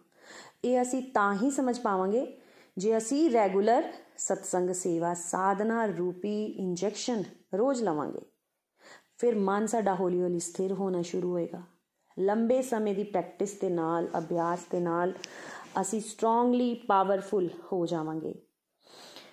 ਇਹ 0.65 0.83
ਅਸੀਂ 0.83 1.13
ਤਾਂ 1.13 1.35
ਹੀ 1.35 1.51
ਸਮਝ 1.51 1.79
ਪਾਵਾਂਗੇ 1.79 2.41
ਜੇ 2.79 2.97
ਅਸੀਂ 2.97 3.31
ਰੈਗੂਲਰ 3.31 3.93
ਸਤਸੰਗ 4.19 4.71
ਸੇਵਾ 4.71 5.15
ਸਾਧਨਾ 5.15 5.87
ਰੂਪੀ 5.87 6.45
ਇੰਜੈਕਸ਼ਨ 6.47 7.25
ਰੋਜ਼ 7.55 7.83
ਲਵਾਂਗੇ। 7.83 8.28
ਫਿਰ 9.19 9.35
ਮਨ 9.35 9.67
ਸਾਡਾ 9.67 9.95
ਹੌਲੀ 9.95 10.23
ਹੌਲੀ 10.23 10.39
ਸਥਿਰ 10.39 10.73
ਹੋਣਾ 10.73 11.03
ਸ਼ੁਰੂ 11.03 11.31
ਹੋਏਗਾ। 11.31 11.63
ਲੰਬੇ 12.19 12.63
ਸਮੇਂ 12.63 12.95
ਦੀ 12.95 13.03
ਪ੍ਰੈਕਟਿਸ 13.03 13.53
ਦੇ 13.53 13.69
ਨਾਲ, 13.69 14.09
ਅਭਿਆਸ 14.19 14.59
ਦੇ 14.71 14.81
ਨਾਲ 14.81 15.13
ਅਸੀਂ 15.81 16.01
ਸਟਰੋਂਗਲੀ 16.01 16.75
ਪਾਵਰਫੁਲ 16.75 17.49
ਹੋ 17.73 17.87
ਜਾਵਾਂਗੇ। 17.87 18.35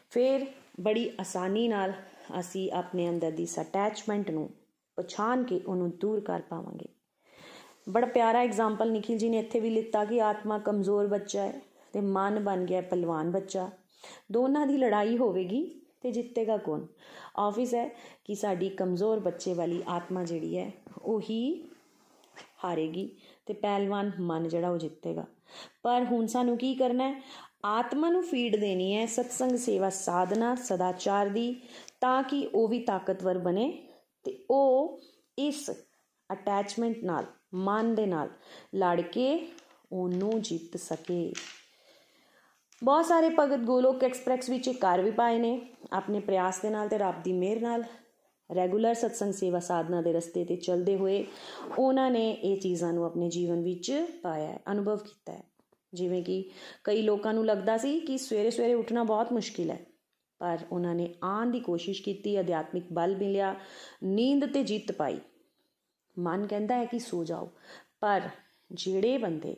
ਫਿਰ 0.09 0.45
ਬੜੀ 0.79 1.11
ਆਸਾਨੀ 1.21 1.67
ਨਾਲ 1.67 1.93
ਅਸੀਂ 2.39 2.71
ਆਪਣੇ 2.71 3.09
ਅੰਦਰ 3.09 3.31
ਦੀ 3.31 3.47
ਅਟੈਚਮੈਂਟ 3.61 4.31
ਨੂੰ 4.31 4.49
ਪਛਾਣ 4.95 5.43
ਕੇ 5.43 5.61
ਉਹਨੂੰ 5.67 5.89
ਦੂਰ 5.89 6.19
ਕਰ 6.19 6.41
ਪਾਵਾਂਗੇ। 6.41 6.85
ਬੜਾ 7.89 8.07
ਪਿਆਰਾ 8.07 8.39
ਐਗਜ਼ਾਮਪਲ 8.39 8.91
ਨikhil 8.91 9.23
ji 9.23 9.29
ਨੇ 9.29 9.39
ਇੱਥੇ 9.39 9.59
ਵੀ 9.59 9.69
ਲਿੱਤਾ 9.69 10.05
ਕਿ 10.05 10.21
ਆਤਮਾ 10.21 10.59
ਕਮਜ਼ੋਰ 10.59 11.07
ਬੱਚਾ 11.07 11.41
ਹੈ 11.41 11.61
ਤੇ 11.93 12.01
ਮਨ 12.01 12.39
ਬਣ 12.39 12.65
ਗਿਆ 12.65 12.81
ਪਹਿਲਵਾਨ 12.81 13.31
ਬੱਚਾ। 13.31 13.69
ਦੋਨਾਂ 14.31 14.67
ਦੀ 14.67 14.77
ਲੜਾਈ 14.77 15.17
ਹੋਵੇਗੀ 15.17 15.84
ਤੇ 16.05 16.11
ਜਿੱਤੇਗਾ 16.11 16.57
ਕੌਣ? 16.57 16.85
ਆਫਿਸ 17.37 17.73
ਹੈ 17.73 17.87
ਕਿ 18.25 18.35
ਸਾਡੀ 18.35 18.69
ਕਮਜ਼ੋਰ 18.69 19.19
ਬੱਚੇ 19.19 19.53
ਵਾਲੀ 19.53 19.83
ਆਤਮਾ 19.87 20.23
ਜਿਹੜੀ 20.23 20.57
ਹੈ, 20.57 20.71
ਉਹ 21.01 21.21
ਹੀ 21.21 21.69
ਹਾਰੇਗੀ 22.63 23.09
ਤੇ 23.45 23.53
ਪਹਿਲਵਾਨ 23.53 24.11
ਮਨ 24.19 24.47
ਜਿਹੜਾ 24.47 24.69
ਉਹ 24.69 24.77
ਜਿੱਤੇਗਾ। 24.77 25.25
ਪਰ 25.83 26.03
ਹੁਣ 26.03 26.25
ਸਾਨੂੰ 26.25 26.57
ਕੀ 26.57 26.75
ਕਰਨਾ 26.75 27.07
ਹੈ? 27.09 27.21
ਆਤਮਾ 27.65 28.09
ਨੂੰ 28.09 28.23
ਫੀਡ 28.23 28.55
ਦੇਣੀ 28.55 28.95
ਹੈ 28.95 29.05
ਸਤਸੰਗ 29.05 29.57
ਸੇਵਾ 29.57 29.89
ਸਾਧਨਾ 29.89 30.55
ਸਦਾਚਾਰ 30.55 31.29
ਦੀ, 31.29 31.55
ਤਾਂ 32.01 32.23
ਕਿ 32.23 32.49
ਉਹ 32.53 32.67
ਵੀ 32.67 32.79
ਤਾਕਤਵਰ 32.79 33.37
ਬਣੇ 33.37 33.71
ਤੇ 34.23 34.37
ਉਹ 34.51 34.99
ਇਸ 35.39 35.69
ਅਟੈਚਮੈਂਟ 36.31 37.03
ਨਾਲ, 37.03 37.25
ਮਨ 37.53 37.95
ਦੇ 37.95 38.05
ਨਾਲ 38.05 38.29
ਲੜ 38.75 39.01
ਕੇ 39.01 39.47
ਉਹਨੂੰ 39.91 40.41
ਜਿੱਤ 40.41 40.77
ਸਕੇ। 40.77 41.33
ਬਹੁਤ 42.83 43.05
ਸਾਰੇ 43.05 43.29
ਭਗਤ 43.39 43.59
ਗੋਲੋਕ 43.59 44.03
ਐਕਸਪ੍ਰੈਸ 44.03 44.49
ਵਿੱਚ 44.49 44.69
ਕਰ 44.69 45.01
ਵੀ 45.01 45.11
ਪਾਏ 45.11 45.39
ਨੇ। 45.39 45.61
ਆਪਣੇ 45.93 46.19
ਪ੍ਰਯਾਸ 46.19 46.59
ਦੇ 46.61 46.69
ਨਾਲ 46.69 46.87
ਤੇ 46.87 46.97
ਰੱਬ 46.97 47.21
ਦੀ 47.23 47.33
ਮਿਹਰ 47.33 47.61
ਨਾਲ 47.61 47.83
ਰੈਗੂਲਰ 48.55 48.93
ਸਤਸੰਗ 48.93 49.33
ਸੇਵਾ 49.33 49.59
ਸਾਧਨਾ 49.59 50.01
ਦੇ 50.01 50.13
ਰਸਤੇ 50.13 50.43
ਤੇ 50.45 50.55
ਚੱਲਦੇ 50.55 50.95
ਹੋਏ 50.95 51.25
ਉਹਨਾਂ 51.77 52.09
ਨੇ 52.11 52.31
ਇਹ 52.31 52.59
ਚੀਜ਼ਾਂ 52.61 52.93
ਨੂੰ 52.93 53.05
ਆਪਣੇ 53.05 53.29
ਜੀਵਨ 53.29 53.61
ਵਿੱਚ 53.61 54.05
ਪਾਇਆ 54.23 54.47
ਹੈ, 54.47 54.59
ਅਨੁਭਵ 54.71 54.97
ਕੀਤਾ 54.97 55.33
ਹੈ। 55.33 55.43
ਜਿਵੇਂ 55.93 56.23
ਕਿ 56.23 56.43
ਕਈ 56.83 57.01
ਲੋਕਾਂ 57.01 57.33
ਨੂੰ 57.33 57.45
ਲੱਗਦਾ 57.45 57.77
ਸੀ 57.77 57.99
ਕਿ 57.99 58.17
ਸਵੇਰੇ 58.17 58.49
ਸਵੇਰੇ 58.51 58.73
ਉੱਠਣਾ 58.73 59.03
ਬਹੁਤ 59.03 59.31
ਮੁਸ਼ਕਿਲ 59.33 59.71
ਹੈ, 59.71 59.79
ਪਰ 60.39 60.57
ਉਹਨਾਂ 60.71 60.95
ਨੇ 60.95 61.13
ਆਉਣ 61.23 61.51
ਦੀ 61.51 61.59
ਕੋਸ਼ਿਸ਼ 61.59 62.01
ਕੀਤੀ, 62.03 62.39
ਅਧਿਆਤਮਿਕ 62.39 62.91
ਬਲ 62.93 63.15
ਮਿਲਿਆ, 63.15 63.55
ਨੀਂਦ 64.03 64.45
ਤੇ 64.45 64.63
ਜਿੱਤ 64.63 64.91
ਪਾਈ। 64.91 65.19
ਮਨ 66.19 66.47
ਕਹਿੰਦਾ 66.47 66.75
ਹੈ 66.75 66.85
ਕਿ 66.85 66.99
ਸੋ 66.99 67.23
ਜਾਓ, 67.23 67.49
ਪਰ 68.01 68.29
ਜਿਹੜੇ 68.71 69.17
ਬੰਦੇ 69.17 69.55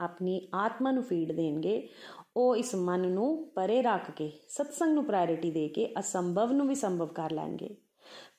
ਆਪਣੀ 0.00 0.48
ਆਤਮਾ 0.54 0.90
ਨੂੰ 0.90 1.02
ਫੀਡ 1.02 1.32
ਦੇਣਗੇ 1.32 1.88
ਉਹ 2.36 2.56
ਇਸ 2.56 2.74
ਮਨ 2.74 3.00
ਨੂੰ 3.00 3.52
ਪਰੇ 3.54 3.82
ਰੱਖ 3.82 4.10
ਕੇ, 4.10 4.32
ਸਤਸੰਗ 4.48 4.94
ਨੂੰ 4.94 5.04
ਪ੍ਰਾਇੋਰਟੀ 5.04 5.50
ਦੇ 5.50 5.68
ਕੇ, 5.68 5.94
ਅਸੰਭਵ 5.98 6.52
ਨੂੰ 6.52 6.68
ਵੀ 6.68 6.74
ਸੰਭਵ 6.74 7.06
ਕਰ 7.06 7.30
ਲੈਣਗੇ। 7.30 7.76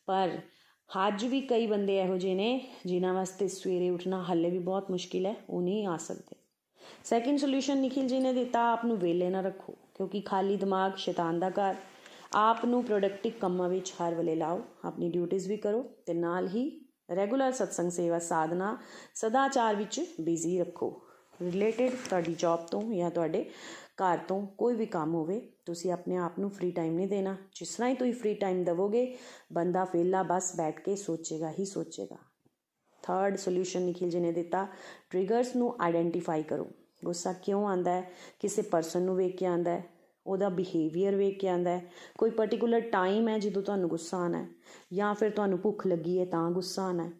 ਪਰ 0.06 0.38
ਅੱਜ 1.08 1.26
ਵੀ 1.26 1.42
ਕਈ 1.42 1.68
ਬੰਦੇ 1.68 2.00
ਇਹੋ 2.00 2.18
ਜਿਹੇ 2.18 2.36
ਨੇ, 2.36 2.68
ਜਿਨ੍ਹਾਂ 2.86 3.14
ਵਾਸਤੇ 3.14 3.48
ਸਵੇਰੇ 3.48 3.90
ਉੱਠਣਾ 3.90 4.24
ਹੱਲੇ 4.24 4.50
ਵੀ 4.50 4.60
ਬਹੁਤ 4.60 4.92
ਮੁਸ਼ਕਿਲ 4.92 5.26
ਹੈ, 5.26 5.36
ਉਹ 5.50 5.62
ਨਹੀਂ 5.62 5.88
ਆ 5.88 5.98
ਸਕਦੇ। 5.98 6.36
ਸੈਕਿੰਡ 7.04 7.40
ਸੋਲੂਸ਼ਨ 7.40 7.82
ਨikhil 7.82 8.10
ji 8.10 8.22
ਨੇ 8.22 8.34
ਦਿੱਤਾ, 8.34 8.72
ਆਪ 8.72 8.86
ਨੂੰ 8.86 8.98
ਵੇਲੇ 8.98 9.30
ਨਾ 9.30 9.42
ਰੱਖੋ, 9.42 9.74
ਕਿਉਂਕਿ 9.96 10.22
ਖਾਲੀ 10.22 10.58
ਦਿਮਾਗ 10.58 10.96
ਸ਼ੈਤਾਨ 10.96 11.40
ਦਾ 11.40 11.50
ਘਰ। 11.50 11.76
ਆਪ 12.36 12.66
ਨੂੰ 12.66 12.84
ਪ੍ਰੋਡਕਟਿਵ 12.84 13.32
ਕੰਮਾਂ 13.42 13.70
ਵਿੱਚ 13.70 13.92
ਹਰ 13.92 14.16
ਵੇਲੇ 14.16 14.36
ਲਾਓ, 14.36 14.62
ਆਪਣੀ 14.86 15.10
ਡਿਊਟੀਆਂ 15.10 15.50
ਵੀ 15.50 15.58
ਕਰੋ, 15.58 15.84
ਤੇ 16.06 16.14
ਨਾਲ 16.14 16.48
ਹੀ 16.48 16.86
ਰੈਗੂਲਰ 17.16 17.52
ਸਤਸੰਗ 17.52 17.92
ਸੇਵਾ 17.92 18.20
ਸਾਧਨਾ 18.20 18.78
ਸਦਾਚਾਰ 19.16 19.76
ਵਿੱਚ 19.76 20.02
ਬਿਜ਼ੀ 20.22 20.60
ਰੱਖੋ। 20.60 21.02
ਰਿਲੇਟਡ 21.42 21.92
ਤੁਹਾਡੀ 22.10 22.36
ਜੌਬ 22.40 22.60
ਤੋਂ 22.60 22.94
ਜਾਂ 22.94 23.12
ਤੁਹਾਡੇ 23.12 23.50
ਘਰ 23.98 24.18
ਤੋਂ 24.18 24.48
ਕੋਈ 24.48 24.76
ਵੀ 24.76 24.86
ਕੰਮ 24.86 25.16
ਹੋਵੇ, 25.16 25.52
ਤੁਸੀਂ 25.66 25.92
ਆਪਣੇ 25.92 26.18
ਆਪ 26.18 26.40
ਨੂੰ 26.40 26.50
ਫ੍ਰੀ 26.50 26.72
ਟਾਈਮ 26.72 26.94
ਨਹੀਂ 26.94 27.08
ਦੇਣਾ। 27.08 27.38
ਜਿਸ 27.56 27.76
ਤਰ੍ਹਾਂ 27.76 27.90
ਹੀ 27.90 27.96
ਤੁਸੀਂ 27.96 28.14
ਫ੍ਰੀ 28.14 28.34
ਟਾਈਮ 28.34 28.64
ਦੇਵੋਗੇ, 28.64 29.18
ਬੰਦਾ 29.54 29.86
ਫੇਲਾ 29.86 30.24
ਬਸ 30.24 30.56
ਬੈਠ 30.56 30.80
ਕੇ 30.80 30.96
ਸੋਚੇਗਾ 30.96 31.52
ਹੀ 31.52 31.66
ਸੋਚੇਗਾ। 31.66 32.18
ਥਰਡ 33.02 33.36
ਸੋਲੂਸ਼ਨ 33.36 33.82
ਨਿਖਿਲ 33.82 34.10
ਜੀ 34.10 34.20
ਨੇ 34.20 34.32
ਦਿੱਤਾ 34.32 34.68
ਟ੍ਰਿਗਰਸ 35.10 35.56
ਨੂੰ 35.56 35.76
ਆਇਡੈਂਟੀਫਾਈ 35.82 36.44
ਕਰੋ। 36.44 36.72
ਗੁੱਸਾ 37.06 37.34
ਕਿਉਂ 37.34 37.68
ਆਂਦਾ 37.68 37.92
ਹੈ? 37.92 38.12
ਕਿਸੇ 38.40 38.62
ਪਰਸਨ 38.62 39.02
ਨੂੰ 39.02 39.16
ਵੇਖ 39.16 39.38
ਕੇ 39.38 39.46
ਆਂਦਾ 39.46 39.72
ਹੈ। 39.72 39.86
ਉਹਦਾ 40.28 40.50
ਬਿਹੇਵੀਅਰ 40.50 41.16
ਵੇਖ 41.16 41.40
ਕੇ 41.40 41.48
ਆਂਦਾ 41.48 41.72
ਹੈ। 41.72 41.92
ਕੋਈ 42.18 42.30
ਪਾਰਟਿਕੂਲਰ 42.30 42.82
ਟਾਈਮ 42.82 43.28
ਹੈ 43.28 43.40
ਜਦੋਂ 43.40 43.62
ਤੁਹਾਨੂੰ 43.62 43.90
ਗੁੱਸਾ 43.90 44.18
ਆਣਾ 44.18 44.44
ਹੈ 44.44 44.48
ਜਾਂ 44.94 45.16
ਫਿਰ 45.16 45.30
ਤੁਹਾਨੂੰ 45.30 45.60
ਭੁੱਖ 45.60 45.88
ਲੱਗੀ 45.88 46.20
ਹੈ 46.20 46.26
ਤਾਂ 46.26 46.52
ਗੁੱਸਾ 46.52 46.84
ਆਣਾ 46.84 47.04
ਹੈ। 47.04 47.12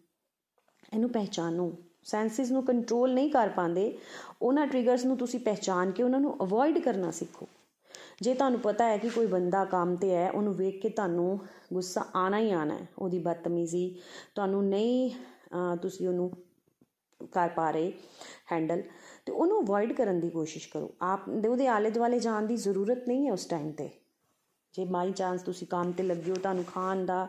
ਇਹਨੂੰ 0.94 1.10
ਪਹਿਚਾਨੋ। 1.10 1.76
ਸੈਂਸਿਸ 2.04 2.50
ਨੂੰ 2.50 2.62
ਕੰਟਰੋਲ 2.64 3.12
ਨਹੀਂ 3.14 3.30
ਕਰ 3.30 3.48
ਪਾਉਂਦੇ, 3.48 3.96
ਉਹਨਾਂ 4.42 4.66
ਟ੍ਰਿਗਰਸ 4.66 5.04
ਨੂੰ 5.04 5.16
ਤੁਸੀਂ 5.16 5.40
ਪਹਿਚਾਨ 5.40 5.90
ਕੇ 5.90 6.02
ਉਹਨਾਂ 6.02 6.20
ਨੂੰ 6.20 6.36
ਅਵੋਇਡ 6.42 6.78
ਕਰਨਾ 6.78 7.10
ਸਿੱਖੋ। 7.10 7.46
ਜੇ 8.22 8.34
ਤੁਹਾਨੂੰ 8.34 8.60
ਪਤਾ 8.60 8.86
ਹੈ 8.86 8.96
ਕਿ 8.96 9.08
ਕੋਈ 9.08 9.26
ਬੰਦਾ 9.26 9.64
ਕੰਮ 9.64 9.94
ਤੇ 9.96 10.10
ਹੈ, 10.10 10.30
ਉਹਨੂੰ 10.30 10.54
ਵੇਖ 10.54 10.80
ਕੇ 10.82 10.88
ਤੁਹਾਨੂੰ 10.88 11.38
ਗੁੱਸਾ 11.72 12.04
ਆਣਾ 12.14 12.38
ਹੀ 12.38 12.50
ਆਣਾ 12.52 12.74
ਹੈ, 12.74 12.86
ਉਹਦੀ 12.98 13.18
ਬਦਤਮੀਜ਼ੀ 13.18 13.88
ਤੁਹਾਨੂੰ 14.34 14.64
ਨਹੀਂ 14.64 15.10
ਤੁਸੀਂ 15.82 16.08
ਉਹਨੂੰ 16.08 16.30
ਕਰ 17.32 17.48
ਪਾ 17.48 17.70
ਰਹੇ 17.70 17.92
ਹੈਂਡਲ 18.52 18.82
ਤੇ 19.26 19.32
ਉਹਨੂੰ 19.32 19.62
ਅਵੋਇਡ 19.62 19.92
ਕਰਨ 19.92 20.20
ਦੀ 20.20 20.30
ਕੋਸ਼ਿਸ਼ 20.30 20.68
ਕਰੋ। 20.68 20.90
ਆਪ 21.02 21.28
ਉਹਦੇ 21.28 21.66
ਆਲੇ 21.68 21.90
ਦੁਆਲੇ 21.90 22.18
ਜਾਣ 22.20 22.46
ਦੀ 22.46 22.56
ਜ਼ਰੂਰਤ 22.56 23.06
ਨਹੀਂ 23.08 23.26
ਹੈ 23.26 23.32
ਉਸ 23.32 23.46
ਟਾਈਮ 23.46 23.70
ਤੇ। 23.72 23.88
ਜੇ 24.74 24.84
ਬਾਈ 24.84 25.12
ਚਾਂਸ 25.12 25.42
ਤੁਸੀਂ 25.42 25.66
ਕੰਮ 25.66 25.92
ਤੇ 25.92 26.02
ਲੱਗੇ 26.02 26.30
ਹੋ, 26.30 26.36
ਤੁਹਾਨੂੰ 26.36 26.64
ਖਾਣ 26.64 27.04
ਦਾ, 27.06 27.26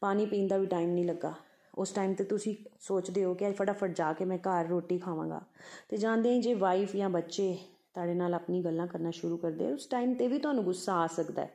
ਪਾਣੀ 0.00 0.26
ਪੀਣ 0.26 0.46
ਦਾ 0.48 0.56
ਵੀ 0.58 0.66
ਟਾਈਮ 0.66 0.90
ਨਹੀਂ 0.90 1.04
ਲੱਗਾ 1.04 1.34
ਉਸ 1.74 1.90
ਟਾਈਮ 1.90 2.14
ਤੇ 2.14 2.24
ਤੁਸੀਂ 2.24 2.56
ਸੋਚਦੇ 2.80 3.24
ਹੋ 3.24 3.34
ਕਿ 3.34 3.52
ਫਟਾਫਟ 3.52 3.90
ਜਾ 3.90 4.12
ਕੇ 4.12 4.24
ਮੈਂ 4.24 4.38
ਘਰ 4.38 4.68
ਰੋਟੀ 4.68 4.98
ਖਾਵਾਂਗਾ। 4.98 5.40
ਤੇ 5.88 5.96
ਜਾਂਦੇ 5.96 6.30
ਹੀ 6.30 6.40
ਜੇ 6.40 6.54
ਵਾਈਫ 6.54 6.96
ਜਾਂ 6.96 7.10
ਬੱਚੇ 7.10 7.58
ਤੁਹਾਡੇ 7.94 8.14
ਨਾਲ 8.14 8.34
ਆਪਣੀ 8.34 8.64
ਗੱਲਾਂ 8.64 8.86
ਕਰਨਾ 8.86 9.10
ਸ਼ੁਰੂ 9.10 9.36
ਕਰਦੇ, 9.36 9.72
ਉਸ 9.72 9.86
ਟਾਈਮ 9.86 10.14
ਤੇ 10.14 10.28
ਵੀ 10.28 10.38
ਤੁਹਾਨੂੰ 10.38 10.64
ਗੁੱਸਾ 10.64 10.94
ਆ 10.94 11.06
ਸਕਦਾ 11.06 11.42
ਹੈ। 11.42 11.50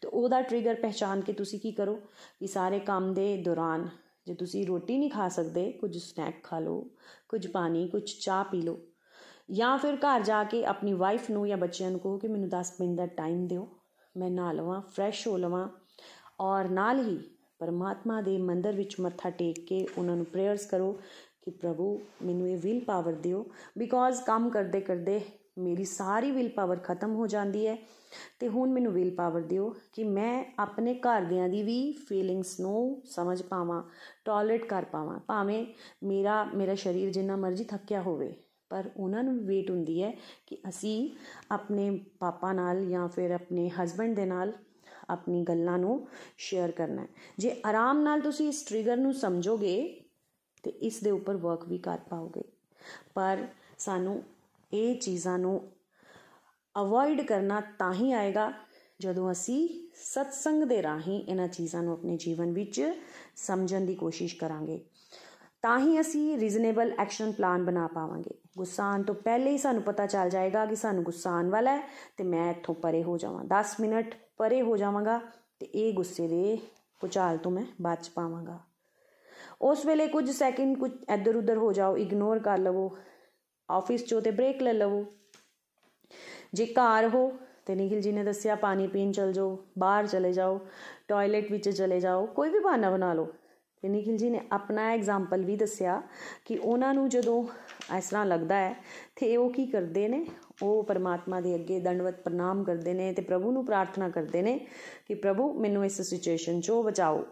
ਤੇ 0.00 0.08
ਉਹਦਾ 0.08 0.42
ਟ੍ਰਿਗਰ 0.42 0.74
ਪਹਿਚਾਨ 0.74 1.20
ਕੇ 1.20 1.32
ਤੁਸੀਂ 1.32 1.60
ਕੀ 1.60 1.72
ਕਰੋ 1.72 1.94
ਕਿ 2.40 2.46
ਸਾਰੇ 2.46 2.78
ਕੰਮ 2.78 3.14
ਦੇ 3.14 3.36
ਦੌਰਾਨ 3.36 3.88
ਜੇ 4.26 4.34
ਤੁਸੀਂ 4.34 4.66
ਰੋਟੀ 4.66 4.98
ਨਹੀਂ 4.98 5.10
ਖਾ 5.10 5.28
ਸਕਦੇ, 5.28 5.72
ਕੁਝ 5.72 5.98
ਸਨੈਕ 5.98 6.42
ਖਾ 6.42 6.58
ਲਓ, 6.58 6.86
ਕੁਝ 7.28 7.46
ਪਾਣੀ, 7.46 7.88
ਕੁਝ 7.88 8.14
ਚਾਹ 8.20 8.44
ਪੀ 8.44 8.62
ਲਓ। 8.62 8.78
ਜਾਂ 9.50 9.78
ਫਿਰ 9.78 9.94
ਘਰ 9.94 10.22
ਜਾ 10.22 10.44
ਕੇ 10.44 10.64
ਆਪਣੀ 10.64 10.92
ਵਾਈਫ 10.92 11.30
ਨੂੰ 11.30 11.48
ਜਾਂ 11.48 11.56
ਬੱਚਿਆਂ 11.56 11.90
ਨੂੰ 11.90 12.00
ਕਹੋ 12.00 12.18
ਕਿ 12.18 12.28
ਮੈਨੂੰ 12.28 12.48
10 12.48 12.72
ਮਿੰਟ 12.80 12.96
ਦਾ 12.96 13.06
ਟਾਈਮ 13.06 13.46
ਦਿਓ, 13.46 13.68
ਮੈਂ 14.16 14.30
ਨਹਾ 14.30 14.52
ਲਵਾਂ 14.52 14.80
ਫਰੈਸ਼ 14.80 15.28
ਹੋ 15.28 15.36
ਲਵਾਂ 15.36 15.68
ਔਰ 16.40 16.68
ਨਾਲ 16.68 17.08
ਹੀ 17.08 17.18
ਪਰਮਾਤਮਾ 17.60 18.20
ਦੇ 18.20 18.36
ਮੰਦਰ 18.38 18.72
ਵਿੱਚ 18.72 18.98
ਮੱਥਾ 19.00 19.30
ਟੇਕ 19.30 19.64
ਕੇ 19.66 19.86
ਉਹਨਾਂ 19.98 20.16
ਨੂੰ 20.16 20.26
ਪ੍ਰੇਅਰਸ 20.26 20.66
ਕਰੋ 20.66 20.92
ਕਿ 21.42 21.50
ਪ੍ਰਭੂ 21.50 21.98
ਮੈਨੂੰ 22.22 22.48
ਇਹ 22.48 22.58
ਵਿਲ 22.58 22.80
ਪਾਵਰ 22.84 23.12
ਦਿਓ। 23.12 23.44
ਬਿਕੋਜ਼ 23.78 24.22
ਕੰਮ 24.22 24.48
ਕਰਦੇ 24.50 24.80
ਕਰਦੇ 24.80 25.20
ਮੇਰੀ 25.58 25.84
ਸਾਰੀ 25.84 26.30
ਵਿਲ 26.30 26.48
ਪਾਵਰ 26.48 26.78
ਖਤਮ 26.78 27.14
ਹੋ 27.14 27.26
ਜਾਂਦੀ 27.26 27.66
ਹੈ 27.66 27.76
ਤੇ 28.40 28.48
ਹੁਣ 28.48 28.70
ਮੈਨੂੰ 28.72 28.92
ਵਿਲ 28.92 29.10
ਪਾਵਰ 29.14 29.40
ਦਿਓ 29.40 29.68
ਕਿ 29.92 30.04
ਮੈਂ 30.04 30.44
ਆਪਣੇ 30.58 30.94
ਘਰਦਿਆਂ 30.98 31.48
ਦੀ 31.48 31.62
ਵੀ 31.62 31.80
ਫੀਲਿੰਗਸ 32.08 32.58
ਨੂੰ 32.60 33.02
ਸਮਝ 33.06 33.40
ਪਾਵਾਂ 33.42 33.82
ਟੋਲਰੇਟ 34.24 34.64
ਕਰ 34.64 34.84
ਪਾਵਾਂ। 34.84 35.18
ਭਾਵੇਂ 35.18 35.64
ਮੇਰਾ 36.04 36.42
ਮੇਰਾ 36.54 36.74
ਸਰੀਰ 36.74 37.10
ਜਿੰਨਾ 37.10 37.36
ਮਰਜ਼ੀ 37.36 37.64
ਥੱਕਿਆ 37.64 38.02
ਹੋਵੇ, 38.02 38.32
ਪਰ 38.70 38.90
ਉਹਨਾਂ 38.96 39.22
ਨੂੰ 39.24 39.38
ਵੇਟ 39.46 39.70
ਹੁੰਦੀ 39.70 40.02
ਹੈ 40.02 40.12
ਕਿ 40.46 40.58
ਅਸੀਂ 40.68 41.10
ਆਪਣੇ 41.50 41.90
ਪਾਪਾ 42.20 42.52
ਨਾਲ 42.52 42.84
ਜਾਂ 42.86 43.06
ਫਿਰ 43.08 43.30
ਆਪਣੇ 43.30 43.68
ਹਸਬੰਡ 43.70 44.16
ਦੇ 44.16 44.26
ਨਾਲ 44.26 44.52
ਆਪਣੀ 45.10 45.42
ਗੱਲਾਂ 45.42 45.78
ਨੂੰ 45.78 46.08
ਸ਼ੇਅਰ 46.38 46.70
ਕਰਨਾ 46.70 47.02
ਹੈ। 47.02 47.08
ਜੇ 47.38 47.60
ਆਰਾਮ 47.66 48.00
ਨਾਲ 48.00 48.20
ਤੁਸੀਂ 48.20 48.48
ਇਸ 48.48 48.62
ਟ੍ਰਿਗਰ 48.62 48.96
ਨੂੰ 48.96 49.14
ਸਮਝੋਗੇ, 49.14 50.04
ਤੇ 50.62 50.70
ਇਸ 50.70 51.00
ਦੇ 51.00 51.10
ਉੱਪਰ 51.10 51.36
ਵਰਕ 51.36 51.68
ਵੀ 51.68 51.78
ਕਰ 51.78 51.98
ਪਾਓਗੇ। 52.10 52.42
ਪਰ 53.14 53.46
ਸਾਨੂੰ 53.78 54.22
ਇਹ 54.72 54.98
ਚੀਜ਼ਾਂ 54.98 55.38
ਨੂੰ 55.38 55.72
ਅਵੋਇਡ 56.80 57.20
ਕਰਨਾ 57.22 57.60
ਤਾਂ 57.78 57.92
ਹੀ 57.92 58.12
ਆਏਗਾ 58.12 58.52
ਜਦੋਂ 59.00 59.32
ਅਸੀਂ 59.32 59.68
ਸਤਸੰਗ 59.94 60.64
ਦੇ 60.64 60.82
ਰਾਹੀਂ 60.82 61.24
ਇਹਨਾਂ 61.28 61.48
ਚੀਜ਼ਾਂ 61.48 61.82
ਨੂੰ 61.82 61.92
ਆਪਣੇ 61.92 62.16
ਜੀਵਨ 62.16 62.52
ਵਿੱਚ 62.52 62.94
ਸਮਝਣ 63.36 63.80
ਦੀ 63.80 63.94
ਕੋਸ਼ਿਸ਼ 63.94 64.36
ਕਰਾਂਗੇ। 64.36 64.84
ਤਾਂ 65.62 65.78
ਹੀ 65.78 66.00
ਅਸੀਂ 66.00 66.38
ਰੀਜ਼ਨੇਬਲ 66.38 66.92
ਐਕਸ਼ਨ 66.98 67.32
ਪਲਾਨ 67.32 67.64
ਬਣਾ 67.64 67.86
ਪਾਵਾਂਗੇ। 67.86 68.30
ਗੁੱਸਾ 68.58 68.84
ਆਉਣ 68.84 69.02
ਤੋਂ 69.02 69.14
ਪਹਿਲੇ 69.14 69.50
ਹੀ 69.50 69.58
ਸਾਨੂੰ 69.58 69.82
ਪਤਾ 69.82 70.06
ਚੱਲ 70.06 70.30
ਜਾਏਗਾ 70.30 70.66
ਕਿ 70.66 70.76
ਸਾਨੂੰ 70.76 71.04
ਗੁੱਸਾ 71.04 71.30
ਆਉਣ 71.30 71.50
ਵਾਲਾ 71.50 71.76
ਹੈ, 71.76 71.82
ਤੇ 72.16 72.24
ਮੈਂ 72.24 72.50
ਇੱਥੋਂ 72.50 72.74
ਪਰੇ 72.74 73.02
ਹੋ 73.02 73.18
ਜਾਵਾਂ। 73.18 73.44
10 73.44 73.76
ਮਿੰਟ 73.80 74.14
ਪਰੇ 74.40 74.62
ਹੋ 74.62 74.76
ਜਾਵਾਂਗਾ 74.76 75.20
ਤੇ 75.60 75.66
ਇਹ 75.66 75.92
ਗੁੱਸੇ 75.92 76.28
ਦੇ 76.28 76.58
ਪੁਚਾਲ 77.00 77.36
ਤੋਂ 77.36 77.50
ਮੈਂ 77.50 77.64
ਬਚ 77.82 78.08
ਪਾਵਾਂਗਾ। 78.08 78.58
ਉਸ 79.62 79.84
ਵੇਲੇ 79.86 80.06
ਕੁਝ 80.06 80.30
ਸੈਕਿੰਡ 80.30 80.78
ਕੁਝ 80.78 80.90
ਇੱਧਰ 81.14 81.36
ਉੱਧਰ 81.36 81.56
ਹੋ 81.56 81.72
ਜਾਓ 81.72 81.96
ਇਗਨੋਰ 81.96 82.38
ਕਰ 82.38 82.58
ਲਵੋ 82.58 82.96
ਆਫਿਸ 83.68 84.04
ਚੋਂ 84.04 84.20
ਤੇ 84.20 84.30
ਬ੍ਰੇਕ 84.30 84.62
ਲੈ 84.62 84.72
ਲਵੋ। 84.72 85.04
ਜੇ 86.54 86.66
ਘਰ 86.66 87.08
ਹੋ 87.08 87.32
ਤੇ 87.66 87.74
ਨਿਖਿਲ 87.74 88.00
ਜੀ 88.00 88.12
ਨੇ 88.12 88.24
ਦੱਸਿਆ 88.24 88.54
ਪਾਣੀ 88.54 88.86
ਪੀਣ 88.86 89.12
ਚਲ 89.12 89.32
ਜਾਓ, 89.32 89.58
ਬਾਹਰ 89.78 90.06
ਚਲੇ 90.06 90.32
ਜਾਓ 90.32 90.58
ਟਾਇਲਟ 91.08 91.50
ਵਿੱਚ 91.52 91.68
ਚਲੇ 91.68 92.00
ਜਾਓ, 92.00 92.26
ਕੋਈ 92.26 92.50
ਵੀ 92.50 92.58
ਬਹਾਨਾ 92.58 92.90
ਬਣਾ 92.90 93.12
ਲਓ। 93.14 93.28
ਤੇ 93.82 93.88
ਨਿਖਿਲ 93.88 94.16
ਜੀ 94.16 94.30
ਨੇ 94.30 94.40
ਆਪਣਾ 94.52 94.90
ਐਗਜ਼ਾਮਪਲ 94.90 95.44
ਵੀ 95.44 95.56
ਦੱਸਿਆ 95.56 96.02
ਕਿ 96.44 96.56
ਉਹਨਾਂ 96.58 96.94
ਨੂੰ 96.94 97.08
ਜਦੋਂ 97.08 97.44
ਇਸ 97.98 98.08
ਤਰ੍ਹਾਂ 98.08 98.26
ਲੱਗਦਾ 98.26 98.54
ਹੈ, 98.54 98.74
ਤੇ 99.16 99.36
ਉਹ 99.36 99.50
ਕੀ 99.50 99.66
ਕਰਦੇ 99.66 100.08
ਨੇ? 100.08 100.26
ਉਹ 100.62 100.84
ਪਰਮਾਤਮਾ 100.84 101.40
ਦੇ 101.40 101.54
ਅੱਗੇ 101.54 101.80
ਦੰਡਵਤ 101.80 102.20
ਪ੍ਰਣਾਮ 102.20 102.64
ਕਰਦੇ 102.64 102.94
ਨੇ 102.94 103.12
ਤੇ 103.12 103.22
ਪ੍ਰਭੂ 103.22 103.52
ਨੂੰ 103.52 103.66
ਪ੍ਰਾਰਥਨਾ 103.66 104.08
ਕਰਦੇ 104.08 104.42
ਨੇ 104.42 104.66
ਕਿ 105.08 105.14
ਪ੍ਰਭੂ, 105.14 105.60
ਮੈਨੂੰ 105.60 105.84
ਇਸ 105.84 106.02
ਸਿਚੁਏਸ਼ਨ 106.02 106.60
ਚੋਂ 106.60 106.84
ਬਚਾਓ। 106.84 107.26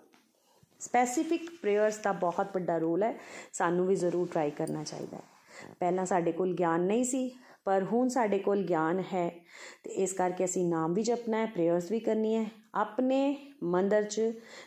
ਸਪੈਸੀਫਿਕ 0.81 1.51
ਪ੍ਰੇਅਰਸ 1.63 1.99
ਦਾ 1.99 2.13
ਬਹੁਤ 2.13 2.47
ਵੱਡਾ 2.55 2.79
ਰੋਲ 2.79 3.03
ਹੈ। 3.03 3.15
ਸਾਨੂੰ 3.53 3.87
ਵੀ 3.87 3.95
ਜ਼ਰੂਰ 3.95 4.29
ਟਰਾਈ 4.33 4.51
ਕਰਨਾ 4.51 4.85
ਚਾਹੀਦਾ 4.85 5.17
ਹੈ। 5.17 5.23
ਪਹਿਲਾਂ 5.81 6.07
ਸਾਡੇ 6.07 6.33
ਕੋਲ 6.33 6.55
ਗਿਆਨ 6.55 6.81
ਨਹੀਂ 6.81 7.05
ਸੀ, 7.05 7.31
ਪਰ 7.65 7.85
ਹੁਣ 7.93 8.09
ਸਾਡੇ 8.09 8.39
ਕੋਲ 8.39 8.63
ਗਿਆਨ 8.63 9.01
ਹੈ। 9.01 9.45
ਤੇ 9.85 9.91
ਇਸ 9.91 10.13
ਕਰਕੇ 10.13 10.45
ਅਸੀਂ 10.45 10.67
ਨਾਮ 10.67 10.95
ਵੀ 10.95 11.03
ਜਪਣਾ 11.03 11.37
ਹੈ 11.37 11.47
ਪ੍ਰੇਅਰਸ 11.47 11.91
ਵੀ 11.91 12.01
ਕਰਨੀ 12.01 12.37
ਹੈ। 12.37 12.47
ਆਪਣੇ 12.75 13.37
ਮੰਦਰ 13.63 14.03
'ਚ 14.03 14.21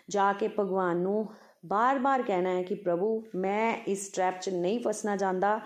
ਜਾ 0.10 0.34
ਕੇ 0.34 0.50
ਭਗਵਾਨ 0.60 0.98
ਨੂੰ 0.98 1.28
ਬਾਰ-ਬਾਰ 1.66 2.22
ਕਹਿਣਾ 2.22 2.50
ਹੈ 2.50 2.64
ਕਿ 2.64 2.76
ਪ੍ਰਭੂ, 2.76 3.24
ਮੈਂ 3.36 3.78
ਇਸ 3.88 4.12
ਟ੍ਰੈਪ 4.14 4.40
'ਚ 4.40 4.50
ਨਹੀਂ 4.50 4.80
ਫਸਣਾ 4.80 5.18
ਚਾਹੁੰਦਾ। 5.18 5.60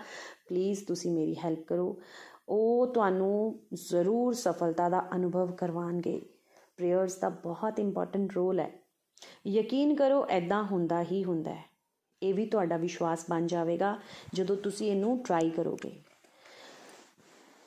ਪਲੀਜ਼ 0.48 0.84
ਤੁਸੀਂ 0.86 1.12
ਮੇਰੀ 1.12 1.36
ਹੈਲਪ 1.44 1.66
ਕਰੋ। 1.66 2.00
ਉਹ 2.48 2.86
ਤੁਹਾਨੂੰ 2.86 3.60
ਜ਼ਰੂਰ 3.74 4.34
ਸਫਲਤਾ 4.34 4.88
ਦਾ 4.88 5.06
ਅਨੁਭਵ 5.16 5.52
ਕਰਵਾਣਗੇ। 5.52 6.22
ਪ੍ਰੇਅਰਸ 6.76 7.16
ਦਾ 7.16 7.28
ਬਹੁਤ 7.28 7.78
ਇੰਪੋਰਟੈਂਟ 7.78 8.32
ਰੋਲ 8.34 8.60
ਹੈ। 8.60 8.70
ਯਕੀਨ 9.46 9.94
ਕਰੋ 9.94 10.26
ਐਦਾਂ 10.28 10.62
ਹੁੰਦਾ 10.62 11.02
ਹੀ 11.02 11.24
ਹੁੰਦਾ 11.24 11.54
ਹੈ। 11.54 11.64
ਇਹ 12.22 12.34
ਵੀ 12.34 12.46
ਤੁਹਾਡਾ 12.46 12.76
ਵਿਸ਼ਵਾਸ 12.76 13.24
ਬਣ 13.30 13.46
ਜਾਵੇਗਾ 13.46 13.98
ਜਦੋਂ 14.34 14.56
ਤੁਸੀਂ 14.56 14.90
ਇਹਨੂੰ 14.90 15.18
ਟਰਾਈ 15.18 15.50
ਕਰੋਗੇ। 15.50 16.00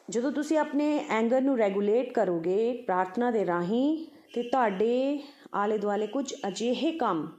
ਜਦੋਂ 0.09 0.31
ਤੁਸੀਂ 0.31 0.57
ਆਪਣੇ 0.57 1.05
ਐਂਗਰ 1.09 1.41
ਨੂੰ 1.41 1.57
ਰੈਗੂਲੇਟ 1.57 2.13
ਕਰੋਗੇ, 2.13 2.73
ਪ੍ਰਾਰਥਨਾ 2.73 3.31
ਦੇ 3.31 3.45
ਰਾਹੀਂ, 3.45 4.05
ਤੇ 4.33 4.43
ਤੁਹਾਡੇ 4.43 5.23
ਆਲੇ 5.53 5.77
ਦੁਆਲੇ 5.77 6.07
ਕੁਝ 6.07 6.35
ਅਜਿਹੇ 6.47 6.91
ਕੰਮ 6.91 7.37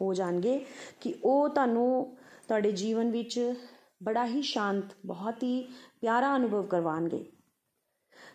ਹੋ 0.00 0.14
ਜਾਣਗੇ 0.14 0.64
ਕਿ 1.00 1.14
ਉਹ 1.24 1.48
ਤੁਹਾਨੂੰ 1.48 2.16
ਤੁਹਾਡੇ 2.48 2.72
ਜੀਵਨ 2.72 3.10
ਵਿੱਚ 3.10 3.54
ਬੜਾ 4.02 4.26
ਹੀ 4.26 4.42
ਸ਼ਾਂਤ, 4.42 4.84
ਬਹੁਤ 5.06 5.42
ਹੀ 5.42 5.62
ਪਿਆਰਾ 6.00 6.34
ਅਨੁਭਵ 6.36 6.66
ਕਰਵਾਣਗੇ 6.66 7.24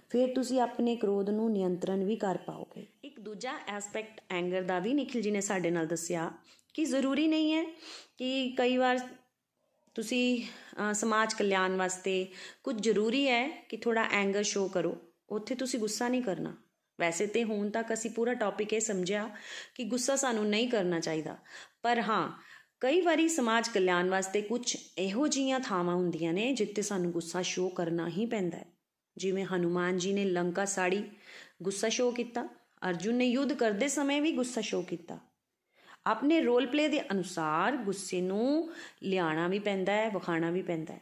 ਫਿਰ 0.09 0.33
ਤੁਸੀਂ 0.35 0.59
ਆਪਣੇ 0.61 0.95
ਕ੍ਰੋਧ 0.95 1.29
ਨੂੰ 1.29 1.51
ਨਿਯੰਤਰਣ 1.51 2.03
ਵੀ 2.03 2.15
ਕਰ 2.15 2.37
ਪਾਓਗੇ। 2.37 2.85
ਇੱਕ 3.03 3.19
ਦੂਜਾ 3.19 3.53
ਐਸਪੈਕਟ 3.67 4.21
ਐਂਗਰ 4.29 4.61
ਦਾ 4.61 4.79
ਵੀ 4.79 4.93
ਨikhil 4.93 5.21
ਜੀ 5.21 5.31
ਨੇ 5.31 5.41
ਸਾਡੇ 5.41 5.71
ਨਾਲ 5.71 5.87
ਦੱਸਿਆ 5.87 6.31
ਕਿ 6.73 6.85
ਜ਼ਰੂਰੀ 6.85 7.27
ਨਹੀਂ 7.27 7.53
ਹੈ 7.53 7.63
ਕਿ 8.17 8.55
ਕਈ 8.57 8.77
ਵਾਰ 8.77 8.99
ਤੁਸੀਂ 9.95 10.43
ਸਮਾਜ 10.93 11.33
ਕਲਿਆਣ 11.33 11.75
ਵਾਸਤੇ 11.75 12.27
ਕੁਝ 12.63 12.75
ਜ਼ਰੂਰੀ 12.81 13.27
ਹੈ 13.27 13.47
ਕਿ 13.69 13.77
ਥੋੜਾ 13.77 14.03
ਐਂਗਰ 14.11 14.43
ਸ਼ੋ 14.43 14.67
ਕਰੋ। 14.67 14.95
ਉੱਥੇ 15.29 15.55
ਤੁਸੀਂ 15.55 15.79
ਗੁੱਸਾ 15.79 16.07
ਨਹੀਂ 16.07 16.21
ਕਰਨਾ। 16.21 16.55
ਵੈਸੇ 16.99 17.25
ਤੇ 17.27 17.43
ਹੁਣ 17.43 17.69
ਤੱਕ 17.69 17.93
ਅਸੀਂ 17.93 18.11
ਪੂਰਾ 18.11 18.33
ਟੌਪਿਕ 18.33 18.73
ਇਹ 18.73 18.79
ਸਮਝਿਆ 18.79 19.29
ਕਿ 19.75 19.83
ਗੁੱਸਾ 19.83 20.15
ਸਾਨੂੰ 20.15 20.45
ਨਹੀਂ 20.49 20.69
ਕਰਨਾ 20.69 20.99
ਚਾਹੀਦਾ। 20.99 21.37
ਪਰ 21.81 22.01
ਹਾਂ 22.01 22.31
ਕਈ 22.81 23.01
ਵਾਰੀ 23.01 23.27
ਸਮਾਜ 23.27 23.67
ਕਲਿਆਣ 23.67 24.09
ਵਾਸਤੇ 24.09 24.41
ਕੁਝ 24.41 24.77
ਇਹੋ 24.97 25.27
ਜੀਆਂ 25.27 25.59
ਥਾਵਾਂ 25.59 25.95
ਹੁੰਦੀਆਂ 25.95 26.33
ਨੇ 26.33 26.53
ਜਿੱਥੇ 26.53 26.81
ਸਾਨੂੰ 26.81 27.11
ਗੁੱਸਾ 27.11 27.41
ਸ਼ੋ 27.41 27.69
ਕਰਨਾ 27.69 28.09
ਹੀ 28.09 28.25
ਪੈਂਦਾ 28.25 28.57
ਹੈ। 28.57 28.65
ਜਿਵੇਂ 29.17 29.45
ਹਨੂਮਾਨ 29.45 29.97
ਜੀ 29.97 30.13
ਨੇ 30.13 30.25
ਲੰਕਾ 30.25 30.65
ਸਾੜੀ 30.65 31.03
ਗੁੱਸਾ 31.63 31.89
ਸ਼ੋ 31.89 32.11
ਕੀਤਾ, 32.11 32.49
ਅਰਜੁਨ 32.89 33.15
ਨੇ 33.15 33.25
ਯੁੱਧ 33.25 33.53
ਕਰਦੇ 33.53 33.87
ਸਮੇਂ 33.87 34.21
ਵੀ 34.21 34.31
ਗੁੱਸਾ 34.31 34.61
ਸ਼ੋ 34.61 34.81
ਕੀਤਾ। 34.81 35.19
ਆਪਣੇ 36.05 36.41
ਰੋਲ 36.41 36.67
ਪਲੇ 36.67 36.87
ਦੇ 36.87 37.01
ਅਨੁਸਾਰ 37.11 37.77
ਗੁੱਸੇ 37.77 38.21
ਨੂੰ 38.21 38.73
ਲਿਆਣਾ 39.03 39.47
ਵੀ 39.47 39.59
ਪੈਂਦਾ 39.59 39.93
ਹੈ 39.93 40.09
ਵਿਖਾਣਾ 40.09 40.51
ਵੀ 40.51 40.61
ਪੈਂਦਾ 40.61 40.93
ਹੈ। 40.93 41.01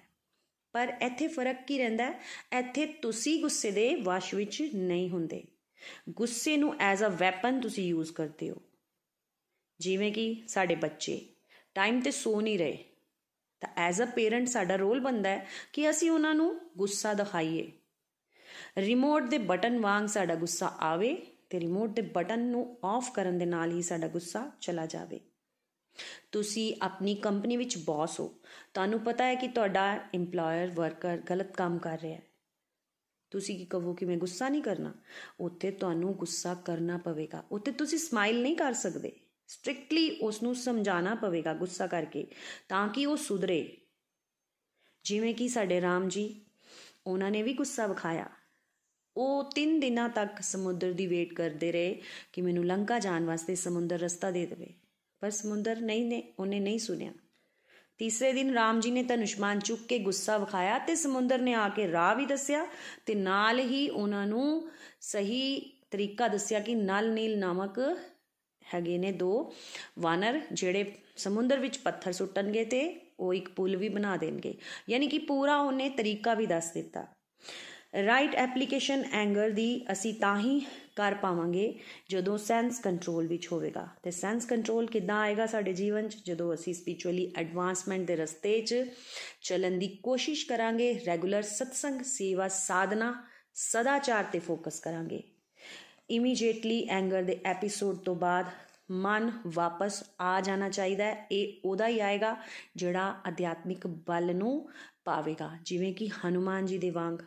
ਪਰ 0.72 0.98
ਇੱਥੇ 1.02 1.28
ਫ਼ਰਕ 1.28 1.66
ਕੀ 1.68 1.78
ਰਹਿੰਦਾ 1.78 2.06
ਹੈ? 2.06 2.20
ਇੱਥੇ 2.60 2.86
ਤੁਸੀਂ 2.86 3.42
ਗੁੱਸੇ 3.42 3.72
ਦੇ 3.72 3.96
ਵਸ਼ 3.96 4.36
ਵਿੱਚ 4.36 4.70
ਨਹੀਂ 4.76 5.10
ਹੁੰਦੇ। 5.10 5.44
ਗੁੱਸੇ 6.10 6.58
ਨੂੰ 6.58 6.76
ਐਜ਼ 6.80 7.04
ਅ 7.04 7.08
ਵੈਪਨ 7.08 7.62
ਤੁਸੀਂ 7.62 7.88
ਯੂਜ਼ 7.88 8.12
ਕਰਦੇ 8.12 8.50
ਹੋ। 8.50 8.56
ਜਿਵੇਂ 9.80 10.12
ਕਿ 10.12 10.44
ਸਾਡੇ 10.48 10.76
ਬੱਚੇ 10.76 11.26
ਟਾਈਮ 11.80 12.02
ਤੇ 12.02 12.12
ਸੋ 12.12 12.42
ਨਹੀਂ 12.42 12.60
ਰਹੇ। 12.60 12.86
ਤਾਂ 13.60 13.70
ਐਜ਼ 13.76 14.02
ਅ 14.02 14.06
ਪੇਰੈਂਟ 14.06 14.48
ਸਾਡਾ 14.48 14.76
ਰੋਲ 14.76 15.00
ਬੰਦਾ 15.00 15.30
ਹੈ 15.30 15.48
ਕਿ 15.74 15.90
ਅਸੀਂ 15.90 16.12
ਉਹਨਾਂ 16.12 16.36
ਨੂੰ 16.36 16.62
ਗੁੱਸਾ 16.78 17.14
ਦਿਖਾਈਏ। 17.14 17.72
ਰਿਮੋਟ 18.78 19.24
ਦੇ 19.24 19.38
ਬਟਨ 19.38 19.80
ਵਾਂਗ 19.80 20.06
ਸਾਡਾ 20.06 20.36
ਗੁੱਸਾ 20.36 20.68
ਆਵੇ 20.68 21.14
ਤੇ 21.50 21.60
ਰਿਮੋਟ 21.60 21.90
ਦੇ 21.90 22.02
ਬਟਨ 22.02 22.40
ਨੂੰ 22.40 22.78
ਆਫ 22.86 23.12
ਕਰਨ 23.14 23.38
ਦੇ 23.38 23.46
ਨਾਲ 23.46 23.72
ਹੀ 23.72 23.82
ਸਾਡਾ 23.82 24.08
ਗੁੱਸਾ 24.08 24.52
ਚਲਾ 24.62 24.86
ਜਾਵੇ। 24.86 25.20
ਤੁਸੀਂ 26.32 26.76
ਆਪਣੀ 26.82 27.16
ਕੰਪਨੀ 27.16 27.58
ਵਿੱਚ 27.58 27.78
ਬੌਸ 27.78 28.20
ਹੋ। 28.20 28.36
ਤੁਹਾਨੂੰ 28.74 29.00
ਪਤਾ 29.00 29.26
ਹੈ 29.26 29.36
ਕਿ 29.36 29.48
ਤੁਹਾਡਾ 29.48 30.00
EMPLOYER 30.18 30.74
ਵਰਕਰ 30.74 31.18
ਗਲਤ 31.18 31.52
ਕੰਮ 31.52 31.78
ਕਰ 31.78 32.00
ਰਿਹਾ 32.02 32.16
ਹੈ। 32.16 32.22
ਤੁਸੀਂ 33.30 33.58
ਕੀ 33.58 33.66
ਕਹੋ 33.66 33.94
ਕਿ 33.94 34.06
ਮੈਂ 34.06 34.18
ਗੁੱਸਾ 34.18 34.50
ਨਹੀਂ 34.50 34.62
ਕਰਨਾ? 34.62 34.94
ਉੱਥੇ 35.40 35.72
ਤੁਹਾਨੂੰ 35.72 36.14
ਗੁੱਸਾ 36.14 36.54
ਕਰਨਾ 36.54 36.98
ਪਵੇਗਾ। 36.98 37.44
ਉੱਥੇ 37.52 37.72
ਤੁਸੀਂ 37.72 37.98
ਸਮਾਈਲ 37.98 38.42
ਨਹੀਂ 38.42 38.56
ਕਰ 38.56 38.74
ਸਕਦੇ। 38.74 39.12
ਸਟ੍ਰਿਕਟਲੀ 39.50 40.10
ਉਸ 40.18 40.44
ਨੂੰ 40.44 40.56
ਸਮਝਾਉਣਾ 40.56 41.16
ਪਵੇਗਾ 41.16 41.54
ਗੁੱਸਾ 41.54 41.88
ਕਰਕੇ, 41.88 42.28
ਤਾਂ 42.70 42.88
ਕਿ 42.88 43.06
ਉਹ 43.06 43.18
ਸੁਧਰੇ। 43.18 43.78
ਜਿਵੇਂ 45.04 45.34
ਕਿ 45.34 45.48
ਸਾਡੇ 45.48 45.82
ਰਾਮ 45.82 46.10
ਜੀ, 46.10 46.42
ਉਹਨਾਂ 47.08 47.32
ਨੇ 47.32 47.44
ਵੀ 47.44 47.54
ਗੁੱਸਾ 47.54 47.88
ਵਿਖਾਇਆ। 47.88 48.30
ਉਹ 49.18 49.50
3 49.56 49.80
ਦਿਨਾਂ 49.80 50.10
ਤੱਕ 50.10 50.42
ਸਮੁੰਦਰ 50.42 50.92
ਦੀ 50.92 51.08
ਵੇਟ 51.08 51.34
ਕਰਦੇ 51.34 51.72
ਰਹੇ 51.72 52.02
ਕਿ 52.34 52.42
ਮੈਨੂੰ 52.42 52.66
ਲੰਕਾ 52.66 53.00
ਜਾਣ 53.00 53.26
ਵਾਸਤੇ 53.26 53.56
ਸਮੁੰਦਰ 53.56 54.00
ਰਸਤਾ 54.00 54.32
ਦੇ 54.32 54.46
ਦੇਵੇ। 54.46 54.74
ਪਰ 55.20 55.30
ਸਮੁੰਦਰ 55.30 55.82
ਨਹੀਂ 55.82 56.06
ਨੇ, 56.06 56.34
ਉਹਨੇ 56.40 56.60
ਨਹੀਂ 56.60 56.80
ਸੁਨਿਆ 56.80 57.14
ਤੀਸਰੇ 57.98 58.34
ਦਿਨ 58.34 58.54
ਰਾਮ 58.54 58.80
ਜੀ 58.80 58.92
ਨੇ 58.92 59.04
ਧਨੁਸ਼ਮਾਨ 59.04 59.60
ਚੁੱਕ 59.60 59.82
ਕੇ 59.88 60.00
ਗੁੱਸਾ 60.00 60.38
ਵਿਖਾਇਆ 60.38 60.80
ਤੇ 60.80 60.96
ਸਮੁੰਦਰ 60.96 61.40
ਨੇ 61.40 61.54
ਆ 61.54 61.70
ਕੇ 61.70 61.92
ਰਾਹ 61.92 62.16
ਵੀ 62.16 62.26
ਦੱਸਿਆ 62.26 62.68
ਤੇ 63.06 63.16
ਨਾਲ 63.16 63.60
ਹੀ 63.60 63.90
ਉਹਨਾਂ 63.90 64.28
ਨੂੰ 64.28 64.72
ਸਹੀ 65.02 65.60
ਤਰੀਕਾ 65.92 66.28
ਦੱਸਿਆ 66.28 66.60
ਕਿ 66.60 66.76
ਨਲ 66.76 67.14
ਨੀਲ 67.14 67.40
ਨਾਮਕ 67.40 67.80
ਹੈਗੇ 68.74 68.98
ਨੇ 68.98 69.12
ਦੋ। 69.12 69.54
ਵਾਨਰ 70.00 70.42
ਜਿਹੜੇ 70.54 70.92
ਸਮੁੰਦਰ 71.18 71.60
ਵਿੱਚ 71.60 71.78
ਪੱਥਰ 71.78 72.12
ਸੁੱਟਣਗੇ 72.12 72.66
ਤੇ 72.66 73.02
ਉਹ 73.20 73.34
ਇੱਕ 73.34 73.50
ਪੁਲ 73.50 73.76
ਵੀ 73.76 73.90
ਬਣਾ 73.90 74.18
ਦੇਣਗੇ। 74.18 74.58
ਯਾਨੀ 74.90 75.08
ਕਿ 75.08 75.18
ਪੂਰਾ 75.18 75.58
ਉਹਨੇ 75.58 75.90
ਤਰੀਕਾ 75.90 76.34
ਵੀ 76.34 76.46
ਦੱਸ 76.46 76.72
ਦਿੱਤਾ। 76.72 77.08
ਰਾਈਟ 78.06 78.36
ਐਪਲੀਕੇਸ਼ਨ 78.36 79.04
ਐਂਗਰ 79.12 79.50
ਦੀ 79.50 79.86
ਅਸੀਂ 79.92 80.14
ਤਾਂ 80.14 80.40
ਹੀ 80.40 80.60
ਕਰ 80.96 81.14
ਪਾਵਾਂਗੇ 81.14 81.80
ਜਦੋਂ 82.10 82.38
ਸੈਂਸ 82.38 82.80
ਕੰਟਰੋਲ 82.80 83.28
ਵਿੱਚ 83.28 83.52
ਹੋਵੇਗਾ। 83.52 83.88
ਤੇ 84.04 84.12
ਸੈਂਸ 84.12 84.46
ਕੰਟਰੋਲ 84.46 84.88
ਕਿੱਦਾਂ 84.88 85.20
ਆਏਗਾ 85.22 85.46
ਸਾਡੇ 85.46 85.74
ਜੀਵਨ 85.74 86.08
'ਚ? 86.08 86.18
ਜਦੋਂ 86.26 86.54
ਅਸੀਂ 86.54 86.74
ਸਪਿਰਚੁਅਲੀ 86.74 87.34
ਐਡਵਾਂਸਮੈਂਟ 87.38 88.08
ਦੇ 88.08 88.16
ਰਸਤੇ 88.16 88.62
'ਚ 88.62 88.76
ਚੱਲਣ 89.42 89.72
ਦੀ 89.72 89.88
ਕੋਸ਼ਿਸ਼ 90.04 90.46
ਕਰਾਂਗੇ 90.46 91.00
ਰੈਗੂਲਰ 91.08 91.42
ਸਤਸੰਗ 91.42 92.02
ਸੇਵਾ 92.02 92.48
ਸਾਧਨਾ, 92.48 93.24
ਸਦਾਚਾਰ 93.54 94.24
ਤੇ 94.24 94.40
ਫੋਕਸ 94.40 94.80
ਕਰਾਂਗੇ। 94.80 95.24
ਇਮੀਡੀਏਟਲੀ 96.10 96.86
ਐਂਗਰ 96.90 97.24
ਦੇ 97.24 97.40
ਐਪੀਸੋਡ 97.46 97.98
ਤੋਂ 97.98 98.16
ਬਾਅਦ 98.16 98.46
ਮਨ 98.92 99.32
ਵਾਪਸ 99.48 100.04
ਆ 100.22 100.42
ਜਾਣਾ 100.42 100.70
ਚਾਹੀਦਾ 100.70 101.06
ਹੈ। 101.06 101.28
ਇਹ 101.32 101.54
ਉਹਦਾ 101.66 101.88
ਹੀ 101.88 102.00
ਆਏਗਾ 102.00 102.36
ਜਿਹੜਾ 102.76 103.16
ਅਧਿਆਤਮਿਕ 103.28 103.88
ਬਲ 103.88 104.36
ਨੂੰ 104.36 104.70
ਪਾਵੇਗਾ। 105.06 105.52
ਜਿਵੇਂ 105.64 105.94
ਕਿ 105.94 106.10
ਹਨੂਮਾਨ 106.10 106.66
ਜੀ 106.66 106.78
ਦੇ 106.78 106.90
ਵਾਂਗ। 106.90 107.18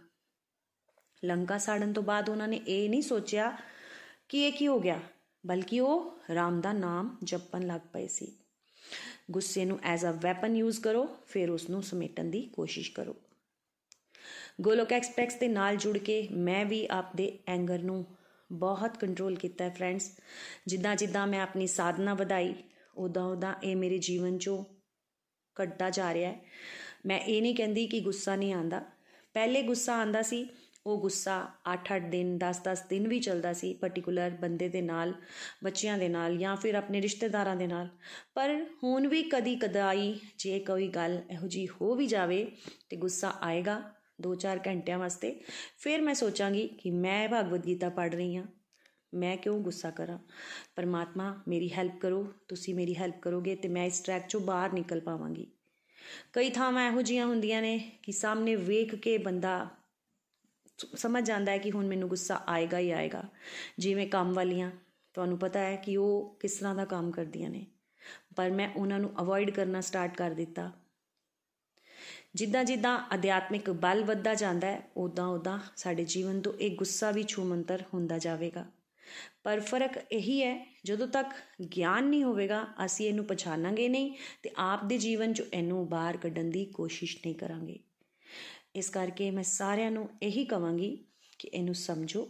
ਲੰਕਾ 1.25 1.59
ਸਾੜਨ 1.59 1.93
ਤੋਂ 1.93 2.03
ਬਾਅਦ 2.03 2.29
ਉਹਨਾਂ 2.29 2.49
ਨੇ 2.49 2.57
ਇਹ 2.57 2.89
ਨਹੀਂ 2.91 3.03
ਸੋਚਿਆ 3.03 3.57
ਕਿ 4.29 4.47
ਇਹ 4.47 4.53
ਕੀ 4.53 4.67
ਹੋ 4.67 4.81
ਗਿਆ, 4.81 5.01
ਬਲਕਿ 5.47 5.81
ਉਹ 5.81 6.19
ਰਾਮ 6.35 6.61
ਦਾ 6.61 6.73
ਨਾਮ 6.73 7.17
ਜਪਣ 7.25 7.67
ਲੱਗ 7.67 7.81
ਪਏ 7.93 8.07
ਸੀ। 8.07 8.33
ਗੁੱਸੇ 9.31 9.65
ਨੂੰ 9.65 9.79
ਐਜ਼ 9.83 10.07
ਅ 10.07 10.13
ਵੈਪਨ 10.13 10.57
ਯੂਜ਼ 10.57 10.81
ਕਰੋ, 10.81 11.17
ਫਿਰ 11.27 11.51
ਉਸ 11.51 11.71
ਨੂੰ 11.71 11.83
ਸਮੇਟਣ 11.83 12.25
ਦੀ 12.25 12.43
ਕੋਸ਼ਿਸ਼ 12.43 12.93
ਕਰੋ। 12.93 13.17
ਗੋਲੋਕ 14.61 14.93
ਐਕਸਪ੍ਰੈਸ 14.93 15.35
ਦੇ 15.35 15.49
ਨਾਲ 15.49 15.77
ਜੁੜ 15.77 15.99
ਕੇ 15.99 16.29
ਮੈਂ 16.33 16.65
ਵੀ 16.65 16.87
ਆਪਦੇ 16.91 17.39
ਐਂਗਰ 17.47 17.79
ਨੂੰ 17.79 18.05
ਬਹੁਤ 18.53 18.99
ਕੰਟਰੋਲ 18.99 19.37
ਕੀਤਾ 19.37 19.65
ਹੈ 19.65 19.71
ਫਰੈਂਡਸ 19.71 20.11
ਜਿੱਦਾਂ 20.67 20.97
ਜਿੱਦਾਂ 20.97 21.27
ਮੈਂ 21.27 21.41
ਆਪਣੀ 21.41 21.67
ਸਾਧਨਾ 21.67 22.15
ਵਧਾਈ 22.15 22.55
ਉਦਾਂ 22.97 23.25
ਉਦਾਂ 23.25 23.55
ਇਹ 23.65 23.77
ਮੇਰੇ 23.77 23.99
ਜੀਵਨ 23.99 24.37
'ਚੋਂ 24.37 24.65
ਘਟਦਾ 25.63 25.91
ਜਾ 25.91 26.15
ਰਿਹਾ 26.15 26.31
ਹੈ। 26.31 26.41
ਮੈਂ 27.07 27.19
ਇਹ 27.19 27.43
ਨਹੀਂ 27.43 27.55
ਕਹਿੰਦੀ 27.55 27.87
ਕਿ 27.87 28.01
ਗੁੱਸਾ 28.01 28.37
ਨਹੀਂ 28.37 28.55
ਆਂਦਾ 28.55 28.83
ਪਹਿਲੇ 29.35 29.63
ਗੁੱਸਾ 29.63 29.95
ਆਂਦਾ 29.95 30.23
ਸੀ, 30.23 30.49
ਉਹ 30.87 31.01
ਗੁੱਸਾ 31.01 31.49
8-8 31.73 32.11
ਦਿਨ 32.11 32.39
10-10 32.39 32.85
ਦਿਨ 32.91 33.09
ਵੀ 33.09 33.21
ਚੱਲਦਾ 33.21 33.53
ਸੀ 33.53 33.75
ਪਾਰਟਿਕੂਲਰ 33.75 34.31
ਬੰਦੇ 34.31 34.69
ਦੇ 34.69 34.83
ਨਾਲ, 34.83 35.15
ਬੱਚਿਆਂ 35.65 35.99
ਦੇ 35.99 36.09
ਨਾਲ 36.09 36.37
ਜਾਂ 36.37 36.57
ਫਿਰ 36.57 36.75
ਆਪਣੇ 36.75 37.03
ਰਿਸ਼ਤੇਦਾਰਾਂ 37.03 37.57
ਦੇ 37.57 37.67
ਨਾਲ। 37.67 37.89
ਪਰ 38.35 38.67
ਹੁਣ 38.83 39.07
ਵੀ 39.07 39.23
ਕਦੀ 39.23 39.57
ਕਦਾਈ 39.57 40.21
ਜੇ 40.39 40.59
ਕੋਈ 40.59 40.89
ਗੱਲ 40.89 41.23
ਇਹੋ 41.31 41.49
ਜੀ 41.49 41.69
ਹੋ 41.69 41.95
ਵੀ 41.95 42.07
ਜਾਵੇ 42.07 42.53
ਤੇ 42.89 42.97
ਗੁੱਸਾ 42.97 43.39
ਆਏਗਾ 43.41 44.02
2-4 44.23 44.61
ਘੰਟਿਆਂ 44.67 44.99
ਵਾਸਤੇ, 44.99 45.41
ਫਿਰ 45.79 46.01
ਮੈਂ 46.01 46.15
ਸੋਚਾਂਗੀ 46.15 46.67
ਕਿ 46.69 46.91
ਮੈਂ 46.91 47.29
ਭਗਵਦ 47.29 47.67
ਗੀਤਾ 47.67 47.89
ਪੜ੍ਹ 47.89 48.15
ਰਹੀ 48.15 48.37
ਹਾਂ। 48.37 48.47
ਮੈਂ 49.13 49.37
ਕਿਉਂ 49.37 49.59
ਗੁੱਸਾ 49.61 49.91
ਕਰਾਂ? 49.91 50.19
ਪਰਮਾਤਮਾ, 50.77 51.43
ਮੇਰੀ 51.49 51.73
ਹੈਲਪ 51.73 51.99
ਕਰੋ। 52.01 52.23
ਤੁਸੀਂ 52.49 52.75
ਮੇਰੀ 52.75 52.95
ਹੈਲਪ 52.97 53.21
ਕਰੋਗੇ 53.23 53.55
ਤੇ 53.55 53.69
ਮੈਂ 53.69 53.85
ਇਸ 53.85 54.01
ਟਰੈਕ 54.01 54.27
ਚੋਂ 54.29 54.41
ਬਾਹਰ 54.41 54.73
ਨਿਕਲ 54.73 55.01
ਪਾਵਾਂਗੀ। 55.01 55.47
ਕਈ 56.33 56.51
ਥਾਵਾਂ 56.51 56.87
ਇਹੋ 56.91 57.03
ਜੀਆਂ 57.03 57.27
ਹੁੰਦੀਆਂ 57.27 57.63
ਨੇ 57.63 57.79
ਕਿ 58.03 58.13
ਸਾਹਮਣੇ 58.13 58.55
ਵੇਖ 58.57 58.95
ਕੇ 58.95 59.19
ਬੰਦਾ 59.19 59.69
ਸਮਝ 60.95 61.25
ਜਾਂਦਾ 61.27 61.53
ਹੈ 61.53 61.59
ਕਿ 61.59 61.71
ਹੁਣ 61.71 61.87
ਮੈਨੂੰ 61.87 62.09
ਗੁੱਸਾ 62.09 62.43
ਆਏਗਾ 62.47 62.79
ਹੀ 62.79 62.91
ਆਏਗਾ। 62.91 63.23
ਜਿਵੇਂ 63.79 64.07
ਕੰਮ 64.07 64.33
ਵਾਲੀਆਂ, 64.35 64.71
ਤੁਹਾਨੂੰ 65.15 65.39
ਪਤਾ 65.39 65.61
ਹੈ 65.61 65.77
ਕਿ 65.77 65.97
ਉਹ 65.97 66.37
ਕਿਸ 66.41 66.57
ਤਰ੍ਹਾਂ 66.59 66.75
ਦਾ 66.75 66.85
ਕੰਮ 66.85 67.11
ਕਰਦੀਆਂ 67.11 67.51
ਨੇ। 67.51 67.67
ਪਰ 68.37 68.51
ਮੈਂ 68.51 68.69
ਉਹਨਾਂ 68.77 68.99
ਨੂੰ 68.99 69.11
ਅਵੋਇਡ 69.21 69.51
ਕਰਨਾ 69.51 69.81
ਸਟਾਰਟ 69.81 70.17
ਕਰ 70.17 70.31
ਦਿੱਤਾ। 70.31 70.71
ਜਿੱਦਾਂ 72.35 72.65
ਜਿੱਦਾਂ 72.65 72.99
ਅਧਿਆਤਮਿਕ 73.15 73.71
ਬਲ 73.71 74.05
ਵੱਧਦਾ 74.05 74.35
ਜਾਂਦਾ 74.35 74.67
ਹੈ 74.67 74.83
ਉਦਾਂ 74.97 75.27
ਉਦਾਂ 75.27 75.59
ਸਾਡੇ 75.77 76.05
ਜੀਵਨ 76.05 76.41
ਤੋਂ 76.41 76.53
ਇਹ 76.55 76.77
ਗੁੱਸਾ 76.77 77.11
ਵੀ 77.11 77.23
ਛੂਮੰਤਰ 77.23 77.83
ਹੁੰਦਾ 77.95 78.19
ਜਾਵੇਗਾ। 78.19 78.65
ਪਰ 79.45 79.61
ਫ਼ਰਕ 79.61 79.99
ਇਹੀ 80.13 80.43
ਹੈ, 80.43 80.67
ਜਦੋਂ 80.85 81.09
ਤੱਕ 81.09 81.35
ਗਿਆਨ 81.77 82.05
ਨਹੀਂ 82.05 82.25
ਹੋਵੇਗਾ, 82.25 82.67
ਅਸੀਂ 82.85 83.07
ਇਹਨੂੰ 83.07 83.25
ਪਛਾਣਾਂਗੇ 83.25 83.89
ਨਹੀਂ 83.89 84.13
ਤੇ 84.43 84.51
ਆਪ 84.59 84.85
ਦੇ 84.85 84.99
ਜੀਵਨ 84.99 85.33
'ਚ 85.33 85.43
ਇਹਨੂੰ 85.55 85.89
ਬਾਹਰ 85.89 86.17
ਕੱਢਣ 86.17 86.51
ਦੀ 86.51 86.65
ਕੋਸ਼ਿਸ਼ 86.65 87.17
ਨਹੀਂ 87.17 87.35
ਕਰਾਂਗੇ। 87.35 87.79
ਇਸ 88.75 88.89
ਕਰਕੇ 88.91 89.31
ਮੈਂ 89.31 89.43
ਸਾਰਿਆਂ 89.43 89.91
ਨੂੰ 89.91 90.09
ਇਹੀ 90.23 90.45
ਕਵਾਂਗੀ 90.45 90.97
ਕਿ 91.39 91.49
ਇਹਨੂੰ 91.49 91.75
ਸਮਝੋ, 91.75 92.29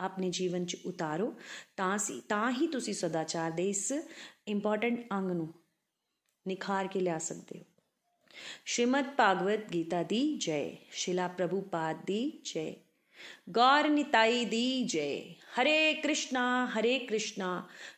ਆਪਣੇ 0.00 0.30
ਜੀਵਨ 0.30 0.64
'ਚ 0.66 0.76
ਉਤਾਰੋ, 0.86 1.32
ਤਾਂ 1.76 1.98
ਸੀ, 1.98 2.20
ਤਾਂ 2.28 2.52
ਹੀ 2.52 2.66
ਤੁਸੀਂ 2.66 2.94
ਸਦਾਚਾਰ 2.94 3.50
ਦੇ 3.50 3.68
ਇਸ 3.68 3.92
ਇੰਪੋਰਟੈਂਟ 4.48 5.06
ਅੰਗ 5.12 5.30
ਨੂੰ 5.30 5.52
ਨਿਖਾਰ 6.46 6.86
ਕੇ 6.86 7.00
ਲਿਆ 7.00 7.18
ਸਕਦੇ 7.18 7.58
ਹੋ। 7.58 7.64
श्रीमद् 8.65 9.17
भागवत 9.17 9.67
गीता 9.71 10.01
दी 10.03 10.21
जय 10.41 10.71
शिला 10.93 11.27
प्रभुपाद 11.37 12.03
दी 12.07 12.21
जय 12.45 12.75
गौर 13.49 13.89
निताई 13.89 14.45
दी 14.45 14.65
जय 14.85 15.35
हरे 15.55 15.93
कृष्णा 16.03 16.43
हरे 16.73 16.97
कृष्णा 16.99 17.49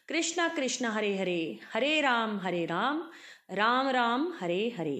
कृष्णा 0.09 0.47
कृष्णा 0.47 0.91
हरे 0.91 1.15
हरे 1.17 1.41
हरे 1.73 1.99
राम 2.01 2.39
हरे 2.39 2.65
राम 2.65 3.03
राम 3.51 3.89
राम 3.89 4.31
हरे 4.39 4.61
हरे 4.77 4.99